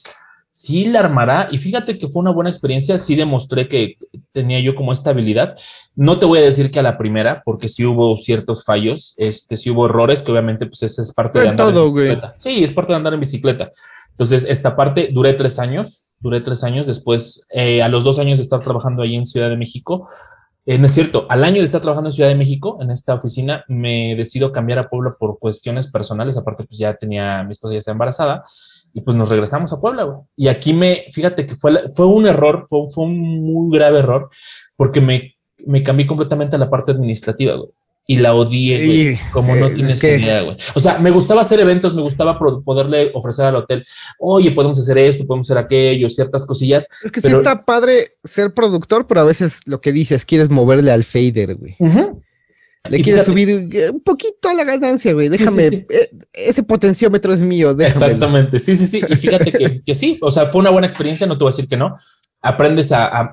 sí 0.48 0.86
la 0.86 1.00
armará. 1.00 1.48
Y 1.50 1.58
fíjate 1.58 1.98
que 1.98 2.08
fue 2.08 2.20
una 2.20 2.30
buena 2.30 2.50
experiencia, 2.50 2.98
sí 2.98 3.14
demostré 3.14 3.68
que 3.68 3.96
tenía 4.32 4.60
yo 4.60 4.74
como 4.74 4.92
esta 4.92 5.10
habilidad. 5.10 5.56
No 5.94 6.18
te 6.18 6.26
voy 6.26 6.38
a 6.38 6.42
decir 6.42 6.70
que 6.70 6.78
a 6.78 6.82
la 6.82 6.98
primera, 6.98 7.42
porque 7.44 7.68
sí 7.68 7.84
hubo 7.84 8.16
ciertos 8.16 8.64
fallos, 8.64 9.14
este, 9.16 9.56
sí 9.56 9.70
hubo 9.70 9.86
errores, 9.86 10.22
que 10.22 10.32
obviamente 10.32 10.66
pues 10.66 10.82
esa 10.82 11.02
es 11.02 11.12
parte 11.12 11.40
de 11.40 11.48
andar 11.48 11.68
en 11.68 11.94
bicicleta. 11.94 12.34
Sí, 12.38 12.64
es 12.64 12.72
parte 12.72 12.92
de 12.92 12.96
andar 12.96 13.14
en 13.14 13.20
bicicleta. 13.20 13.72
Entonces, 14.10 14.44
esta 14.48 14.74
parte 14.74 15.10
duré 15.12 15.34
tres 15.34 15.60
años, 15.60 16.04
duré 16.18 16.40
tres 16.40 16.64
años. 16.64 16.88
Después, 16.88 17.46
eh, 17.50 17.82
a 17.82 17.88
los 17.88 18.02
dos 18.02 18.18
años 18.18 18.38
de 18.38 18.42
estar 18.42 18.60
trabajando 18.60 19.02
ahí 19.02 19.14
en 19.14 19.26
Ciudad 19.26 19.48
de 19.48 19.56
México, 19.56 20.08
eh, 20.66 20.76
no 20.76 20.86
es 20.86 20.92
cierto, 20.92 21.26
al 21.30 21.44
año 21.44 21.60
de 21.60 21.64
estar 21.64 21.80
trabajando 21.80 22.08
en 22.08 22.12
Ciudad 22.12 22.28
de 22.28 22.34
México, 22.34 22.78
en 22.82 22.90
esta 22.90 23.14
oficina, 23.14 23.64
me 23.68 24.16
decido 24.16 24.50
cambiar 24.52 24.80
a 24.80 24.90
Puebla 24.90 25.14
por 25.18 25.38
cuestiones 25.38 25.86
personales. 25.86 26.36
Aparte, 26.36 26.64
pues 26.64 26.78
ya 26.78 26.94
tenía, 26.94 27.44
mi 27.44 27.52
esposa 27.52 27.74
ya 27.74 27.78
está 27.78 27.92
embarazada 27.92 28.44
y 28.92 29.00
pues 29.00 29.16
nos 29.16 29.28
regresamos 29.28 29.72
a 29.72 29.80
Puebla, 29.80 30.04
güey. 30.04 30.18
Y 30.36 30.48
aquí 30.48 30.72
me, 30.72 31.04
fíjate 31.12 31.46
que 31.46 31.56
fue, 31.56 31.90
fue 31.94 32.06
un 32.06 32.26
error, 32.26 32.66
fue, 32.68 32.90
fue, 32.92 33.04
un 33.04 33.42
muy 33.42 33.76
grave 33.76 34.00
error, 34.00 34.30
porque 34.76 35.00
me, 35.00 35.34
me 35.66 35.82
cambié 35.82 36.06
completamente 36.06 36.56
a 36.56 36.58
la 36.58 36.70
parte 36.70 36.92
administrativa, 36.92 37.54
güey. 37.54 37.70
y 38.06 38.16
la 38.16 38.34
odié, 38.34 38.86
güey, 38.86 39.18
como 39.32 39.54
no 39.54 39.68
tienes 39.68 40.02
idea, 40.02 40.42
güey. 40.42 40.56
O 40.74 40.80
sea, 40.80 40.98
me 40.98 41.10
gustaba 41.10 41.42
hacer 41.42 41.60
eventos, 41.60 41.94
me 41.94 42.02
gustaba 42.02 42.38
poderle 42.38 43.10
ofrecer 43.14 43.46
al 43.46 43.56
hotel, 43.56 43.84
oye, 44.18 44.50
podemos 44.52 44.80
hacer 44.80 44.98
esto, 44.98 45.26
podemos 45.26 45.50
hacer 45.50 45.62
aquello, 45.62 46.08
ciertas 46.08 46.46
cosillas. 46.46 46.88
Es 47.04 47.12
que 47.12 47.20
sí 47.20 47.28
está 47.28 47.64
padre 47.64 48.12
ser 48.24 48.54
productor, 48.54 49.06
pero 49.06 49.20
a 49.20 49.24
veces 49.24 49.60
lo 49.66 49.80
que 49.80 49.92
dices, 49.92 50.24
quieres 50.24 50.50
moverle 50.50 50.90
al 50.90 51.04
fader, 51.04 51.56
güey. 51.56 51.76
Le 52.88 53.02
quieres 53.02 53.26
subir 53.26 53.68
un 53.92 54.00
poquito 54.00 54.48
a 54.48 54.54
la 54.54 54.64
ganancia, 54.64 55.12
güey. 55.12 55.28
Déjame, 55.28 55.66
eh, 55.66 55.86
ese 56.32 56.62
potenciómetro 56.62 57.32
es 57.32 57.42
mío. 57.42 57.70
Exactamente, 57.78 58.58
sí, 58.58 58.76
sí, 58.76 58.86
sí. 58.86 59.02
Y 59.08 59.14
fíjate 59.16 59.52
que, 59.52 59.82
que, 59.86 59.94
sí, 59.94 60.18
o 60.20 60.30
sea, 60.30 60.46
fue 60.46 60.60
una 60.60 60.70
buena 60.70 60.86
experiencia, 60.86 61.26
no 61.26 61.36
te 61.36 61.44
voy 61.44 61.50
a 61.50 61.54
decir 61.54 61.68
que 61.68 61.76
no 61.76 61.96
aprendes 62.40 62.92
a, 62.92 63.06
a, 63.06 63.32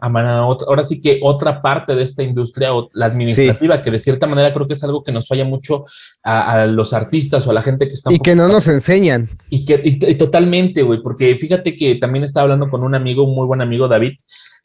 ahora 0.67 0.83
sí 0.83 0.99
que 0.99 1.19
otra 1.21 1.61
parte 1.61 1.95
de 1.95 2.03
esta 2.03 2.23
industria, 2.23 2.73
o 2.73 2.89
la 2.93 3.07
administrativa, 3.07 3.81
que 3.81 3.91
de 3.91 3.99
cierta 3.99 4.27
manera 4.27 4.53
creo 4.53 4.67
que 4.67 4.73
es 4.73 4.83
algo 4.83 5.03
que 5.03 5.11
nos 5.11 5.27
falla 5.27 5.45
mucho 5.45 5.85
a, 6.23 6.65
los 6.65 6.93
artistas 6.93 7.45
o 7.45 7.51
a 7.51 7.53
la 7.53 7.61
gente 7.61 7.87
que 7.87 7.93
está... 7.93 8.11
Y 8.11 8.19
que 8.19 8.35
no 8.35 8.47
nos 8.47 8.67
enseñan. 8.67 9.29
Y 9.49 9.65
que 9.65 9.81
y 9.83 10.15
totalmente, 10.15 10.81
güey, 10.81 11.01
porque 11.01 11.35
fíjate 11.37 11.75
que 11.75 11.95
también 11.95 12.23
estaba 12.23 12.43
hablando 12.43 12.69
con 12.69 12.83
un 12.83 12.95
amigo, 12.95 13.23
un 13.23 13.35
muy 13.35 13.45
buen 13.45 13.61
amigo, 13.61 13.87
David, 13.87 14.13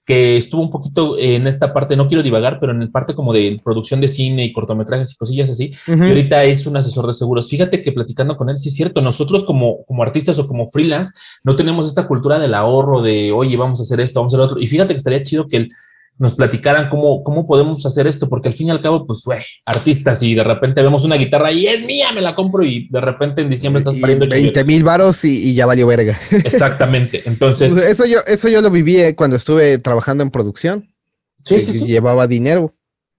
que 0.05 0.37
estuvo 0.37 0.63
un 0.63 0.71
poquito 0.71 1.17
en 1.19 1.47
esta 1.47 1.73
parte, 1.73 1.97
no 1.97 2.09
quiero 2.09 2.23
divagar, 2.23 2.59
pero 2.59 2.73
en 2.73 2.83
el 2.83 2.91
parte 2.91 3.15
como 3.15 3.33
de 3.33 3.61
producción 3.63 4.01
de 4.01 4.09
cine 4.09 4.45
y 4.45 4.53
cortometrajes 4.53 5.13
y 5.13 5.17
cosillas 5.17 5.51
así, 5.51 5.73
y 5.87 5.93
ahorita 5.93 6.45
es 6.45 6.67
un 6.67 6.77
asesor 6.77 7.07
de 7.07 7.13
seguros. 7.13 7.49
Fíjate 7.49 7.83
que 7.83 7.93
platicando 7.93 8.37
con 8.37 8.51
él, 8.51 8.59
sí 8.59 8.69
es 8.69 8.75
cierto, 8.75 9.03
nosotros 9.03 9.45
como, 9.45 9.85
como 9.85 10.03
artistas 10.03 10.39
o 10.39 10.49
como 10.49 10.67
freelance 10.67 11.13
no 11.45 11.55
tenemos 11.55 11.87
esta 11.87 12.09
cultura 12.09 12.39
del 12.39 12.55
ahorro, 12.55 13.03
de, 13.03 13.31
oye, 13.33 13.57
vamos 13.57 13.79
a 13.81 13.83
hacer 13.83 14.01
esto, 14.01 14.21
vamos 14.21 14.35
a 14.35 14.37
hacer 14.37 14.45
otro. 14.45 14.61
Y 14.61 14.67
fíjate 14.67 14.95
que 14.95 14.99
estaría 14.99 15.23
chido 15.23 15.47
que 15.47 15.57
él 15.57 15.73
nos 16.21 16.35
platicaran 16.35 16.91
cómo, 16.91 17.25
cómo 17.25 17.47
podemos 17.47 17.85
hacer 17.87 18.07
esto, 18.07 18.29
porque 18.29 18.49
al 18.49 18.55
fin 18.55 18.69
y 18.69 18.71
al 18.71 18.83
cabo, 18.83 19.07
pues, 19.07 19.23
güey, 19.25 19.41
artistas 19.65 20.23
y 20.23 20.35
de 20.35 20.45
repente 20.45 20.83
vemos 20.83 21.03
una 21.03 21.17
guitarra 21.17 21.51
y 21.51 21.67
es 21.67 21.83
mía, 21.83 22.13
me 22.13 22.21
la 22.21 22.35
compro 22.35 22.63
y 22.63 22.89
de 22.91 23.01
repente 23.01 23.41
en 23.41 23.49
diciembre 23.49 23.81
estás 23.81 23.97
pariendo 23.97 24.27
20 24.29 24.63
mil 24.65 24.85
varos 24.85 25.25
y, 25.25 25.55
ya 25.55 25.65
valió 25.65 25.87
verga. 25.87 26.21
Exactamente. 26.31 27.23
Entonces, 27.25 27.73
pues, 27.73 27.87
eso 27.87 28.05
yo, 28.05 28.19
eso 28.27 28.51
yo 28.51 28.61
lo 28.61 28.71
viví 28.71 28.99
eh, 28.99 29.17
cuando 29.17 29.37
estuve 29.37 29.79
trabajando 29.79 30.23
en 30.23 30.31
producción. 30.31 30.95
Sí, 31.43 31.63
sí, 31.63 31.73
sí. 31.73 31.87
Llevaba 31.87 32.27
dinero. 32.27 32.75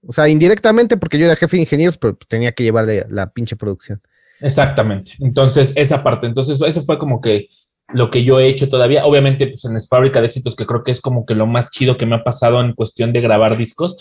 O 0.05 0.13
sea, 0.13 0.29
indirectamente 0.29 0.95
porque 0.95 1.17
yo 1.17 1.25
era 1.25 1.35
jefe 1.35 1.57
de 1.57 1.63
ingenieros, 1.63 1.97
pero 1.97 2.15
tenía 2.27 2.51
que 2.51 2.61
llevarle 2.61 3.03
la 3.09 3.33
pinche 3.33 3.55
producción. 3.55 3.99
Exactamente. 4.41 5.13
Entonces, 5.21 5.73
esa 5.75 6.03
parte. 6.03 6.27
Entonces, 6.27 6.61
eso 6.61 6.83
fue 6.83 6.99
como 6.99 7.19
que 7.19 7.49
lo 7.93 8.11
que 8.11 8.23
yo 8.23 8.39
he 8.39 8.47
hecho 8.47 8.69
todavía. 8.69 9.05
Obviamente, 9.05 9.47
pues 9.47 9.65
en 9.65 9.79
fábrica 9.81 10.19
de 10.19 10.27
éxitos, 10.27 10.55
que 10.55 10.65
creo 10.65 10.83
que 10.83 10.91
es 10.91 11.01
como 11.01 11.25
que 11.25 11.35
lo 11.35 11.47
más 11.47 11.69
chido 11.71 11.97
que 11.97 12.05
me 12.05 12.15
ha 12.15 12.23
pasado 12.23 12.61
en 12.61 12.73
cuestión 12.73 13.13
de 13.13 13.21
grabar 13.21 13.57
discos. 13.57 13.97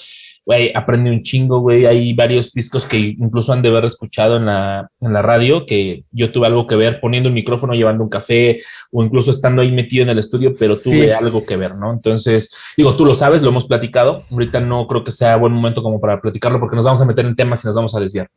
Güey, 0.47 0.73
aprende 0.75 1.11
un 1.11 1.23
chingo, 1.23 1.61
güey. 1.61 1.87
Hay 1.87 2.15
varios 2.15 2.53
discos 2.53 2.87
que 2.87 2.99
incluso 2.99 3.53
han 3.53 3.63
de 3.63 3.69
haber 3.69 3.85
escuchado 3.85 4.39
en 4.39 4.47
la, 4.47 4.89
en 5.01 5.13
la 5.13 5.23
radio, 5.23 5.67
que 5.67 6.05
yo 6.11 6.33
tuve 6.33 6.47
algo 6.47 6.67
que 6.67 6.77
ver 6.77 7.01
poniendo 7.01 7.29
un 7.29 7.35
micrófono, 7.35 7.75
llevando 7.75 8.03
un 8.03 8.11
café 8.11 8.61
o 8.91 9.05
incluso 9.05 9.31
estando 9.31 9.61
ahí 9.63 9.71
metido 9.71 10.03
en 10.05 10.11
el 10.11 10.19
estudio, 10.19 10.55
pero 10.59 10.77
tuve 10.77 11.13
algo 11.13 11.45
que 11.45 11.57
ver, 11.57 11.77
¿no? 11.77 11.93
Entonces, 11.93 12.55
digo, 12.77 12.97
tú 12.97 13.05
lo 13.05 13.15
sabes, 13.15 13.43
lo 13.43 13.51
hemos 13.51 13.67
platicado. 13.67 14.25
Ahorita 14.31 14.61
no 14.61 14.87
creo 14.87 15.05
que 15.05 15.13
sea 15.13 15.37
buen 15.37 15.53
momento 15.53 15.83
como 15.83 16.01
para 16.01 16.21
platicarlo 16.21 16.59
porque 16.59 16.77
nos 16.77 16.87
vamos 16.87 17.03
a 17.03 17.07
meter 17.07 17.27
en 17.27 17.37
temas 17.37 17.63
y 17.63 17.67
nos 17.67 17.77
vamos 17.77 17.95
a 17.95 18.01
desviar. 18.01 18.29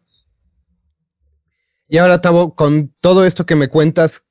Y 1.88 1.98
ahora, 1.98 2.22
Tavo, 2.22 2.56
con 2.56 2.94
todo 3.02 3.26
esto 3.26 3.46
que 3.46 3.56
me 3.56 3.68
cuentas, 3.68 4.24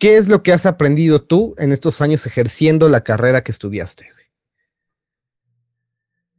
¿Qué 0.00 0.16
es 0.16 0.28
lo 0.28 0.42
que 0.42 0.52
has 0.54 0.64
aprendido 0.64 1.20
tú 1.20 1.54
en 1.58 1.72
estos 1.72 2.00
años 2.00 2.24
ejerciendo 2.24 2.88
la 2.88 3.02
carrera 3.02 3.44
que 3.44 3.52
estudiaste? 3.52 4.08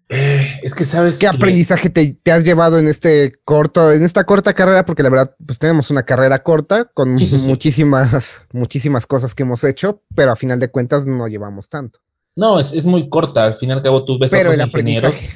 Eh, 0.10 0.60
es 0.64 0.74
que 0.74 0.84
sabes. 0.84 1.20
¿Qué 1.20 1.28
aprendizaje 1.28 1.92
te, 1.92 2.20
has 2.32 2.44
llevado 2.44 2.80
en 2.80 2.88
este 2.88 3.34
corto, 3.46 3.92
en 3.92 4.04
esta 4.04 4.24
corta 4.24 4.56
carrera? 4.56 4.84
Porque 4.84 5.04
la 5.04 5.12
verdad, 5.12 5.36
pues 5.46 5.60
tenemos 5.60 5.92
una 5.92 6.02
carrera 6.02 6.42
corta 6.42 6.86
con 6.86 7.14
muchísimas, 7.14 8.42
muchísimas 8.52 9.06
cosas 9.06 9.36
que 9.36 9.44
hemos 9.44 9.64
hecho, 9.64 10.02
pero 10.16 10.32
a 10.32 10.36
final 10.36 10.60
de 10.60 10.70
cuentas 10.70 11.06
no 11.06 11.28
llevamos 11.28 11.70
tanto. 11.70 12.00
No, 12.36 12.60
es, 12.60 12.86
muy 12.88 13.10
corta. 13.10 13.46
Al 13.46 13.58
final 13.58 13.78
y 13.78 13.80
al 13.80 13.84
cabo, 13.84 14.06
tú 14.06 14.18
ves 14.18 14.32
pero 14.32 14.50
a 14.50 14.54
el 14.56 14.62
aprendizaje. 14.62 15.30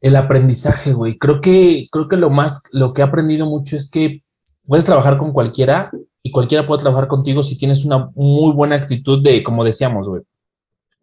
El 0.00 0.16
aprendizaje, 0.16 0.94
güey. 0.94 1.18
Creo 1.18 1.42
que, 1.42 1.86
creo 1.92 2.08
que 2.08 2.16
lo 2.16 2.30
más, 2.30 2.62
lo 2.72 2.94
que 2.94 3.02
he 3.02 3.04
aprendido 3.04 3.44
mucho 3.44 3.76
es 3.76 3.90
que 3.90 4.22
puedes 4.66 4.86
trabajar 4.86 5.18
con 5.18 5.32
cualquiera 5.32 5.90
y 6.26 6.30
cualquiera 6.30 6.66
puede 6.66 6.82
trabajar 6.82 7.06
contigo 7.06 7.42
si 7.42 7.56
tienes 7.56 7.84
una 7.84 8.10
muy 8.14 8.52
buena 8.52 8.76
actitud 8.76 9.22
de, 9.22 9.44
como 9.44 9.62
decíamos, 9.62 10.08
güey, 10.08 10.22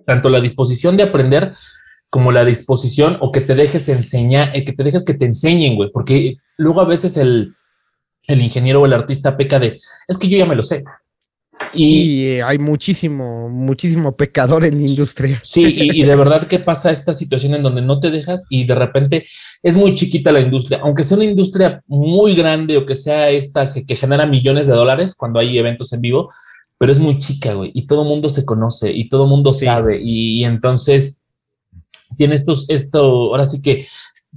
tanto 0.03 0.29
la 0.29 0.41
disposición 0.41 0.97
de 0.97 1.03
aprender 1.03 1.53
como 2.09 2.31
la 2.31 2.43
disposición 2.43 3.17
o 3.21 3.31
que 3.31 3.41
te 3.41 3.53
dejes 3.53 3.87
enseñar, 3.87 4.49
eh, 4.55 4.65
que 4.65 4.73
te 4.73 4.83
dejes 4.83 5.05
que 5.05 5.13
te 5.13 5.25
enseñen, 5.25 5.75
güey, 5.75 5.91
porque 5.91 6.37
luego 6.57 6.81
a 6.81 6.85
veces 6.85 7.17
el, 7.17 7.53
el 8.23 8.41
ingeniero 8.41 8.81
o 8.81 8.85
el 8.87 8.93
artista 8.93 9.37
peca 9.37 9.59
de, 9.59 9.79
es 10.07 10.17
que 10.17 10.27
yo 10.27 10.39
ya 10.39 10.47
me 10.47 10.55
lo 10.55 10.63
sé, 10.63 10.83
y, 11.73 12.39
hay 12.39 12.59
muchísimo, 12.59 13.49
muchísimo 13.49 14.15
pecador 14.15 14.65
en 14.65 14.77
la 14.81 14.87
industria. 14.87 15.41
Sí, 15.43 15.63
y, 15.93 16.03
de 16.03 16.15
verdad 16.15 16.47
que 16.47 16.59
pasa 16.59 16.91
esta 16.91 17.13
situación 17.13 17.55
en 17.55 17.63
donde 17.63 17.81
no 17.81 17.99
te 17.99 18.11
dejas 18.11 18.45
y 18.49 18.65
de 18.65 18.75
repente 18.75 19.25
es 19.63 19.75
muy 19.75 19.93
chiquita 19.93 20.31
la 20.31 20.41
industria, 20.41 20.79
aunque 20.83 21.03
sea 21.03 21.17
una 21.17 21.25
industria 21.25 21.83
muy 21.87 22.35
grande 22.35 22.77
o 22.77 22.85
que 22.85 22.95
sea 22.95 23.29
esta 23.29 23.71
que, 23.71 23.95
genera 23.95 24.25
millones 24.25 24.67
de 24.67 24.73
dólares 24.73 25.15
cuando 25.15 25.39
hay 25.39 25.57
eventos 25.57 25.93
en 25.93 26.01
vivo, 26.01 26.31
pero 26.77 26.91
es 26.91 26.99
muy 26.99 27.17
chica, 27.17 27.53
güey, 27.53 27.71
y 27.73 27.85
todo 27.85 28.03
mundo 28.03 28.29
se 28.29 28.45
conoce 28.45 28.91
y 28.91 29.07
todo 29.09 29.27
mundo 29.27 29.53
sabe. 29.53 29.99
Y, 30.01 30.39
y, 30.39 30.43
entonces 30.45 31.21
tiene 32.15 32.35
estos, 32.35 32.69
esto, 32.69 32.99
ahora 32.99 33.45
sí 33.45 33.61
que 33.61 33.87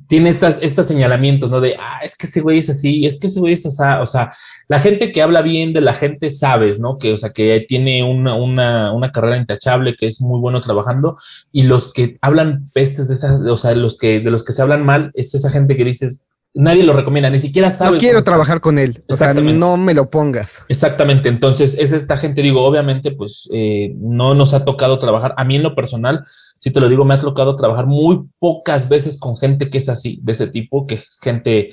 tiene 0.08 0.28
estas, 0.28 0.62
estos 0.62 0.86
señalamientos, 0.86 1.50
¿no? 1.50 1.60
De, 1.60 1.76
ah, 1.78 2.00
es 2.02 2.16
que 2.16 2.26
ese 2.26 2.40
güey 2.40 2.58
es 2.58 2.68
así, 2.68 3.06
es 3.06 3.18
que 3.18 3.28
ese 3.28 3.40
güey 3.40 3.52
es 3.52 3.64
así, 3.64 3.82
o 4.00 4.06
sea, 4.06 4.32
la 4.68 4.80
gente 4.80 5.12
que 5.12 5.22
habla 5.22 5.40
bien 5.40 5.72
de 5.72 5.80
la 5.80 5.94
gente 5.94 6.30
sabes, 6.30 6.80
¿no? 6.80 6.98
Que, 6.98 7.12
o 7.12 7.16
sea, 7.16 7.30
que 7.30 7.64
tiene 7.66 8.02
una, 8.02 8.34
una, 8.34 8.92
una 8.92 9.12
carrera 9.12 9.36
intachable, 9.36 9.94
que 9.96 10.06
es 10.06 10.20
muy 10.20 10.40
bueno 10.40 10.60
trabajando, 10.60 11.16
y 11.52 11.62
los 11.62 11.92
que 11.92 12.18
hablan 12.20 12.70
pestes 12.74 13.08
de 13.08 13.14
esas, 13.14 13.40
o 13.40 13.56
sea, 13.56 13.74
los 13.74 13.96
que, 13.96 14.20
de 14.20 14.30
los 14.30 14.44
que 14.44 14.52
se 14.52 14.62
hablan 14.62 14.84
mal, 14.84 15.10
es 15.14 15.34
esa 15.34 15.50
gente 15.50 15.76
que 15.76 15.84
dices, 15.84 16.26
nadie 16.54 16.84
lo 16.84 16.92
recomienda, 16.92 17.28
ni 17.28 17.40
siquiera 17.40 17.70
sabe. 17.70 17.92
No 17.92 17.98
quiero 17.98 18.22
trabajar 18.22 18.60
con 18.60 18.78
él, 18.78 19.02
o 19.08 19.14
sea, 19.14 19.34
no 19.34 19.76
me 19.76 19.92
lo 19.92 20.08
pongas. 20.08 20.64
Exactamente, 20.68 21.28
entonces 21.28 21.76
es 21.78 21.92
esta 21.92 22.16
gente, 22.16 22.42
digo, 22.42 22.64
obviamente, 22.64 23.10
pues 23.10 23.48
eh, 23.52 23.92
no 23.96 24.34
nos 24.34 24.54
ha 24.54 24.64
tocado 24.64 24.98
trabajar, 24.98 25.34
a 25.36 25.44
mí 25.44 25.56
en 25.56 25.64
lo 25.64 25.74
personal, 25.74 26.24
si 26.60 26.70
te 26.70 26.80
lo 26.80 26.88
digo, 26.88 27.04
me 27.04 27.14
ha 27.14 27.18
tocado 27.18 27.56
trabajar 27.56 27.86
muy 27.86 28.22
pocas 28.38 28.88
veces 28.88 29.18
con 29.18 29.36
gente 29.36 29.68
que 29.68 29.78
es 29.78 29.88
así, 29.88 30.20
de 30.22 30.32
ese 30.32 30.46
tipo, 30.46 30.86
que 30.86 30.94
es 30.94 31.18
gente, 31.20 31.70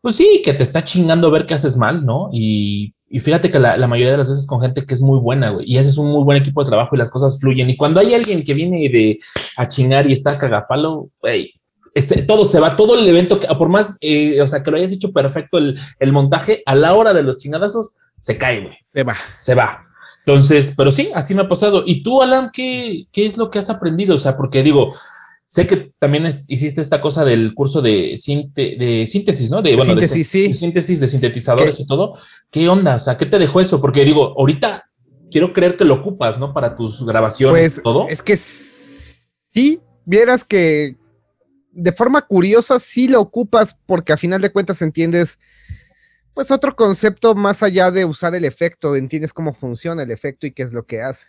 pues 0.00 0.16
sí, 0.16 0.42
que 0.44 0.52
te 0.52 0.64
está 0.64 0.82
chingando 0.82 1.28
a 1.28 1.30
ver 1.30 1.46
qué 1.46 1.54
haces 1.54 1.76
mal, 1.76 2.04
¿no? 2.04 2.28
Y, 2.32 2.92
fíjate 3.20 3.52
que 3.52 3.60
la, 3.60 3.86
mayoría 3.86 4.12
de 4.12 4.18
las 4.18 4.28
veces 4.28 4.46
con 4.46 4.60
gente 4.60 4.84
que 4.84 4.92
es 4.92 5.00
muy 5.00 5.20
buena, 5.20 5.50
güey, 5.50 5.70
y 5.70 5.78
ese 5.78 5.90
es 5.90 5.98
un 5.98 6.10
muy 6.10 6.24
buen 6.24 6.38
equipo 6.38 6.62
de 6.64 6.68
trabajo 6.68 6.96
y 6.96 6.98
las 6.98 7.10
cosas 7.10 7.38
fluyen. 7.40 7.70
Y 7.70 7.76
cuando 7.76 8.00
hay 8.00 8.12
alguien 8.14 8.42
que 8.42 8.52
viene 8.52 8.88
de 8.88 9.20
a 9.56 9.68
chingar 9.68 10.10
y 10.10 10.12
está 10.12 10.36
cagapalo, 10.36 11.10
güey, 11.20 11.54
todo 12.26 12.44
se 12.44 12.60
va, 12.60 12.76
todo 12.76 12.98
el 12.98 13.08
evento, 13.08 13.40
por 13.58 13.68
más, 13.68 13.96
eh, 14.00 14.40
o 14.42 14.46
sea, 14.46 14.62
que 14.62 14.70
lo 14.70 14.76
hayas 14.76 14.92
hecho 14.92 15.12
perfecto 15.12 15.58
el, 15.58 15.78
el, 15.98 16.12
montaje, 16.12 16.62
a 16.66 16.74
la 16.74 16.92
hora 16.94 17.14
de 17.14 17.22
los 17.22 17.38
chingadazos, 17.38 17.94
se 18.18 18.36
cae, 18.36 18.60
güey. 18.60 18.76
Se 18.94 19.02
va. 19.02 19.16
Se 19.32 19.54
va. 19.54 19.86
Entonces, 20.26 20.74
pero 20.76 20.90
sí, 20.90 21.10
así 21.14 21.34
me 21.34 21.42
ha 21.42 21.48
pasado. 21.48 21.84
¿Y 21.86 22.02
tú, 22.02 22.20
Alan, 22.20 22.50
qué, 22.52 23.06
qué 23.12 23.26
es 23.26 23.36
lo 23.36 23.50
que 23.50 23.60
has 23.60 23.70
aprendido? 23.70 24.16
O 24.16 24.18
sea, 24.18 24.36
porque 24.36 24.62
digo, 24.62 24.92
sé 25.44 25.66
que 25.66 25.92
también 25.98 26.26
hiciste 26.48 26.80
esta 26.80 27.00
cosa 27.00 27.24
del 27.24 27.54
curso 27.54 27.80
de, 27.80 28.18
de 28.56 29.06
síntesis, 29.06 29.48
¿no? 29.50 29.62
De, 29.62 29.76
bueno, 29.76 29.92
síntesis, 29.92 30.28
sí. 30.28 30.48
De 30.48 30.56
síntesis 30.56 31.00
de 31.00 31.06
sintetizadores 31.06 31.78
y 31.78 31.86
todo. 31.86 32.14
¿Qué 32.50 32.68
onda? 32.68 32.96
O 32.96 32.98
sea, 32.98 33.16
¿qué 33.16 33.26
te 33.26 33.38
dejó 33.38 33.60
eso? 33.60 33.80
Porque 33.80 34.04
digo, 34.04 34.34
ahorita 34.36 34.90
quiero 35.30 35.52
creer 35.52 35.76
que 35.76 35.84
lo 35.84 35.94
ocupas, 35.94 36.38
¿no? 36.38 36.52
Para 36.52 36.74
tus 36.74 37.06
grabaciones 37.06 37.74
pues, 37.74 37.82
todo. 37.84 38.06
Es 38.08 38.22
que 38.22 38.36
sí, 38.36 39.80
vieras 40.04 40.42
que 40.42 40.96
de 41.76 41.92
forma 41.92 42.22
curiosa 42.22 42.78
sí 42.78 43.06
lo 43.06 43.20
ocupas 43.20 43.76
porque 43.86 44.12
a 44.12 44.16
final 44.16 44.40
de 44.40 44.50
cuentas 44.50 44.80
entiendes 44.82 45.38
pues 46.34 46.50
otro 46.50 46.76
concepto 46.76 47.34
más 47.34 47.62
allá 47.62 47.90
de 47.90 48.04
usar 48.04 48.34
el 48.34 48.44
efecto, 48.44 48.94
entiendes 48.94 49.32
cómo 49.32 49.54
funciona 49.54 50.02
el 50.02 50.10
efecto 50.10 50.46
y 50.46 50.52
qué 50.52 50.64
es 50.64 50.72
lo 50.72 50.84
que 50.84 51.00
hace. 51.00 51.28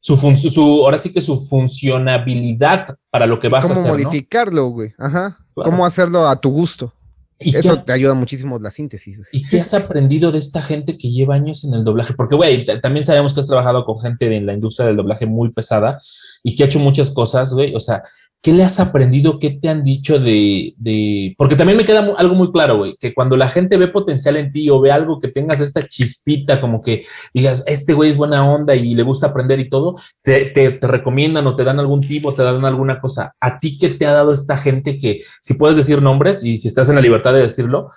Su, 0.00 0.16
su 0.16 0.84
ahora 0.84 0.98
sí 0.98 1.12
que 1.12 1.20
su 1.20 1.36
funcionabilidad 1.36 2.96
para 3.10 3.26
lo 3.26 3.38
que 3.38 3.48
vas 3.48 3.64
a 3.64 3.72
hacer. 3.72 3.82
Cómo 3.82 3.94
modificarlo, 3.94 4.68
güey. 4.68 4.94
Ajá. 4.98 5.38
Cómo 5.52 5.84
hacerlo 5.84 6.26
a 6.26 6.40
tu 6.40 6.50
gusto. 6.50 6.92
Eso 7.38 7.82
te 7.82 7.92
ayuda 7.92 8.14
muchísimo 8.14 8.58
la 8.58 8.70
síntesis. 8.70 9.20
¿Y 9.30 9.46
qué 9.46 9.60
has 9.60 9.74
aprendido 9.74 10.32
de 10.32 10.38
esta 10.38 10.62
gente 10.62 10.96
que 10.96 11.10
lleva 11.10 11.34
años 11.34 11.64
en 11.64 11.74
el 11.74 11.84
doblaje? 11.84 12.14
Porque, 12.14 12.34
güey, 12.34 12.64
también 12.80 13.04
sabemos 13.04 13.34
que 13.34 13.40
has 13.40 13.46
trabajado 13.46 13.84
con 13.84 14.00
gente 14.00 14.34
en 14.34 14.46
la 14.46 14.54
industria 14.54 14.86
del 14.86 14.96
doblaje 14.96 15.26
muy 15.26 15.52
pesada 15.52 16.00
y 16.42 16.54
que 16.54 16.62
ha 16.62 16.66
hecho 16.66 16.78
muchas 16.78 17.10
cosas, 17.10 17.52
güey. 17.52 17.74
O 17.74 17.80
sea, 17.80 18.02
¿qué 18.46 18.52
le 18.52 18.62
has 18.62 18.78
aprendido? 18.78 19.40
¿Qué 19.40 19.58
te 19.60 19.68
han 19.68 19.82
dicho 19.82 20.20
de, 20.20 20.72
de... 20.76 21.34
porque 21.36 21.56
también 21.56 21.76
me 21.76 21.84
queda 21.84 22.14
algo 22.16 22.36
muy 22.36 22.52
claro, 22.52 22.76
güey, 22.76 22.96
que 22.96 23.12
cuando 23.12 23.36
la 23.36 23.48
gente 23.48 23.76
ve 23.76 23.88
potencial 23.88 24.36
en 24.36 24.52
ti 24.52 24.70
o 24.70 24.80
ve 24.80 24.92
algo 24.92 25.18
que 25.18 25.26
tengas 25.26 25.58
esta 25.58 25.82
chispita, 25.82 26.60
como 26.60 26.80
que 26.80 27.04
digas, 27.34 27.64
este 27.66 27.92
güey 27.92 28.08
es 28.08 28.16
buena 28.16 28.48
onda 28.48 28.76
y 28.76 28.94
le 28.94 29.02
gusta 29.02 29.26
aprender 29.26 29.58
y 29.58 29.68
todo, 29.68 29.96
te, 30.22 30.44
te, 30.44 30.78
recomiendan 30.80 31.44
o 31.48 31.56
te 31.56 31.64
dan 31.64 31.80
algún 31.80 32.02
tipo, 32.02 32.34
te 32.34 32.44
dan 32.44 32.64
alguna 32.64 33.00
cosa. 33.00 33.34
¿A 33.40 33.58
ti 33.58 33.78
qué 33.78 33.88
te 33.88 34.06
ha 34.06 34.12
dado 34.12 34.32
esta 34.32 34.56
gente 34.56 34.96
que, 34.96 35.18
si 35.40 35.54
puedes 35.54 35.76
decir 35.76 36.00
nombres 36.00 36.44
y 36.44 36.56
si 36.56 36.68
estás 36.68 36.88
en 36.88 36.94
la 36.94 37.00
libertad 37.00 37.32
de 37.34 37.40
decirlo, 37.40 37.90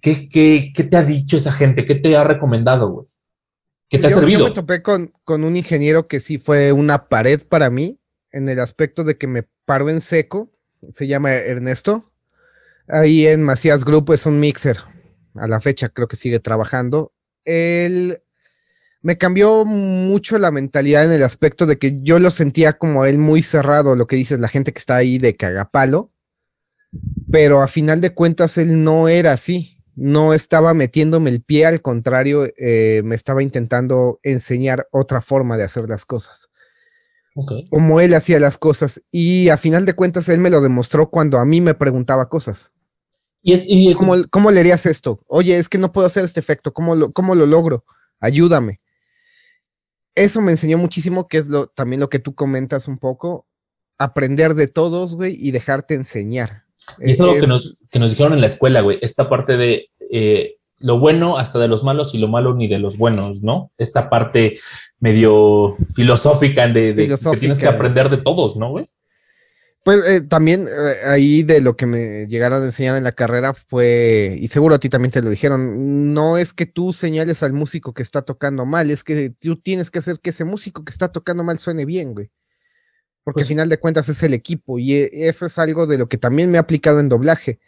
¿qué, 0.00 0.28
qué, 0.28 0.70
qué 0.72 0.84
te 0.84 0.98
ha 0.98 1.02
dicho 1.02 1.36
esa 1.36 1.50
gente? 1.50 1.84
¿Qué 1.84 1.96
te 1.96 2.16
ha 2.16 2.22
recomendado, 2.22 2.90
güey? 2.90 3.06
¿Qué 3.90 3.98
te 3.98 4.06
ha 4.06 4.10
servido? 4.10 4.38
Yo 4.38 4.44
me 4.44 4.50
topé 4.52 4.82
con, 4.82 5.12
con 5.24 5.42
un 5.42 5.56
ingeniero 5.56 6.06
que 6.06 6.20
sí 6.20 6.38
fue 6.38 6.70
una 6.70 7.08
pared 7.08 7.40
para 7.48 7.70
mí 7.70 7.98
en 8.32 8.48
el 8.48 8.60
aspecto 8.60 9.04
de 9.04 9.16
que 9.16 9.26
me 9.26 9.44
paro 9.64 9.88
en 9.90 10.00
seco, 10.00 10.50
se 10.92 11.06
llama 11.06 11.32
Ernesto. 11.32 12.12
Ahí 12.88 13.26
en 13.26 13.42
Macías 13.42 13.84
Group 13.84 14.12
es 14.12 14.26
un 14.26 14.40
mixer. 14.40 14.78
A 15.34 15.48
la 15.48 15.60
fecha 15.60 15.88
creo 15.88 16.08
que 16.08 16.16
sigue 16.16 16.38
trabajando. 16.38 17.12
Él 17.44 18.22
me 19.02 19.18
cambió 19.18 19.64
mucho 19.64 20.38
la 20.38 20.50
mentalidad 20.50 21.04
en 21.04 21.12
el 21.12 21.22
aspecto 21.22 21.66
de 21.66 21.78
que 21.78 21.98
yo 22.02 22.18
lo 22.18 22.30
sentía 22.30 22.74
como 22.74 23.04
él 23.04 23.18
muy 23.18 23.42
cerrado, 23.42 23.96
lo 23.96 24.06
que 24.06 24.16
dices, 24.16 24.38
la 24.38 24.48
gente 24.48 24.72
que 24.72 24.78
está 24.78 24.96
ahí 24.96 25.18
de 25.18 25.36
cagapalo. 25.36 26.12
Pero 27.30 27.62
a 27.62 27.68
final 27.68 28.00
de 28.00 28.14
cuentas 28.14 28.58
él 28.58 28.82
no 28.82 29.08
era 29.08 29.32
así 29.32 29.76
no 29.96 30.34
estaba 30.34 30.74
metiéndome 30.74 31.30
el 31.30 31.42
pie, 31.42 31.64
al 31.66 31.80
contrario, 31.80 32.46
eh, 32.58 33.00
me 33.02 33.14
estaba 33.14 33.42
intentando 33.42 34.20
enseñar 34.22 34.86
otra 34.92 35.22
forma 35.22 35.56
de 35.56 35.64
hacer 35.64 35.88
las 35.88 36.04
cosas. 36.04 36.50
Como 37.70 38.00
él 38.00 38.14
hacía 38.14 38.40
las 38.40 38.56
cosas. 38.56 39.02
Y 39.10 39.50
a 39.50 39.58
final 39.58 39.84
de 39.84 39.94
cuentas, 39.94 40.28
él 40.28 40.40
me 40.40 40.50
lo 40.50 40.60
demostró 40.60 41.10
cuando 41.10 41.38
a 41.38 41.44
mí 41.44 41.60
me 41.60 41.74
preguntaba 41.74 42.28
cosas. 42.28 42.72
Y 43.42 43.52
es, 43.52 43.96
¿Cómo, 44.30 44.50
le 44.50 44.60
harías 44.60 44.86
esto? 44.86 45.20
Oye, 45.28 45.56
es 45.56 45.68
que 45.68 45.78
no 45.78 45.92
puedo 45.92 46.06
hacer 46.06 46.24
este 46.24 46.40
efecto. 46.40 46.72
¿Cómo 46.72 46.96
lo, 46.96 47.12
cómo 47.12 47.34
lo 47.34 47.46
logro? 47.46 47.84
Ayúdame. 48.18 48.80
Eso 50.16 50.40
me 50.40 50.50
enseñó 50.50 50.78
muchísimo, 50.78 51.28
que 51.28 51.38
es 51.38 51.46
lo, 51.46 51.66
también 51.68 52.00
lo 52.00 52.08
que 52.08 52.18
tú 52.18 52.34
comentas 52.34 52.88
un 52.88 52.98
poco. 52.98 53.46
Aprender 53.98 54.54
de 54.54 54.66
todos, 54.66 55.14
güey, 55.14 55.36
y 55.38 55.52
dejarte 55.52 55.94
enseñar. 55.94 56.64
Y 56.98 57.10
es 57.10 57.20
algo 57.20 57.38
que, 57.38 57.46
nos, 57.46 57.84
que 57.90 57.98
nos 57.98 58.10
dijeron 58.10 58.32
en 58.32 58.40
la 58.40 58.46
escuela, 58.46 58.80
güey. 58.80 58.98
Esta 59.02 59.28
parte 59.28 59.56
de 59.56 59.90
eh, 60.10 60.55
lo 60.78 60.98
bueno 60.98 61.38
hasta 61.38 61.58
de 61.58 61.68
los 61.68 61.84
malos 61.84 62.14
y 62.14 62.18
lo 62.18 62.28
malo 62.28 62.54
ni 62.54 62.68
de 62.68 62.78
los 62.78 62.98
buenos, 62.98 63.42
¿no? 63.42 63.70
Esta 63.78 64.10
parte 64.10 64.56
medio 65.00 65.76
filosófica 65.94 66.68
de, 66.68 66.94
que 66.94 67.38
tienes 67.38 67.60
que 67.60 67.66
aprender 67.66 68.10
de 68.10 68.18
todos, 68.18 68.56
¿no, 68.56 68.70
güey? 68.70 68.88
Pues 69.86 70.04
eh, 70.04 70.20
también 70.20 70.66
eh, 70.66 71.08
ahí 71.08 71.44
de 71.44 71.60
lo 71.60 71.76
que 71.76 71.86
me 71.86 72.26
llegaron 72.26 72.60
a 72.60 72.66
enseñar 72.66 72.96
en 72.96 73.04
la 73.04 73.12
carrera 73.12 73.54
fue, 73.54 74.36
y 74.36 74.48
seguro 74.48 74.74
a 74.74 74.78
ti 74.80 74.88
también 74.88 75.12
te 75.12 75.22
lo 75.22 75.30
dijeron, 75.30 76.12
no 76.12 76.38
es 76.38 76.52
que 76.52 76.66
tú 76.66 76.92
señales 76.92 77.44
al 77.44 77.52
músico 77.52 77.94
que 77.94 78.02
está 78.02 78.22
tocando 78.22 78.66
mal, 78.66 78.90
es 78.90 79.04
que 79.04 79.30
tú 79.30 79.54
tienes 79.56 79.92
que 79.92 80.00
hacer 80.00 80.18
que 80.18 80.30
ese 80.30 80.44
músico 80.44 80.84
que 80.84 80.90
está 80.90 81.12
tocando 81.12 81.44
mal 81.44 81.60
suene 81.60 81.84
bien, 81.84 82.14
güey. 82.14 82.32
Porque 83.22 83.42
al 83.42 83.44
pues 83.44 83.48
final 83.48 83.68
de 83.68 83.78
cuentas 83.78 84.08
es 84.08 84.22
el 84.24 84.34
equipo 84.34 84.78
y 84.78 84.92
eso 84.94 85.46
es 85.46 85.58
algo 85.58 85.86
de 85.86 85.98
lo 85.98 86.08
que 86.08 86.18
también 86.18 86.50
me 86.50 86.58
ha 86.58 86.62
aplicado 86.62 87.00
en 87.00 87.08
doblaje 87.08 87.60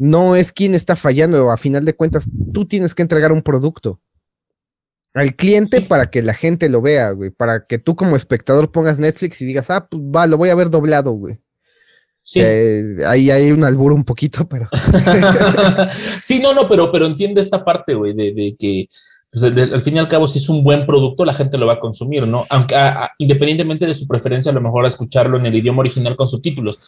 no 0.00 0.34
es 0.34 0.50
quien 0.50 0.74
está 0.74 0.96
fallando, 0.96 1.50
a 1.50 1.58
final 1.58 1.84
de 1.84 1.94
cuentas, 1.94 2.24
tú 2.54 2.64
tienes 2.64 2.94
que 2.94 3.02
entregar 3.02 3.32
un 3.32 3.42
producto 3.42 4.00
al 5.12 5.36
cliente 5.36 5.82
para 5.82 6.10
que 6.10 6.22
la 6.22 6.32
gente 6.32 6.70
lo 6.70 6.80
vea, 6.80 7.10
güey, 7.10 7.30
para 7.30 7.66
que 7.66 7.78
tú 7.78 7.96
como 7.96 8.16
espectador 8.16 8.72
pongas 8.72 8.98
Netflix 8.98 9.42
y 9.42 9.44
digas, 9.44 9.68
ah, 9.68 9.86
pues 9.90 10.02
va, 10.02 10.26
lo 10.26 10.38
voy 10.38 10.48
a 10.48 10.54
ver 10.54 10.70
doblado, 10.70 11.12
güey. 11.12 11.38
Sí. 12.22 12.40
Eh, 12.42 12.96
ahí 13.06 13.30
hay 13.30 13.52
un 13.52 13.62
albur 13.62 13.92
un 13.92 14.04
poquito, 14.04 14.48
pero. 14.48 14.70
sí, 16.22 16.38
no, 16.38 16.54
no, 16.54 16.66
pero, 16.66 16.90
pero 16.90 17.04
entiende 17.06 17.42
esta 17.42 17.62
parte, 17.62 17.92
güey, 17.92 18.14
de, 18.14 18.32
de 18.32 18.56
que 18.58 18.88
pues 19.32 19.44
al 19.44 19.82
fin 19.82 19.94
y 19.94 19.98
al 20.00 20.08
cabo, 20.08 20.26
si 20.26 20.38
es 20.38 20.48
un 20.48 20.64
buen 20.64 20.84
producto, 20.86 21.24
la 21.24 21.34
gente 21.34 21.56
lo 21.56 21.66
va 21.66 21.74
a 21.74 21.80
consumir, 21.80 22.26
¿no? 22.26 22.46
Aunque 22.50 22.74
independientemente 23.18 23.86
de 23.86 23.94
su 23.94 24.08
preferencia, 24.08 24.50
a 24.50 24.54
lo 24.54 24.60
mejor 24.60 24.84
a 24.84 24.88
escucharlo 24.88 25.36
en 25.36 25.46
el 25.46 25.54
idioma 25.54 25.80
original 25.80 26.16
con 26.16 26.26
subtítulos. 26.26 26.80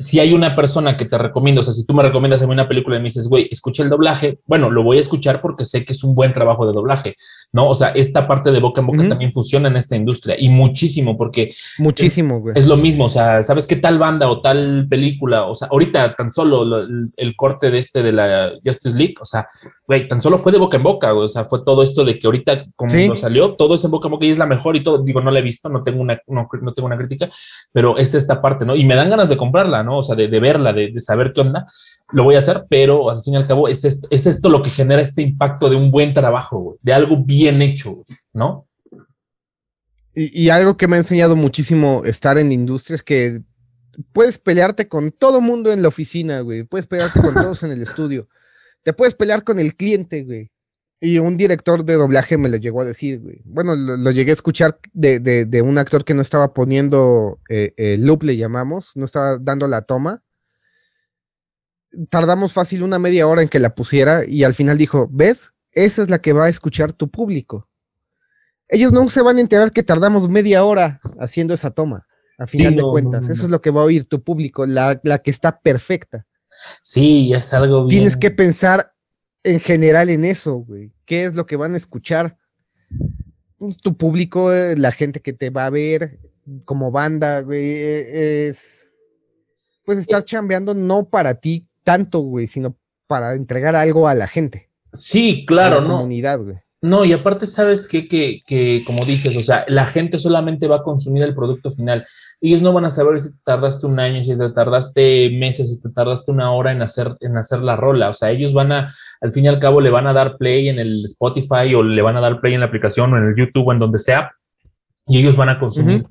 Si 0.00 0.18
hay 0.18 0.32
una 0.32 0.56
persona 0.56 0.96
que 0.96 1.04
te 1.04 1.16
recomienda, 1.16 1.60
o 1.60 1.64
sea, 1.64 1.72
si 1.72 1.86
tú 1.86 1.94
me 1.94 2.02
recomiendas 2.02 2.42
a 2.42 2.48
mí 2.48 2.52
una 2.52 2.66
película 2.66 2.96
y 2.96 2.98
me 2.98 3.04
dices, 3.04 3.28
güey, 3.28 3.48
escucha 3.48 3.84
el 3.84 3.90
doblaje, 3.90 4.40
bueno, 4.44 4.70
lo 4.70 4.82
voy 4.82 4.98
a 4.98 5.00
escuchar 5.00 5.40
porque 5.40 5.64
sé 5.64 5.84
que 5.84 5.92
es 5.92 6.02
un 6.02 6.16
buen 6.16 6.32
trabajo 6.34 6.66
de 6.66 6.72
doblaje, 6.72 7.14
¿no? 7.52 7.68
O 7.68 7.74
sea, 7.74 7.90
esta 7.90 8.26
parte 8.26 8.50
de 8.50 8.58
boca 8.58 8.80
en 8.80 8.88
boca 8.88 9.08
también 9.08 9.32
funciona 9.32 9.68
en 9.68 9.76
esta 9.76 9.94
industria 9.94 10.34
y 10.36 10.48
muchísimo, 10.48 11.16
porque. 11.16 11.54
Muchísimo, 11.78 12.40
güey. 12.40 12.58
Es, 12.58 12.66
lo 12.66 12.76
mismo, 12.76 13.04
o 13.04 13.08
sea, 13.08 13.44
¿sabes 13.44 13.68
qué 13.68 13.76
tal 13.76 13.98
banda 13.98 14.28
o 14.28 14.40
tal 14.40 14.88
película? 14.90 15.46
O 15.46 15.54
sea, 15.54 15.68
ahorita 15.68 16.16
tan 16.16 16.32
solo 16.32 16.84
el, 17.16 17.36
corte 17.36 17.70
de 17.70 17.78
este 17.78 18.02
de 18.02 18.12
la 18.12 18.52
Justice 18.64 18.98
League, 18.98 19.14
o 19.20 19.24
sea, 19.24 19.46
güey, 19.86 20.08
tan 20.08 20.20
solo 20.20 20.38
fue 20.38 20.50
de 20.50 20.58
boca 20.58 20.76
en 20.76 20.82
boca, 20.82 21.12
güey, 21.12 21.26
o 21.26 21.28
sea, 21.28 21.44
fue 21.44 21.64
todo 21.64 21.83
esto 21.84 22.04
de 22.04 22.18
que 22.18 22.26
ahorita, 22.26 22.66
como 22.74 23.16
salió, 23.16 23.54
todo 23.54 23.74
es 23.74 23.84
en 23.84 23.90
boca 23.90 24.08
en 24.08 24.12
boca 24.12 24.26
y 24.26 24.30
es 24.30 24.38
la 24.38 24.46
mejor 24.46 24.76
y 24.76 24.82
todo. 24.82 25.02
Digo, 25.02 25.20
no 25.20 25.30
la 25.30 25.38
he 25.38 25.42
visto, 25.42 25.68
no 25.68 25.82
tengo 25.82 26.00
una, 26.00 26.20
no, 26.26 26.48
tengo 26.74 26.86
una 26.86 26.96
crítica, 26.96 27.30
pero 27.72 27.96
es 27.96 28.14
esta 28.14 28.42
parte, 28.42 28.64
¿no? 28.64 28.74
Y 28.74 28.84
me 28.84 28.94
dan 28.94 29.10
ganas 29.10 29.28
de 29.28 29.36
comprarla, 29.36 29.82
¿no? 29.82 29.98
O 29.98 30.02
sea, 30.02 30.16
de, 30.16 30.28
verla, 30.28 30.72
de, 30.72 31.00
saber 31.00 31.32
qué 31.32 31.42
onda. 31.42 31.66
Lo 32.12 32.24
voy 32.24 32.34
a 32.34 32.38
hacer, 32.38 32.64
pero 32.68 33.10
al 33.10 33.20
fin 33.22 33.34
y 33.34 33.36
al 33.36 33.46
cabo 33.46 33.68
es, 33.68 33.84
es 33.84 34.26
esto 34.26 34.48
lo 34.48 34.62
que 34.62 34.70
genera 34.70 35.00
este 35.00 35.22
impacto 35.22 35.70
de 35.70 35.76
un 35.76 35.90
buen 35.90 36.12
trabajo, 36.12 36.76
de 36.82 36.92
algo 36.92 37.16
bien 37.24 37.62
hecho, 37.62 38.04
¿no? 38.32 38.66
Y, 40.14 40.44
y 40.44 40.48
algo 40.50 40.76
que 40.76 40.88
me 40.88 40.96
ha 40.96 41.00
enseñado 41.00 41.36
muchísimo 41.36 42.02
estar 42.04 42.38
en 42.38 42.52
industria 42.52 42.96
es 42.96 43.02
que 43.02 43.40
puedes 44.12 44.38
pelearte 44.38 44.88
con 44.88 45.10
todo 45.10 45.40
mundo 45.40 45.72
en 45.72 45.82
la 45.82 45.88
oficina, 45.88 46.40
güey. 46.40 46.64
Puedes 46.64 46.86
pelearte 46.86 47.20
con 47.20 47.34
todos 47.34 47.62
en 47.62 47.72
el 47.72 47.82
estudio. 47.82 48.28
Te 48.82 48.92
puedes 48.92 49.14
pelear 49.14 49.44
con 49.44 49.58
el 49.58 49.76
cliente, 49.76 50.24
güey. 50.24 50.50
Y 51.00 51.18
un 51.18 51.36
director 51.36 51.84
de 51.84 51.94
doblaje 51.94 52.38
me 52.38 52.48
lo 52.48 52.56
llegó 52.56 52.80
a 52.80 52.84
decir, 52.84 53.20
güey. 53.20 53.42
Bueno, 53.44 53.76
lo, 53.76 54.10
llegué 54.10 54.30
a 54.30 54.34
escuchar 54.34 54.78
de, 54.92 55.62
un 55.62 55.76
actor 55.78 56.04
que 56.04 56.14
no 56.14 56.22
estaba 56.22 56.54
poniendo 56.54 57.40
eh, 57.48 57.74
el 57.76 58.06
loop, 58.06 58.22
le 58.22 58.36
llamamos, 58.36 58.92
no 58.94 59.04
estaba 59.04 59.38
dando 59.38 59.68
la 59.68 59.82
toma. 59.82 60.22
Tardamos 62.08 62.52
fácil 62.52 62.82
una 62.82 62.98
media 62.98 63.26
hora 63.26 63.42
en 63.42 63.48
que 63.48 63.58
la 63.58 63.74
pusiera 63.74 64.22
y 64.26 64.44
al 64.44 64.54
final 64.54 64.78
dijo, 64.78 65.08
¿ves? 65.12 65.52
Esa 65.72 66.02
es 66.02 66.10
la 66.10 66.18
que 66.18 66.32
va 66.32 66.44
a 66.46 66.48
escuchar 66.48 66.92
tu 66.92 67.10
público. 67.10 67.68
Ellos 68.68 68.92
no 68.92 69.08
se 69.10 69.20
van 69.20 69.36
a 69.36 69.40
enterar 69.40 69.72
que 69.72 69.82
tardamos 69.82 70.28
media 70.28 70.64
hora 70.64 71.00
haciendo 71.20 71.54
esa 71.54 71.70
toma, 71.70 72.06
a 72.38 72.46
final 72.46 72.76
de 72.76 72.82
cuentas. 72.82 73.28
Eso 73.28 73.44
es 73.44 73.50
lo 73.50 73.60
que 73.60 73.70
va 73.70 73.82
a 73.82 73.84
oír 73.84 74.06
tu 74.06 74.22
público, 74.22 74.66
la, 74.66 75.00
la 75.04 75.18
que 75.18 75.30
está 75.30 75.60
perfecta. 75.60 76.26
Sí, 76.80 77.32
es 77.34 77.52
algo 77.52 77.86
bien. 77.86 78.00
Tienes 78.00 78.16
que 78.16 78.30
pensar 78.30 78.93
en 79.44 79.60
general 79.60 80.10
en 80.10 80.24
eso, 80.24 80.56
güey. 80.56 80.92
¿Qué 81.04 81.24
es 81.24 81.34
lo 81.34 81.46
que 81.46 81.56
van 81.56 81.74
a 81.74 81.76
escuchar? 81.76 82.36
Pues, 83.58 83.78
tu 83.78 83.96
público, 83.96 84.52
eh, 84.52 84.76
la 84.76 84.90
gente 84.90 85.20
que 85.20 85.32
te 85.32 85.50
va 85.50 85.66
a 85.66 85.70
ver 85.70 86.18
como 86.64 86.90
banda, 86.90 87.40
güey, 87.40 87.64
eh, 87.64 88.48
es 88.48 88.90
pues 89.84 89.98
estar 89.98 90.24
chambeando 90.24 90.74
no 90.74 91.08
para 91.08 91.34
ti 91.34 91.68
tanto, 91.82 92.20
güey, 92.20 92.46
sino 92.46 92.76
para 93.06 93.34
entregar 93.34 93.76
algo 93.76 94.08
a 94.08 94.14
la 94.14 94.26
gente. 94.26 94.70
Sí, 94.92 95.44
claro, 95.46 95.76
a 95.76 95.80
la 95.82 95.88
comunidad, 95.88 96.40
güey. 96.40 96.56
No, 96.84 97.02
y 97.02 97.14
aparte 97.14 97.46
sabes 97.46 97.88
que, 97.88 98.06
que, 98.06 98.42
que, 98.46 98.82
como 98.86 99.06
dices, 99.06 99.34
o 99.38 99.40
sea, 99.40 99.64
la 99.68 99.86
gente 99.86 100.18
solamente 100.18 100.68
va 100.68 100.76
a 100.76 100.82
consumir 100.82 101.22
el 101.22 101.34
producto 101.34 101.70
final. 101.70 102.04
Ellos 102.42 102.60
no 102.60 102.74
van 102.74 102.84
a 102.84 102.90
saber 102.90 103.18
si 103.20 103.32
te 103.32 103.40
tardaste 103.42 103.86
un 103.86 103.98
año, 103.98 104.22
si 104.22 104.36
te 104.36 104.50
tardaste 104.50 105.30
meses, 105.30 105.72
si 105.72 105.80
te 105.80 105.88
tardaste 105.88 106.30
una 106.30 106.52
hora 106.52 106.72
en 106.72 106.82
hacer, 106.82 107.16
en 107.20 107.38
hacer 107.38 107.60
la 107.60 107.74
rola. 107.74 108.10
O 108.10 108.12
sea, 108.12 108.32
ellos 108.32 108.52
van 108.52 108.70
a, 108.70 108.94
al 109.22 109.32
fin 109.32 109.46
y 109.46 109.48
al 109.48 109.60
cabo, 109.60 109.80
le 109.80 109.88
van 109.88 110.06
a 110.06 110.12
dar 110.12 110.36
play 110.36 110.68
en 110.68 110.78
el 110.78 111.02
Spotify 111.06 111.74
o 111.74 111.82
le 111.82 112.02
van 112.02 112.18
a 112.18 112.20
dar 112.20 112.42
play 112.42 112.52
en 112.52 112.60
la 112.60 112.66
aplicación 112.66 113.14
o 113.14 113.16
en 113.16 113.28
el 113.28 113.34
YouTube 113.34 113.66
o 113.66 113.72
en 113.72 113.78
donde 113.78 113.98
sea, 113.98 114.32
y 115.06 115.20
ellos 115.20 115.38
van 115.38 115.48
a 115.48 115.58
consumir 115.58 116.04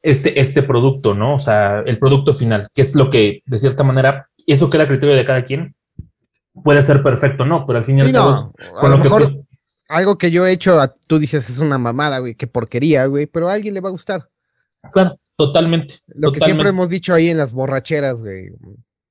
este, 0.00 0.38
este 0.38 0.62
producto, 0.62 1.12
¿no? 1.12 1.34
O 1.34 1.38
sea, 1.40 1.80
el 1.80 1.98
producto 1.98 2.32
final, 2.32 2.68
que 2.72 2.82
es 2.82 2.94
lo 2.94 3.10
que, 3.10 3.42
de 3.46 3.58
cierta 3.58 3.82
manera, 3.82 4.28
eso 4.46 4.70
queda 4.70 4.84
a 4.84 4.86
criterio 4.86 5.16
de 5.16 5.24
cada 5.24 5.42
quien. 5.42 5.74
Puede 6.62 6.82
ser 6.82 7.02
perfecto, 7.02 7.44
¿no? 7.44 7.66
Pero 7.66 7.80
al 7.80 7.84
fin 7.84 7.98
y 7.98 8.02
al 8.02 8.12
cabo, 8.12 8.52
con 8.80 8.90
lo, 8.92 9.02
que 9.02 9.08
algo 9.90 10.16
que 10.18 10.30
yo 10.30 10.46
he 10.46 10.52
hecho, 10.52 10.80
tú 11.06 11.18
dices 11.18 11.50
es 11.50 11.58
una 11.58 11.76
mamada, 11.76 12.20
güey, 12.20 12.34
qué 12.36 12.46
porquería, 12.46 13.06
güey, 13.06 13.26
pero 13.26 13.48
a 13.48 13.54
alguien 13.54 13.74
le 13.74 13.80
va 13.80 13.88
a 13.88 13.92
gustar. 13.92 14.28
Claro, 14.92 15.18
totalmente. 15.36 15.96
Lo 16.06 16.32
que 16.32 16.40
siempre 16.40 16.68
hemos 16.68 16.88
dicho 16.88 17.12
ahí 17.12 17.28
en 17.28 17.36
las 17.36 17.52
borracheras, 17.52 18.22
güey. 18.22 18.50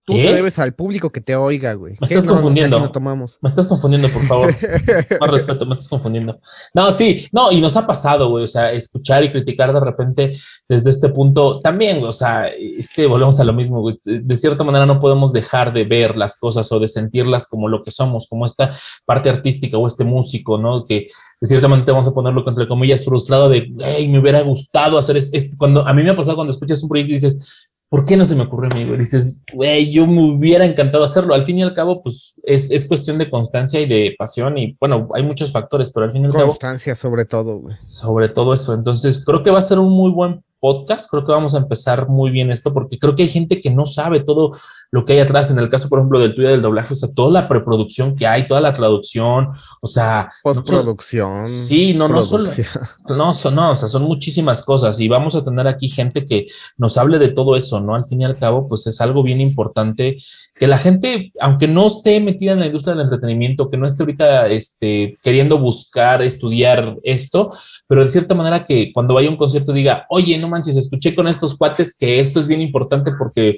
Tú 0.10 0.16
te 0.16 0.34
debes 0.34 0.58
al 0.60 0.74
público 0.74 1.12
que 1.12 1.22
te 1.22 1.36
oiga, 1.36 1.74
güey. 1.74 1.96
Me 2.00 2.08
estás 2.08 2.24
confundiendo. 2.24 2.92
tomamos? 2.92 3.38
Me 3.42 3.48
estás 3.48 3.68
confundiendo, 3.68 4.10
por 4.10 4.24
favor. 4.24 4.56
Más 5.22 5.30
respeto, 5.30 5.66
me 5.66 5.76
estás 5.76 5.88
confundiendo. 5.88 6.40
No, 6.74 6.92
sí, 6.92 7.28
no, 7.32 7.52
y 7.52 7.62
nos 7.62 7.78
ha 7.78 7.86
pasado, 7.86 8.30
güey. 8.30 8.44
O 8.44 8.48
sea, 8.48 8.72
escuchar 8.72 9.24
y 9.24 9.32
criticar 9.32 9.74
de 9.74 9.80
repente 9.80 10.38
desde 10.68 10.90
este 10.90 11.10
punto 11.10 11.60
también, 11.60 12.00
güey. 12.00 12.10
O 12.10 12.14
sea, 12.14 12.48
es 12.48 12.90
que 12.90 13.06
volvemos 13.06 13.40
a 13.40 13.44
lo 13.44 13.54
mismo, 13.54 13.82
güey. 13.82 14.00
De 14.04 14.38
cierta 14.38 14.64
manera 14.64 14.86
no 14.86 15.00
podemos 15.00 15.32
dejar 15.32 15.74
de 15.74 15.84
ver 15.84 16.18
las 16.18 16.38
cosas 16.38 16.72
o 16.72 16.80
de 16.80 16.88
sentirlas 16.88 17.48
como 17.48 17.68
lo 17.68 17.84
que 17.84 17.92
somos, 17.92 18.28
como 18.28 18.46
esta 18.46 18.76
parte 19.06 19.30
artística 19.30 19.78
o 19.78 19.88
este 19.88 20.04
músico, 20.04 20.58
¿no? 20.58 20.86
Que 20.86 21.08
de 21.42 21.48
cierta 21.48 21.68
manera 21.68 21.94
vamos 21.94 22.08
a 22.08 22.14
ponerlo 22.14 22.44
entre 22.48 22.68
comillas 22.68 23.06
frustrado 23.06 23.50
de, 23.50 23.72
hey, 23.80 24.08
me 24.08 24.20
hubiera 24.20 24.42
gustado 24.42 24.98
hacer 24.98 25.18
esto. 25.18 25.56
Cuando 25.58 25.88
a 25.88 25.94
mí 25.94 26.04
me 26.04 26.10
ha 26.10 26.16
pasado 26.16 26.36
cuando 26.36 26.54
escuchas 26.54 26.82
un 26.84 26.90
proyecto 26.90 27.12
y 27.12 27.16
dices, 27.16 27.69
¿por 27.90 28.06
qué 28.06 28.16
no 28.16 28.26
se 28.26 28.36
me 28.36 28.44
ocurrió 28.44 28.70
a 28.72 28.76
mí? 28.76 28.86
Dices, 28.98 29.44
güey, 29.52 29.92
yo 29.92 30.06
me 30.06 30.22
hubiera 30.22 30.64
encantado 30.64 31.04
hacerlo. 31.04 31.34
Al 31.34 31.44
fin 31.44 31.58
y 31.60 31.64
al 31.64 31.74
cabo, 31.74 32.02
pues 32.02 32.40
es, 32.44 32.72
es, 32.72 32.88
cuestión 32.88 33.18
de 33.18 33.30
constancia 33.30 33.82
y 33.82 33.88
de 33.88 34.16
pasión 34.18 34.58
y 34.58 34.78
bueno, 34.80 35.10
hay 35.14 35.24
muchos 35.24 35.52
factores, 35.52 35.92
pero 35.92 36.06
al 36.06 36.12
fin 36.12 36.24
y 36.24 36.26
al 36.28 36.34
cabo... 36.34 36.48
Constancia 36.48 36.96
sobre 36.96 37.26
todo, 37.26 37.58
güey. 37.58 37.76
Sobre 37.82 38.30
todo 38.30 38.54
eso. 38.54 38.74
Entonces, 38.74 39.26
creo 39.26 39.44
que 39.44 39.52
va 39.52 39.60
a 39.60 39.64
ser 39.64 39.80
un 39.80 39.92
muy 39.92 40.12
buen 40.12 40.44
podcast, 40.60 41.10
creo 41.10 41.26
que 41.26 41.32
vamos 41.32 41.56
a 41.56 41.60
empezar 41.60 42.10
muy 42.10 42.32
bien 42.32 42.52
esto, 42.52 42.74
porque 42.74 43.00
creo 43.00 43.16
que 43.16 43.24
hay 43.24 43.30
gente 43.30 43.62
que 43.62 43.70
no 43.70 43.86
sabe 43.86 44.20
todo 44.20 44.58
lo 44.92 45.06
que 45.06 45.14
hay 45.14 45.20
atrás. 45.20 45.52
En 45.52 45.60
el 45.60 45.70
caso, 45.70 45.90
por 45.90 46.00
ejemplo, 46.00 46.20
del 46.20 46.36
tuyo 46.36 46.50
del 46.50 46.62
doblaje, 46.62 46.94
o 46.94 46.96
sea, 46.96 47.10
toda 47.14 47.32
la 47.32 47.48
preproducción 47.48 48.16
que 48.16 48.26
hay, 48.26 48.48
toda 48.48 48.62
la 48.62 48.74
traducción, 48.74 49.50
o 49.82 49.88
sea. 49.88 50.30
Postproducción. 50.44 51.50
sí, 51.50 51.94
no, 51.94 52.08
no 52.08 52.22
solo. 52.22 52.50
No, 53.10 53.34
son, 53.34 53.56
no, 53.56 53.72
o 53.72 53.76
sea, 53.76 53.88
son 53.88 54.04
muchísimas 54.04 54.64
cosas 54.64 55.00
y 55.00 55.08
vamos 55.08 55.36
a 55.36 55.44
tener 55.44 55.68
aquí 55.68 55.88
gente 55.88 56.26
que 56.26 56.46
nos 56.78 56.98
hable 56.98 57.18
de 57.18 57.30
todo 57.30 57.56
eso, 57.56 57.80
¿no? 57.80 57.96
Al 57.96 58.06
fin 58.06 58.22
y 58.22 58.26
al 58.26 58.38
cabo, 58.38 58.68
pues 58.68 58.86
es 58.86 59.02
algo 59.02 59.24
bien 59.24 59.42
importante 59.42 60.18
que 60.56 60.68
la 60.68 60.78
gente, 60.78 61.32
aunque 61.40 61.68
no 61.68 61.88
esté 61.88 62.20
metida 62.20 62.52
en 62.52 62.60
la 62.60 62.68
industria 62.68 62.94
del 62.94 63.06
entretenimiento, 63.06 63.70
que 63.70 63.78
no 63.78 63.88
esté 63.88 64.04
ahorita 64.04 64.48
este, 64.48 65.18
queriendo 65.24 65.58
buscar, 65.58 66.22
estudiar 66.22 66.98
esto, 67.04 67.52
pero 67.88 68.04
de 68.04 68.10
cierta 68.10 68.36
manera 68.36 68.66
que 68.66 68.92
cuando 68.94 69.14
vaya 69.16 69.28
a 69.28 69.32
un 69.32 69.38
concierto 69.38 69.74
diga, 69.74 70.06
oye, 70.10 70.38
no 70.38 70.50
manches, 70.50 70.78
escuché 70.78 71.16
con 71.16 71.28
estos 71.28 71.58
cuates 71.58 71.98
que 71.98 72.20
esto 72.20 72.40
es 72.40 72.48
bien 72.48 72.62
importante 72.62 73.12
porque 73.18 73.58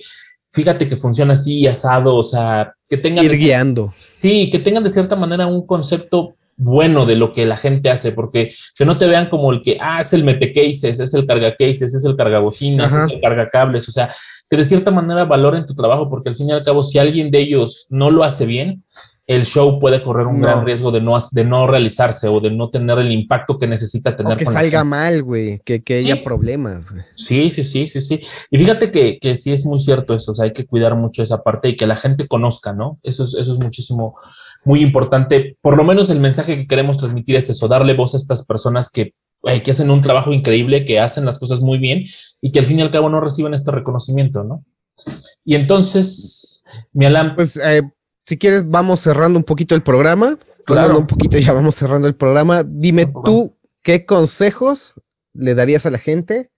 fíjate 0.51 0.87
que 0.87 0.97
funciona 0.97 1.33
así, 1.33 1.65
asado, 1.67 2.15
o 2.15 2.23
sea, 2.23 2.73
que 2.87 2.97
tengan... 2.97 3.25
Ir 3.25 3.37
guiando. 3.37 3.93
Sí, 4.13 4.49
que 4.49 4.59
tengan 4.59 4.83
de 4.83 4.89
cierta 4.89 5.15
manera 5.15 5.47
un 5.47 5.65
concepto 5.65 6.35
bueno 6.57 7.05
de 7.05 7.15
lo 7.15 7.33
que 7.33 7.45
la 7.45 7.57
gente 7.57 7.89
hace, 7.89 8.11
porque 8.11 8.51
que 8.75 8.85
no 8.85 8.97
te 8.97 9.07
vean 9.07 9.29
como 9.29 9.51
el 9.51 9.61
que, 9.61 9.77
ah, 9.81 9.99
es 9.99 10.13
el 10.13 10.23
mete 10.23 10.53
cases, 10.53 10.99
es 10.99 11.13
el 11.13 11.25
carga 11.25 11.55
cases, 11.55 11.93
es 11.93 12.05
el 12.05 12.15
carga 12.15 12.39
bocinas, 12.39 12.93
es 12.93 13.11
el 13.11 13.19
carga 13.19 13.49
cables, 13.49 13.87
o 13.89 13.91
sea, 13.91 14.13
que 14.47 14.57
de 14.57 14.65
cierta 14.65 14.91
manera 14.91 15.23
valoren 15.23 15.65
tu 15.65 15.73
trabajo, 15.73 16.09
porque 16.09 16.29
al 16.29 16.35
fin 16.35 16.49
y 16.49 16.51
al 16.51 16.63
cabo, 16.63 16.83
si 16.83 16.99
alguien 16.99 17.31
de 17.31 17.39
ellos 17.39 17.87
no 17.89 18.11
lo 18.11 18.23
hace 18.23 18.45
bien, 18.45 18.83
el 19.28 19.45
show 19.45 19.80
puede 19.80 20.03
correr 20.03 20.28
un 20.28 20.41
gran 20.41 20.65
riesgo 20.65 20.91
de 20.91 20.99
no, 20.99 21.17
de 21.32 21.45
no 21.45 21.67
realizarse 21.67 22.28
o 22.28 22.39
de 22.39 22.51
no 22.51 22.69
tener 22.69 22.97
el 22.99 23.11
impacto 23.11 23.57
que 23.57 23.67
necesita 23.67 24.15
tener. 24.15 24.34
O 24.34 24.38
que 24.38 24.45
salga 24.45 24.84
mal, 24.84 25.24
güey, 25.24 25.59
que, 25.63 25.82
que 25.84 25.95
haya 25.95 26.24
problemas. 26.24 26.93
Sí, 27.15 27.51
sí, 27.51 27.63
sí, 27.63 27.88
sí, 27.88 28.01
sí. 28.01 28.19
Y 28.49 28.57
fíjate 28.57 28.91
que, 28.91 29.19
que, 29.19 29.36
sí 29.36 29.51
es 29.51 29.65
muy 29.65 29.80
cierto 29.80 30.15
eso, 30.15 30.32
o 30.32 30.36
sea, 30.36 30.45
hay 30.45 30.53
que 30.53 30.65
cuidar 30.65 30.95
mucho 30.95 31.24
esa 31.24 31.43
parte 31.43 31.69
y 31.69 31.78
que 31.78 31.88
la 31.88 31.95
gente 31.95 32.28
conozca, 32.28 32.74
¿no? 32.74 32.99
Eso 33.03 33.24
es, 33.24 33.36
eso 33.36 33.53
es 33.53 33.59
muchísimo, 33.59 34.15
muy 34.65 34.82
importante. 34.82 35.57
Por 35.61 35.78
lo 35.78 35.84
menos 35.84 36.09
el 36.09 36.19
mensaje 36.19 36.55
que 36.55 36.67
queremos 36.67 36.97
transmitir 36.97 37.36
es 37.36 37.49
eso, 37.49 37.67
darle 37.67 37.93
voz 37.93 38.15
a 38.15 38.17
estas 38.17 38.45
personas 38.45 38.89
que, 38.89 39.13
que 39.63 39.72
hacen 39.72 39.91
un 39.91 40.01
trabajo 40.01 40.34
increíble, 40.34 40.84
que 40.84 40.99
hacen 40.99 41.26
las 41.26 41.39
cosas 41.39 41.61
muy 41.61 41.78
bien 41.78 42.03
y 42.41 42.51
que 42.51 42.59
al 42.59 42.65
fin 42.65 42.80
y 42.80 42.82
al 42.82 42.91
cabo 42.91 43.09
no 43.09 43.22
reciben 43.22 43.53
este 43.53 43.72
reconocimiento, 43.72 44.43
¿no? 44.43 44.65
Y 45.45 45.55
entonces, 45.55 46.63
mi 46.93 47.05
Alam. 47.05 47.36
Pues 47.36 47.57
eh, 47.57 47.82
si 48.26 48.38
quieres, 48.38 48.69
vamos 48.69 48.99
cerrando 48.99 49.38
un 49.38 49.43
poquito 49.43 49.76
el 49.76 49.84
programa. 49.84 50.38
Claro. 50.65 50.99
un 50.99 51.07
poquito, 51.07 51.38
ya 51.38 51.53
vamos 51.53 51.76
cerrando 51.76 52.07
el 52.07 52.15
programa. 52.15 52.63
Dime 52.63 53.11
tú, 53.26 53.57
¿qué 53.82 54.05
consejos 54.05 54.93
le 55.34 55.55
darías 55.55 55.86
a 55.86 55.91
la 55.91 55.97
gente 55.97 56.51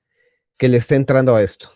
que 0.58 0.68
le 0.68 0.78
esté 0.78 0.96
entrando 0.96 1.36
a 1.36 1.42
esto? 1.42 1.70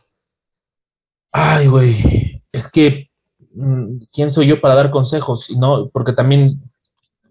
Ay, 1.32 1.68
güey, 1.68 2.44
es 2.52 2.70
que, 2.70 3.10
mm, 3.54 4.04
¿quién 4.12 4.30
soy 4.30 4.48
yo 4.48 4.62
para 4.62 4.76
dar 4.76 4.92
consejos? 4.92 5.50
No, 5.58 5.90
porque 5.90 6.14
también 6.14 6.60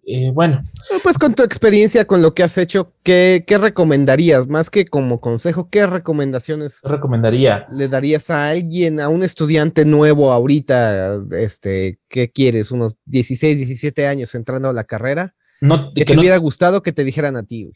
eh, 0.08 0.30
bueno. 0.30 0.62
Ah, 0.92 0.98
pues 1.02 1.18
con 1.18 1.34
tu 1.34 1.42
experiencia, 1.42 2.04
con 2.04 2.22
lo 2.22 2.32
que 2.32 2.44
has 2.44 2.56
hecho, 2.58 2.92
¿qué, 3.02 3.44
recomendarías? 3.48 4.46
Más 4.46 4.70
que 4.70 4.84
como 4.84 5.20
consejo, 5.20 5.68
¿qué 5.68 5.84
recomendaciones 5.84 6.78
recomendaría? 6.84 7.66
le 7.72 7.88
darías 7.88 8.30
a 8.30 8.50
alguien, 8.50 9.00
a 9.00 9.08
un 9.08 9.24
estudiante 9.24 9.84
nuevo 9.84 10.30
ahorita, 10.30 11.18
este, 11.32 11.98
¿qué 12.08 12.30
quieres? 12.30 12.70
Unos 12.70 12.96
16, 13.06 13.56
17 13.56 14.06
años 14.06 14.32
entrando 14.36 14.68
a 14.68 14.72
la 14.72 14.84
carrera. 14.84 15.34
No, 15.60 15.92
que, 15.92 16.04
te 16.04 16.16
hubiera 16.16 16.36
gustado 16.36 16.84
que 16.84 16.92
te 16.92 17.02
dijeran 17.02 17.34
a 17.34 17.42
ti, 17.42 17.64
güey. 17.64 17.74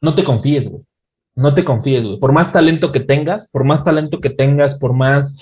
No 0.00 0.14
te 0.14 0.24
confíes, 0.24 0.70
güey. 0.70 0.82
No 1.34 1.52
te 1.52 1.62
confíes, 1.62 2.04
güey. 2.04 2.18
Por 2.18 2.32
más 2.32 2.54
talento 2.54 2.90
que 2.90 3.00
tengas, 3.00 3.50
por 3.50 3.64
más 3.64 3.84
talento 3.84 4.22
que 4.22 4.30
tengas, 4.30 4.78
por 4.78 4.94
más 4.94 5.38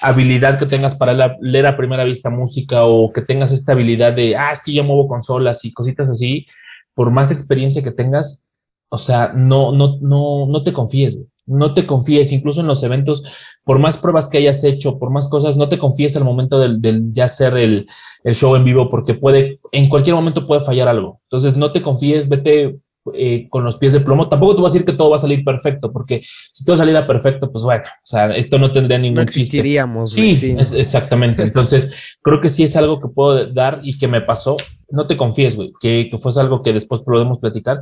habilidad 0.00 0.58
que 0.58 0.66
tengas 0.66 0.94
para 0.96 1.36
leer 1.40 1.66
a 1.66 1.76
primera 1.76 2.04
vista 2.04 2.30
música 2.30 2.84
o 2.84 3.12
que 3.12 3.22
tengas 3.22 3.52
esta 3.52 3.72
habilidad 3.72 4.12
de, 4.12 4.36
ah, 4.36 4.52
es 4.52 4.62
que 4.62 4.72
yo 4.72 4.84
muevo 4.84 5.08
consolas 5.08 5.64
y 5.64 5.72
cositas 5.72 6.10
así, 6.10 6.46
por 6.94 7.10
más 7.10 7.30
experiencia 7.30 7.82
que 7.82 7.92
tengas, 7.92 8.48
o 8.90 8.98
sea, 8.98 9.32
no, 9.34 9.72
no, 9.72 9.98
no, 10.00 10.46
no 10.46 10.62
te 10.62 10.72
confíes, 10.72 11.18
no 11.46 11.74
te 11.74 11.86
confíes, 11.86 12.32
incluso 12.32 12.60
en 12.60 12.66
los 12.66 12.82
eventos, 12.82 13.22
por 13.64 13.78
más 13.78 13.96
pruebas 13.96 14.28
que 14.28 14.38
hayas 14.38 14.62
hecho, 14.64 14.98
por 14.98 15.10
más 15.10 15.28
cosas, 15.28 15.56
no 15.56 15.68
te 15.68 15.78
confíes 15.78 16.16
al 16.16 16.24
momento 16.24 16.58
del, 16.58 17.12
ya 17.12 17.24
hacer 17.24 17.56
el, 17.56 17.86
el, 18.24 18.34
show 18.34 18.54
en 18.56 18.64
vivo, 18.64 18.90
porque 18.90 19.14
puede, 19.14 19.60
en 19.72 19.88
cualquier 19.88 20.14
momento 20.16 20.46
puede 20.46 20.62
fallar 20.62 20.88
algo. 20.88 21.20
Entonces, 21.24 21.56
no 21.56 21.72
te 21.72 21.82
confíes, 21.82 22.28
vete 22.28 22.78
eh, 23.14 23.48
con 23.48 23.64
los 23.64 23.76
pies 23.76 23.92
de 23.92 24.00
plomo. 24.00 24.28
Tampoco 24.28 24.54
te 24.54 24.60
voy 24.60 24.70
a 24.70 24.72
decir 24.72 24.86
que 24.86 24.92
todo 24.92 25.10
va 25.10 25.16
a 25.16 25.20
salir 25.20 25.44
perfecto, 25.44 25.92
porque 25.92 26.22
si 26.52 26.64
todo 26.64 26.76
saliera 26.76 27.06
perfecto, 27.06 27.50
pues 27.50 27.64
bueno, 27.64 27.84
o 27.84 28.06
sea, 28.06 28.34
esto 28.36 28.58
no 28.58 28.72
tendría 28.72 28.98
ningún 28.98 29.16
No 29.16 29.22
existiríamos. 29.22 30.12
Sí, 30.12 30.56
exactamente. 30.58 31.42
Entonces, 31.42 32.16
creo 32.22 32.40
que 32.40 32.48
sí 32.48 32.64
es 32.64 32.76
algo 32.76 33.00
que 33.00 33.08
puedo 33.08 33.46
dar 33.52 33.80
y 33.82 33.98
que 33.98 34.08
me 34.08 34.20
pasó. 34.20 34.56
No 34.90 35.06
te 35.06 35.16
confíes, 35.16 35.56
güey, 35.56 35.72
que, 35.80 36.08
que 36.10 36.18
fuese 36.18 36.40
algo 36.40 36.62
que 36.62 36.72
después 36.72 37.00
podemos 37.02 37.38
platicar. 37.38 37.80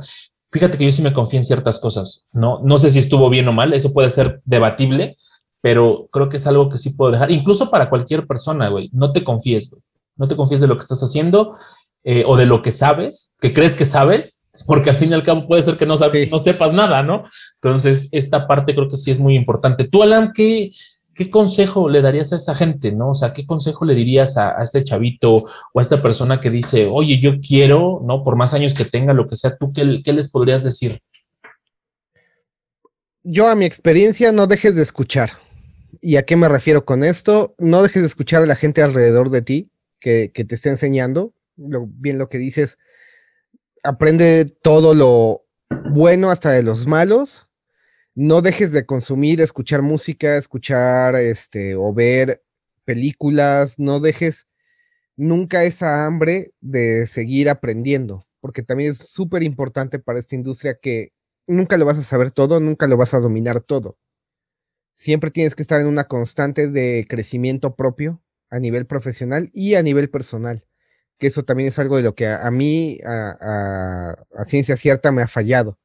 Fíjate 0.51 0.77
que 0.77 0.85
yo 0.85 0.91
sí 0.91 1.01
me 1.01 1.13
confío 1.13 1.39
en 1.39 1.45
ciertas 1.45 1.77
cosas, 1.79 2.25
¿no? 2.31 2.61
No 2.63 2.77
sé 2.77 2.89
si 2.89 2.99
estuvo 2.99 3.29
bien 3.29 3.47
o 3.47 3.53
mal, 3.53 3.73
eso 3.73 3.93
puede 3.93 4.09
ser 4.09 4.41
debatible, 4.45 5.17
pero 5.61 6.07
creo 6.11 6.29
que 6.29 6.37
es 6.37 6.47
algo 6.47 6.69
que 6.69 6.77
sí 6.77 6.91
puedo 6.91 7.11
dejar, 7.11 7.31
incluso 7.31 7.69
para 7.69 7.89
cualquier 7.89 8.25
persona, 8.25 8.69
güey. 8.69 8.89
No 8.93 9.11
te 9.11 9.23
confíes, 9.23 9.69
güey. 9.69 9.81
No 10.15 10.27
te 10.27 10.35
confíes 10.35 10.61
de 10.61 10.67
lo 10.67 10.75
que 10.75 10.81
estás 10.81 11.03
haciendo 11.03 11.55
eh, 12.03 12.23
o 12.25 12.37
de 12.37 12.45
lo 12.45 12.61
que 12.61 12.71
sabes, 12.71 13.35
que 13.39 13.53
crees 13.53 13.75
que 13.75 13.85
sabes, 13.85 14.43
porque 14.65 14.89
al 14.89 14.95
fin 14.95 15.11
y 15.11 15.13
al 15.13 15.23
cabo 15.23 15.47
puede 15.47 15.61
ser 15.61 15.77
que 15.77 15.85
no, 15.85 15.95
no 15.95 16.39
sepas 16.39 16.73
nada, 16.73 17.03
¿no? 17.03 17.23
Entonces, 17.61 18.09
esta 18.11 18.47
parte 18.47 18.73
creo 18.73 18.89
que 18.89 18.97
sí 18.97 19.11
es 19.11 19.19
muy 19.19 19.35
importante. 19.35 19.87
Tú, 19.87 20.03
Alan, 20.03 20.31
¿qué, 20.33 20.71
¿qué 21.17 21.29
consejo 21.29 21.89
le 21.89 22.01
darías 22.01 22.31
a 22.31 22.37
esa 22.37 22.55
gente, 22.55 22.91
no? 22.91 23.09
O 23.09 23.13
sea, 23.13 23.33
¿qué 23.33 23.45
consejo 23.45 23.85
le 23.85 23.95
dirías 23.95 24.37
a, 24.37 24.61
este 24.61 24.83
chavito 24.83 25.45
o 25.73 25.79
a 25.79 25.81
esta 25.81 26.01
persona 26.01 26.39
que 26.39 26.49
dice, 26.49 26.87
oye, 26.89 27.19
yo 27.19 27.39
quiero, 27.41 28.01
¿no? 28.05 28.23
Por 28.23 28.35
más 28.35 28.53
años 28.53 28.73
que 28.73 28.85
tenga, 28.85 29.13
lo 29.13 29.27
que 29.27 29.35
sea, 29.35 29.57
¿tú 29.57 29.73
qué, 29.73 30.01
qué 30.03 30.13
les 30.13 30.29
podrías 30.29 30.63
decir? 30.63 30.99
Yo, 33.23 33.49
a 33.49 33.55
mi 33.55 33.65
experiencia, 33.65 34.31
no 34.31 34.47
dejes 34.47 34.75
de 34.75 34.83
escuchar. 34.83 35.31
¿Y 35.99 36.17
a 36.17 36.23
qué 36.23 36.35
me 36.35 36.47
refiero 36.47 36.85
con 36.85 37.03
esto? 37.03 37.55
No 37.57 37.81
dejes 37.81 38.03
de 38.03 38.07
escuchar 38.07 38.43
a 38.43 38.45
la 38.45 38.55
gente 38.55 38.81
alrededor 38.81 39.31
de 39.31 39.41
ti 39.41 39.69
que, 39.99 40.31
que 40.33 40.45
te 40.45 40.55
está 40.55 40.69
enseñando. 40.69 41.33
Lo, 41.57 41.87
bien 41.87 42.19
lo 42.19 42.29
que 42.29 42.37
dices, 42.37 42.77
aprende 43.83 44.45
todo 44.61 44.93
lo 44.93 45.45
bueno 45.91 46.29
hasta 46.29 46.51
de 46.51 46.63
los 46.63 46.87
malos. 46.87 47.47
No 48.15 48.41
dejes 48.41 48.71
de 48.71 48.85
consumir, 48.85 49.41
escuchar 49.41 49.81
música, 49.81 50.37
escuchar 50.37 51.15
este 51.15 51.75
o 51.75 51.93
ver 51.93 52.43
películas, 52.85 53.79
no 53.79 53.99
dejes 53.99 54.47
nunca 55.15 55.63
esa 55.63 56.05
hambre 56.05 56.53
de 56.61 57.07
seguir 57.07 57.49
aprendiendo, 57.49 58.25
porque 58.39 58.63
también 58.63 58.91
es 58.91 58.97
súper 58.97 59.43
importante 59.43 59.99
para 59.99 60.19
esta 60.19 60.35
industria 60.35 60.79
que 60.81 61.11
nunca 61.47 61.77
lo 61.77 61.85
vas 61.85 61.99
a 61.99 62.03
saber 62.03 62.31
todo, 62.31 62.59
nunca 62.59 62.87
lo 62.87 62.97
vas 62.97 63.13
a 63.13 63.19
dominar 63.19 63.61
todo. 63.61 63.97
Siempre 64.95 65.31
tienes 65.31 65.55
que 65.55 65.61
estar 65.61 65.79
en 65.81 65.87
una 65.87 66.05
constante 66.05 66.69
de 66.69 67.05
crecimiento 67.07 67.75
propio 67.75 68.23
a 68.49 68.59
nivel 68.59 68.87
profesional 68.87 69.49
y 69.53 69.75
a 69.75 69.83
nivel 69.83 70.09
personal 70.09 70.66
que 71.17 71.27
eso 71.27 71.43
también 71.43 71.69
es 71.69 71.79
algo 71.79 71.97
de 71.97 72.03
lo 72.03 72.15
que 72.15 72.27
a, 72.27 72.49
mí, 72.51 72.99
a, 73.05 74.15
ciencia 74.45 74.77
cierta, 74.77 75.11
me 75.11 75.21
ha 75.21 75.27
fallado. 75.27 75.77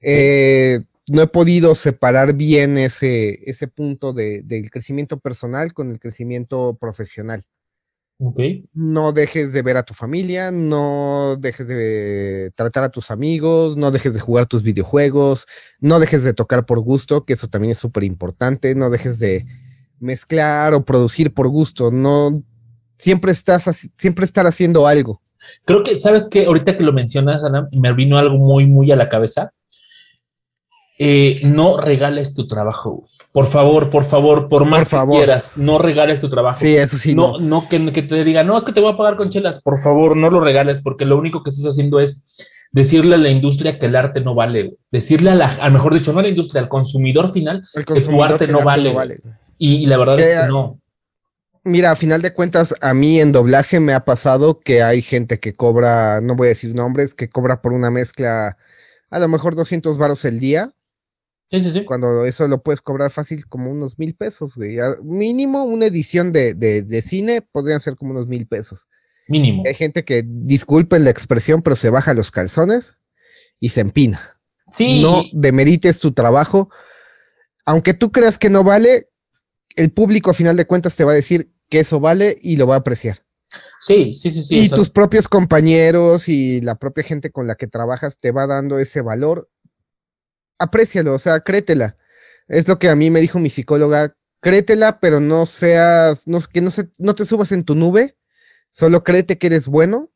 Eh, 0.00 0.80
no 1.08 1.22
he 1.22 1.26
podido 1.26 1.74
separar 1.74 2.34
bien 2.34 2.78
ese, 2.78 3.40
ese 3.48 3.68
punto 3.68 4.12
de, 4.12 4.42
del 4.42 4.70
crecimiento 4.70 5.18
personal 5.18 5.72
con 5.72 5.90
el 5.90 5.98
crecimiento 5.98 6.76
profesional. 6.80 7.44
Okay. 8.24 8.68
No 8.72 9.12
dejes 9.12 9.52
de 9.52 9.62
ver 9.62 9.76
a 9.76 9.82
tu 9.82 9.94
familia, 9.94 10.52
no 10.52 11.36
dejes 11.40 11.66
de 11.66 12.52
tratar 12.54 12.84
a 12.84 12.90
tus 12.90 13.10
amigos, 13.10 13.76
no 13.76 13.90
dejes 13.90 14.14
de 14.14 14.20
jugar 14.20 14.46
tus 14.46 14.62
videojuegos, 14.62 15.46
no 15.80 15.98
dejes 15.98 16.22
de 16.22 16.32
tocar 16.32 16.64
por 16.64 16.78
gusto, 16.78 17.24
que 17.24 17.32
eso 17.32 17.48
también 17.48 17.72
es 17.72 17.78
súper 17.78 18.04
importante, 18.04 18.76
no 18.76 18.90
dejes 18.90 19.18
de 19.18 19.44
mezclar 19.98 20.72
o 20.72 20.84
producir 20.84 21.34
por 21.34 21.48
gusto, 21.48 21.90
no 21.90 22.44
siempre 23.02 23.32
estás, 23.32 23.88
siempre 23.96 24.24
estar 24.24 24.46
haciendo 24.46 24.86
algo. 24.86 25.20
Creo 25.64 25.82
que, 25.82 25.96
¿sabes 25.96 26.28
qué? 26.30 26.46
Ahorita 26.46 26.76
que 26.76 26.84
lo 26.84 26.92
mencionas, 26.92 27.42
Ana, 27.42 27.68
me 27.72 27.92
vino 27.92 28.16
algo 28.16 28.38
muy, 28.38 28.66
muy 28.66 28.92
a 28.92 28.96
la 28.96 29.08
cabeza. 29.08 29.52
Eh, 30.98 31.40
no 31.42 31.78
regales 31.78 32.34
tu 32.34 32.46
trabajo. 32.46 33.08
Por 33.32 33.46
favor, 33.46 33.90
por 33.90 34.04
favor, 34.04 34.48
por 34.48 34.66
más 34.66 34.88
que 34.88 34.96
quieras, 35.10 35.52
no 35.56 35.78
regales 35.78 36.20
tu 36.20 36.28
trabajo. 36.28 36.60
Sí, 36.60 36.76
eso 36.76 36.96
sí. 36.96 37.14
No, 37.14 37.38
no, 37.38 37.66
que, 37.68 37.80
te 37.80 38.24
diga, 38.24 38.44
no, 38.44 38.56
es 38.56 38.62
que 38.62 38.72
te 38.72 38.80
voy 38.80 38.92
a 38.92 38.96
pagar 38.96 39.16
con 39.16 39.30
chelas. 39.30 39.62
Por 39.62 39.78
favor, 39.78 40.16
no 40.16 40.30
lo 40.30 40.38
regales, 40.38 40.80
porque 40.80 41.04
lo 41.04 41.18
único 41.18 41.42
que 41.42 41.50
estás 41.50 41.72
haciendo 41.72 41.98
es 41.98 42.28
decirle 42.70 43.16
a 43.16 43.18
la 43.18 43.30
industria 43.30 43.78
que 43.80 43.86
el 43.86 43.96
arte 43.96 44.20
no 44.20 44.34
vale. 44.34 44.76
Decirle 44.92 45.30
a 45.30 45.34
la, 45.34 45.56
a 45.60 45.70
mejor 45.70 45.94
dicho, 45.94 46.12
no 46.12 46.20
a 46.20 46.22
la 46.22 46.28
industria, 46.28 46.62
al 46.62 46.68
consumidor 46.68 47.32
final, 47.32 47.64
el 47.74 47.84
consumidor 47.84 48.38
que 48.38 48.46
tu 48.46 48.58
arte, 48.58 48.92
no, 48.92 48.94
vale. 48.94 49.20
Y, 49.58 49.86
la 49.86 49.96
verdad 49.96 50.20
es 50.20 50.40
que 50.40 50.48
no. 50.48 50.81
Mira, 51.64 51.92
a 51.92 51.96
final 51.96 52.22
de 52.22 52.32
cuentas, 52.32 52.74
a 52.80 52.92
mí 52.92 53.20
en 53.20 53.30
doblaje 53.30 53.78
me 53.78 53.92
ha 53.92 54.04
pasado 54.04 54.58
que 54.58 54.82
hay 54.82 55.00
gente 55.00 55.38
que 55.38 55.52
cobra, 55.52 56.20
no 56.20 56.34
voy 56.34 56.46
a 56.46 56.48
decir 56.50 56.74
nombres, 56.74 57.14
que 57.14 57.28
cobra 57.28 57.62
por 57.62 57.72
una 57.72 57.90
mezcla 57.90 58.56
a 59.10 59.18
lo 59.18 59.28
mejor 59.28 59.54
200 59.54 59.98
varos 59.98 60.24
el 60.24 60.40
día. 60.40 60.74
Sí, 61.50 61.62
sí, 61.62 61.70
sí. 61.70 61.84
Cuando 61.84 62.24
eso 62.24 62.48
lo 62.48 62.62
puedes 62.62 62.80
cobrar 62.80 63.10
fácil 63.10 63.46
como 63.46 63.70
unos 63.70 63.98
mil 63.98 64.14
pesos, 64.14 64.56
güey. 64.56 64.78
mínimo 65.04 65.64
una 65.64 65.84
edición 65.84 66.32
de, 66.32 66.54
de, 66.54 67.02
cine 67.02 67.42
podrían 67.42 67.80
ser 67.80 67.94
como 67.94 68.12
unos 68.12 68.26
mil 68.26 68.46
pesos. 68.46 68.88
Mínimo. 69.28 69.62
Hay 69.66 69.74
gente 69.74 70.02
que, 70.04 70.24
disculpen 70.26 71.04
la 71.04 71.10
expresión, 71.10 71.60
pero 71.60 71.76
se 71.76 71.90
baja 71.90 72.14
los 72.14 72.30
calzones 72.30 72.96
y 73.60 73.68
se 73.68 73.82
empina. 73.82 74.40
Sí. 74.70 75.02
No 75.02 75.22
demerites 75.34 76.00
tu 76.00 76.12
trabajo. 76.12 76.70
Aunque 77.66 77.92
tú 77.92 78.10
creas 78.10 78.38
que 78.38 78.48
no 78.48 78.64
vale, 78.64 79.10
el 79.76 79.90
público 79.92 80.30
a 80.30 80.34
final 80.34 80.56
de 80.56 80.66
cuentas 80.66 80.96
te 80.96 81.04
va 81.04 81.12
a 81.12 81.16
decir 81.16 81.52
que 81.68 81.80
eso 81.80 82.00
vale 82.00 82.36
y 82.42 82.56
lo 82.56 82.66
va 82.66 82.76
a 82.76 82.78
apreciar. 82.78 83.24
Sí, 83.80 84.12
sí, 84.14 84.30
sí, 84.30 84.42
sí. 84.42 84.58
Y 84.58 84.68
tus 84.68 84.90
propios 84.90 85.28
compañeros 85.28 86.28
y 86.28 86.60
la 86.60 86.76
propia 86.76 87.04
gente 87.04 87.30
con 87.30 87.46
la 87.46 87.54
que 87.54 87.66
trabajas 87.66 88.18
te 88.18 88.30
va 88.30 88.46
dando 88.46 88.78
ese 88.78 89.02
valor. 89.02 89.50
Aprécialo, 90.58 91.14
o 91.14 91.18
sea, 91.18 91.40
créetela. 91.40 91.96
Es 92.48 92.68
lo 92.68 92.78
que 92.78 92.88
a 92.88 92.96
mí 92.96 93.10
me 93.10 93.20
dijo 93.20 93.38
mi 93.38 93.50
psicóloga, 93.50 94.14
créetela, 94.40 95.00
pero 95.00 95.20
no 95.20 95.46
seas, 95.46 96.26
no, 96.26 96.38
que 96.40 96.60
no, 96.60 96.70
se, 96.70 96.90
no 96.98 97.14
te 97.14 97.24
subas 97.24 97.52
en 97.52 97.64
tu 97.64 97.74
nube, 97.74 98.16
solo 98.70 99.04
créete 99.04 99.38
que 99.38 99.48
eres 99.48 99.68
bueno 99.68 100.10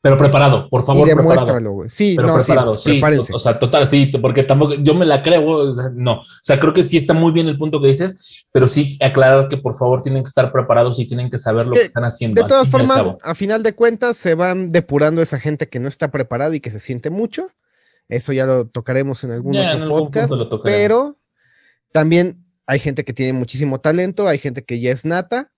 pero 0.00 0.16
preparado, 0.16 0.68
por 0.68 0.84
favor. 0.84 1.06
Y 1.06 1.10
demuéstralo, 1.10 1.72
güey. 1.72 1.90
Sí, 1.90 2.14
pero 2.16 2.28
no, 2.28 2.36
preparado, 2.36 2.74
sí, 2.74 2.90
prepárense. 2.92 3.32
O 3.34 3.38
sea, 3.38 3.58
total, 3.58 3.86
sí, 3.86 4.06
porque 4.22 4.44
tampoco, 4.44 4.74
yo 4.74 4.94
me 4.94 5.04
la 5.04 5.22
creo, 5.22 5.44
o 5.44 5.74
sea, 5.74 5.90
no. 5.92 6.20
O 6.20 6.24
sea, 6.42 6.60
creo 6.60 6.72
que 6.72 6.84
sí 6.84 6.96
está 6.96 7.14
muy 7.14 7.32
bien 7.32 7.48
el 7.48 7.58
punto 7.58 7.80
que 7.80 7.88
dices, 7.88 8.44
pero 8.52 8.68
sí 8.68 8.96
aclarar 9.00 9.48
que 9.48 9.56
por 9.56 9.76
favor 9.76 10.02
tienen 10.02 10.22
que 10.22 10.28
estar 10.28 10.52
preparados 10.52 11.00
y 11.00 11.08
tienen 11.08 11.30
que 11.30 11.38
saber 11.38 11.66
lo 11.66 11.72
que, 11.72 11.82
están 11.82 12.04
haciendo. 12.04 12.40
De 12.40 12.46
todas 12.46 12.68
formas, 12.68 13.10
a 13.22 13.34
final 13.34 13.64
de 13.64 13.74
cuentas, 13.74 14.16
se 14.16 14.34
van 14.34 14.70
depurando 14.70 15.20
esa 15.20 15.40
gente 15.40 15.68
que 15.68 15.80
no 15.80 15.88
está 15.88 16.12
preparada 16.12 16.54
y 16.54 16.60
que 16.60 16.70
se 16.70 16.80
siente 16.80 17.10
mucho. 17.10 17.50
Eso 18.08 18.32
ya 18.32 18.46
lo 18.46 18.66
tocaremos 18.66 19.24
en 19.24 19.32
algún 19.32 19.56
otro 19.56 19.88
podcast. 19.88 20.32
Pero 20.62 21.18
también 21.90 22.44
hay 22.66 22.78
gente 22.78 23.04
que 23.04 23.12
tiene 23.12 23.32
muchísimo 23.32 23.80
talento, 23.80 24.28
hay 24.28 24.38
gente 24.38 24.64
que 24.64 24.78
ya 24.80 24.92
es 24.92 25.04
nata 25.04 25.50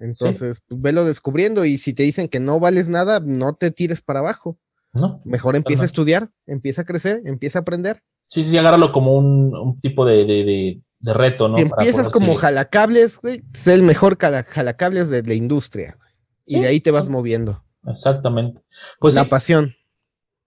entonces, 0.00 0.62
pues, 0.66 0.80
velo 0.80 1.04
descubriendo 1.04 1.64
y 1.64 1.78
si 1.78 1.92
te 1.92 2.02
dicen 2.02 2.28
que 2.28 2.40
no 2.40 2.60
vales 2.60 2.88
nada, 2.88 3.20
no 3.20 3.54
te 3.54 3.70
tires 3.70 4.02
para 4.02 4.20
abajo. 4.20 4.58
No. 4.92 5.20
Mejor 5.24 5.56
empieza 5.56 5.82
a 5.82 5.86
estudiar, 5.86 6.30
empieza 6.46 6.82
a 6.82 6.84
crecer, 6.84 7.22
empieza 7.24 7.58
a 7.58 7.62
aprender. 7.62 8.02
Sí, 8.28 8.42
sí, 8.42 8.56
agárralo 8.56 8.92
como 8.92 9.16
un, 9.16 9.78
tipo 9.80 10.06
de, 10.06 10.80
reto, 11.00 11.48
¿no? 11.48 11.56
Si 11.56 11.62
empiezas 11.62 12.08
como 12.08 12.34
jalacables, 12.34 13.18
güey, 13.20 13.42
sé 13.52 13.74
el 13.74 13.82
mejor 13.82 14.16
jalacables 14.18 15.10
de 15.10 15.22
la 15.22 15.34
industria. 15.34 15.98
y 16.46 16.60
de 16.60 16.66
ahí 16.68 16.80
te 16.80 16.90
vas 16.90 17.08
moviendo. 17.08 17.64
Exactamente. 17.86 18.62
Pues 18.98 19.14
la 19.14 19.24
pasión. 19.24 19.74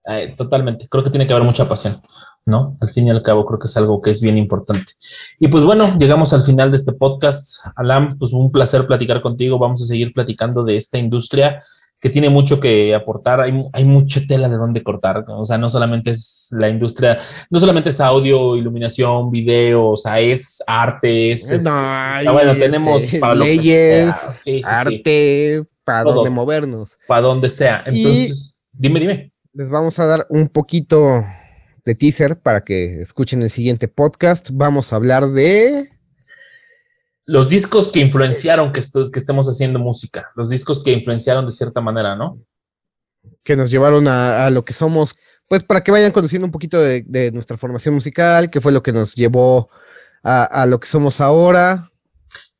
Eh, 0.05 0.33
totalmente. 0.37 0.87
Creo 0.89 1.03
que 1.03 1.09
tiene 1.09 1.27
que 1.27 1.33
haber 1.33 1.45
mucha 1.45 1.67
pasión. 1.67 2.01
¿No? 2.47 2.77
Al 2.79 2.89
fin 2.89 3.07
y 3.07 3.11
al 3.11 3.21
cabo 3.21 3.45
creo 3.45 3.59
que 3.59 3.67
es 3.67 3.77
algo 3.77 4.01
que 4.01 4.11
es 4.11 4.21
bien 4.21 4.37
importante. 4.37 4.93
Y 5.39 5.49
pues 5.49 5.63
bueno, 5.63 5.97
llegamos 5.97 6.33
al 6.33 6.41
final 6.41 6.71
de 6.71 6.77
este 6.77 6.93
podcast. 6.93 7.65
Alam, 7.75 8.17
pues 8.17 8.33
un 8.33 8.51
placer 8.51 8.87
platicar 8.87 9.21
contigo. 9.21 9.59
Vamos 9.59 9.83
a 9.83 9.85
seguir 9.85 10.13
platicando 10.13 10.63
de 10.63 10.77
esta 10.77 10.97
industria 10.97 11.61
que 11.99 12.09
tiene 12.09 12.29
mucho 12.29 12.59
que 12.59 12.95
aportar. 12.95 13.41
Hay, 13.41 13.65
hay 13.73 13.85
mucha 13.85 14.21
tela 14.25 14.47
de 14.47 14.55
dónde 14.55 14.81
cortar. 14.81 15.25
O 15.27 15.43
sea, 15.43 15.57
no 15.57 15.69
solamente 15.69 16.11
es 16.11 16.49
la 16.59 16.69
industria, 16.69 17.17
no 17.49 17.59
solamente 17.59 17.89
es 17.89 17.99
audio, 17.99 18.55
iluminación, 18.55 19.29
video, 19.29 19.89
o 19.89 19.97
sea, 19.97 20.19
es 20.19 20.63
arte, 20.65 21.31
es... 21.31 21.63
no, 21.63 21.71
ah, 21.73 22.21
bueno, 22.31 22.53
tenemos 22.53 23.03
leyes, 23.35 24.13
arte, 24.65 25.63
para 25.83 26.03
donde 26.03 26.29
movernos. 26.29 26.97
Para 27.07 27.21
donde 27.21 27.49
sea. 27.49 27.83
Entonces, 27.85 28.61
dime, 28.71 28.99
dime. 28.99 29.33
Les 29.53 29.69
vamos 29.69 29.97
a 29.99 30.05
dar 30.05 30.27
un 30.29 30.47
poquito 30.49 31.25
de 31.87 31.95
teaser 31.95 32.37
para 32.41 32.65
que 32.65 32.99
escuchen 32.99 33.41
el 33.41 33.49
siguiente 33.49 33.87
podcast. 33.87 34.49
Vamos 34.51 34.91
a 34.91 34.97
hablar 34.97 35.29
de... 35.29 35.89
Los 37.25 37.47
discos 37.47 37.93
que 37.93 38.01
influenciaron 38.01 38.73
que, 38.73 38.81
que 38.81 39.19
estemos 39.19 39.47
haciendo 39.47 39.79
música, 39.79 40.29
los 40.35 40.49
discos 40.49 40.83
que 40.83 40.91
influenciaron 40.91 41.45
de 41.45 41.53
cierta 41.53 41.79
manera, 41.79 42.17
¿no? 42.17 42.41
Que 43.41 43.55
nos 43.55 43.71
llevaron 43.71 44.05
a, 44.09 44.49
lo 44.49 44.65
que 44.65 44.73
somos, 44.73 45.15
pues 45.47 45.63
para 45.63 45.81
que 45.81 45.91
vayan 45.91 46.11
conociendo 46.11 46.45
un 46.45 46.51
poquito 46.51 46.77
de, 46.81 47.31
nuestra 47.31 47.55
formación 47.55 47.95
musical, 47.95 48.49
que 48.49 48.59
fue 48.59 48.73
lo 48.73 48.83
que 48.83 48.91
nos 48.91 49.15
llevó 49.15 49.69
a, 50.23 50.43
a 50.43 50.65
lo 50.65 50.81
que 50.81 50.87
somos 50.87 51.21
ahora, 51.21 51.89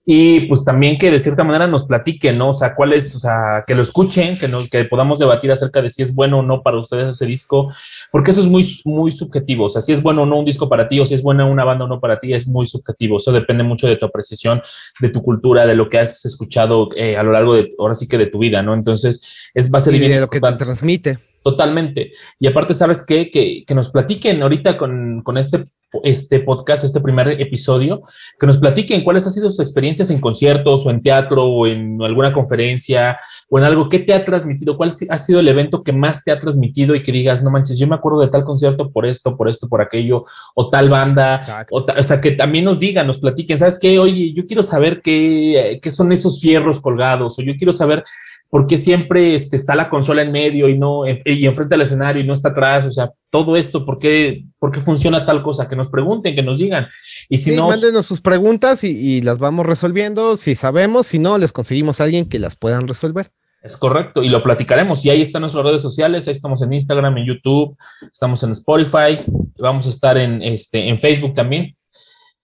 y 0.10 0.47
pues 0.47 0.64
también 0.64 0.97
que 0.97 1.12
de 1.12 1.20
cierta 1.20 1.43
manera 1.43 1.68
nos 1.68 1.84
platiquen, 1.84 2.38
¿no? 2.38 2.51
O 2.51 2.53
sea, 2.53 2.76
cuál 2.76 2.93
es, 2.93 3.14
o 3.14 3.20
sea, 3.20 3.66
que 3.68 3.76
lo 3.76 3.84
escuchen, 3.84 4.38
que, 4.38 4.47
nos, 4.47 4.70
que 4.70 4.86
podamos 4.86 5.20
debatir 5.20 5.51
acerca 5.51 5.82
de 5.82 5.89
si 5.89 6.01
es 6.01 6.16
bueno 6.16 6.39
o 6.39 6.41
no 6.41 6.64
para 6.64 6.80
ustedes 6.80 7.14
ese 7.14 7.26
disco, 7.26 7.74
porque 8.10 8.32
eso 8.32 8.39
es 8.39 8.47
muy, 8.47 8.66
muy 8.86 9.12
subjetivo, 9.12 9.66
o 9.66 9.70
sea, 9.70 9.82
si 9.82 9.91
es 9.91 10.01
bueno 10.01 10.24
o 10.24 10.26
no 10.26 10.39
un 10.39 10.45
disco 10.45 10.70
para 10.70 10.88
ti 10.88 11.01
o 11.01 11.05
si 11.05 11.14
es 11.14 11.22
buena 11.22 11.43
una 11.45 11.66
banda 11.66 11.84
o 11.84 11.89
no 11.89 11.99
para 11.99 12.22
ti, 12.22 12.32
es 12.32 12.47
muy 12.47 12.68
subjetivo, 12.68 13.18
eso 13.18 13.34
depende 13.34 13.66
mucho 13.66 13.86
de 13.86 13.97
tu 13.97 14.05
apreciación, 14.05 14.62
de 15.01 15.10
tu 15.10 15.22
cultura, 15.22 15.68
de 15.68 15.76
lo 15.76 15.89
que 15.89 15.99
has 15.99 16.24
escuchado 16.24 16.88
eh, 16.95 17.18
a 17.18 17.24
lo 17.24 17.34
largo 17.34 17.55
de, 17.55 17.68
ahora 17.78 17.93
sí 17.93 18.08
que 18.08 18.18
de 18.18 18.28
tu 18.28 18.39
vida, 18.39 18.64
¿no? 18.64 18.74
Entonces, 18.74 19.49
es 19.53 19.70
base 19.70 19.93
y 19.93 19.99
de 19.99 20.22
lo 20.22 20.30
que 20.30 20.39
te 20.39 20.53
transmite. 20.53 21.20
Totalmente. 21.43 22.12
Y 22.39 22.47
aparte, 22.47 22.74
¿sabes 22.74 23.05
qué? 23.05 23.30
Que, 23.30 23.66
que 23.68 23.76
nos 23.76 23.89
platiquen 23.89 24.41
ahorita 24.41 24.78
con, 24.78 25.22
con 25.22 25.38
este 25.38 25.66
este 26.03 26.39
podcast, 26.39 26.83
este 26.83 27.01
primer 27.01 27.29
episodio, 27.41 28.01
que 28.39 28.47
nos 28.47 28.57
platiquen 28.57 29.03
cuáles 29.03 29.25
han 29.25 29.33
sido 29.33 29.49
sus 29.49 29.59
experiencias 29.59 30.09
en 30.09 30.19
conciertos 30.19 30.85
o 30.85 30.89
en 30.89 31.01
teatro 31.01 31.43
o 31.45 31.67
en 31.67 32.01
alguna 32.01 32.33
conferencia 32.33 33.17
o 33.49 33.59
en 33.59 33.65
algo. 33.65 33.89
¿Qué 33.89 33.99
te 33.99 34.13
ha 34.13 34.23
transmitido? 34.23 34.77
¿Cuál 34.77 34.91
ha 35.09 35.17
sido 35.17 35.39
el 35.39 35.47
evento 35.47 35.83
que 35.83 35.93
más 35.93 36.23
te 36.23 36.31
ha 36.31 36.39
transmitido 36.39 36.95
y 36.95 37.03
que 37.03 37.11
digas, 37.11 37.43
no 37.43 37.51
manches, 37.51 37.79
yo 37.79 37.87
me 37.87 37.95
acuerdo 37.95 38.21
de 38.21 38.27
tal 38.27 38.43
concierto 38.43 38.89
por 38.89 39.05
esto, 39.05 39.35
por 39.35 39.49
esto, 39.49 39.67
por 39.67 39.81
aquello, 39.81 40.25
o 40.55 40.69
tal 40.69 40.89
banda? 40.89 41.65
O, 41.71 41.85
o, 41.85 42.03
sea, 42.03 42.21
que 42.21 42.31
también 42.31 42.65
nos 42.65 42.79
digan, 42.79 43.07
nos 43.07 43.19
platiquen, 43.19 43.59
¿sabes 43.59 43.79
qué? 43.79 43.99
Oye, 43.99 44.33
yo 44.33 44.45
quiero 44.45 44.63
saber 44.63 45.01
qué, 45.01 45.79
qué 45.81 45.91
son 45.91 46.11
esos 46.11 46.39
fierros 46.39 46.79
colgados 46.79 47.37
o 47.39 47.41
yo 47.41 47.55
quiero 47.57 47.73
saber 47.73 48.03
¿Por 48.49 48.65
qué 48.65 48.77
siempre 48.77 49.35
este, 49.35 49.57
está 49.57 49.75
la 49.75 49.89
consola 49.89 50.21
en 50.21 50.31
medio 50.31 50.69
y 50.69 50.77
no 50.77 51.03
y 51.05 51.45
enfrente 51.45 51.75
al 51.75 51.81
escenario 51.81 52.23
y 52.23 52.25
no 52.25 52.31
está 52.31 52.49
atrás? 52.49 52.85
O 52.85 52.91
sea, 52.91 53.11
todo 53.29 53.57
esto, 53.57 53.85
¿por 53.85 53.99
qué, 53.99 54.45
por 54.57 54.71
qué 54.71 54.79
funciona 54.79 55.25
tal 55.25 55.43
cosa? 55.43 55.67
Que 55.67 55.75
nos 55.75 55.89
pregunten, 55.89 56.33
que 56.33 56.43
nos 56.43 56.57
digan. 56.57 56.87
Y 57.27 57.39
si 57.39 57.55
no. 57.55 57.67
Mándenos 57.67 58.05
sus 58.05 58.21
preguntas 58.21 58.85
y, 58.85 59.21
las 59.21 59.37
vamos 59.37 59.65
resolviendo. 59.65 60.37
Si 60.37 60.55
sabemos, 60.55 61.07
si 61.07 61.19
no, 61.19 61.37
les 61.37 61.51
conseguimos 61.51 61.99
a 61.99 62.05
alguien 62.05 62.29
que 62.29 62.39
las 62.39 62.55
puedan 62.55 62.87
resolver. 62.87 63.31
Es 63.61 63.75
correcto, 63.75 64.23
y 64.23 64.29
lo 64.29 64.41
platicaremos. 64.41 65.03
Y 65.03 65.09
ahí 65.09 65.21
están 65.21 65.41
nuestras 65.41 65.65
redes 65.65 65.81
sociales, 65.81 66.25
ahí 66.27 66.31
estamos 66.31 66.61
en 66.61 66.71
Instagram, 66.71 67.17
en 67.17 67.25
YouTube, 67.25 67.75
estamos 68.09 68.41
en 68.43 68.51
Spotify, 68.51 69.21
vamos 69.59 69.87
a 69.87 69.89
estar 69.89 70.17
en, 70.17 70.41
este, 70.41 70.87
en 70.87 70.99
Facebook 70.99 71.33
también, 71.33 71.75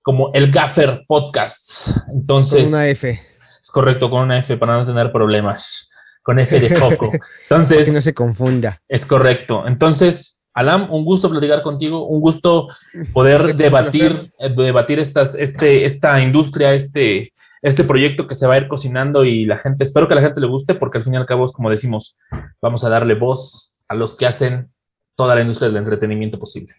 como 0.02 0.34
el 0.34 0.52
Gaffer 0.52 1.06
Podcast. 1.08 1.92
Entonces. 2.14 2.64
Con 2.64 2.74
una 2.74 2.90
F. 2.90 3.22
Es 3.62 3.72
correcto, 3.72 4.10
con 4.10 4.24
una 4.24 4.40
F 4.40 4.58
para 4.58 4.80
no 4.80 4.86
tener 4.86 5.14
problemas 5.14 5.90
con 6.24 6.40
F 6.40 6.60
de 6.60 6.76
foco. 6.76 7.12
Entonces. 7.44 7.86
que 7.86 7.92
no 7.92 8.02
se 8.02 8.14
confunda. 8.14 8.82
Es 8.88 9.06
correcto. 9.06 9.68
Entonces, 9.68 10.42
Alam, 10.56 10.92
un 10.94 11.04
gusto 11.04 11.30
platicar 11.30 11.64
contigo, 11.64 12.08
un 12.08 12.22
gusto 12.22 12.68
poder 13.12 13.56
debatir, 13.56 14.32
eh, 14.38 14.50
debatir 14.56 15.00
estas, 15.00 15.34
este, 15.34 15.84
esta 15.84 16.22
industria, 16.22 16.74
este, 16.74 17.34
este 17.64 17.84
proyecto 17.84 18.28
que 18.28 18.36
se 18.36 18.46
va 18.46 18.54
a 18.54 18.58
ir 18.60 18.68
cocinando 18.68 19.26
y 19.26 19.46
la 19.46 19.58
gente, 19.58 19.84
espero 19.84 20.08
que 20.08 20.14
a 20.14 20.18
la 20.18 20.22
gente 20.22 20.42
le 20.42 20.48
guste, 20.48 20.76
porque 20.76 21.00
al 21.00 21.04
fin 21.04 21.16
y 21.16 21.18
al 21.18 21.26
cabo, 21.26 21.46
es 21.46 21.52
como 21.52 21.72
decimos, 21.72 22.18
vamos 22.62 22.84
a 22.84 22.90
darle 22.90 23.16
voz 23.16 23.78
a 23.88 23.96
los 23.96 24.16
que 24.16 24.28
hacen 24.28 24.72
toda 25.16 25.34
la 25.34 25.42
industria 25.42 25.70
del 25.70 25.78
entretenimiento 25.78 26.38
posible. 26.38 26.74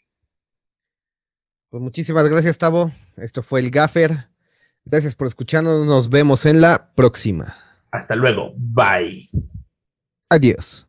Pues 1.71 1.83
muchísimas 1.83 2.29
gracias, 2.29 2.59
Tavo. 2.59 2.93
Esto 3.17 3.43
fue 3.43 3.59
el 3.59 3.71
Gaffer. 3.71 4.29
Gracias 4.85 5.17
por 5.17 5.27
escucharnos. 5.27 5.85
Nos 5.87 6.09
vemos 6.09 6.47
en 6.47 6.61
la 6.61 6.93
próxima. 6.95 7.64
Hasta 7.95 8.17
luego. 8.17 8.53
Bye. 8.57 9.29
Adiós. 10.29 10.89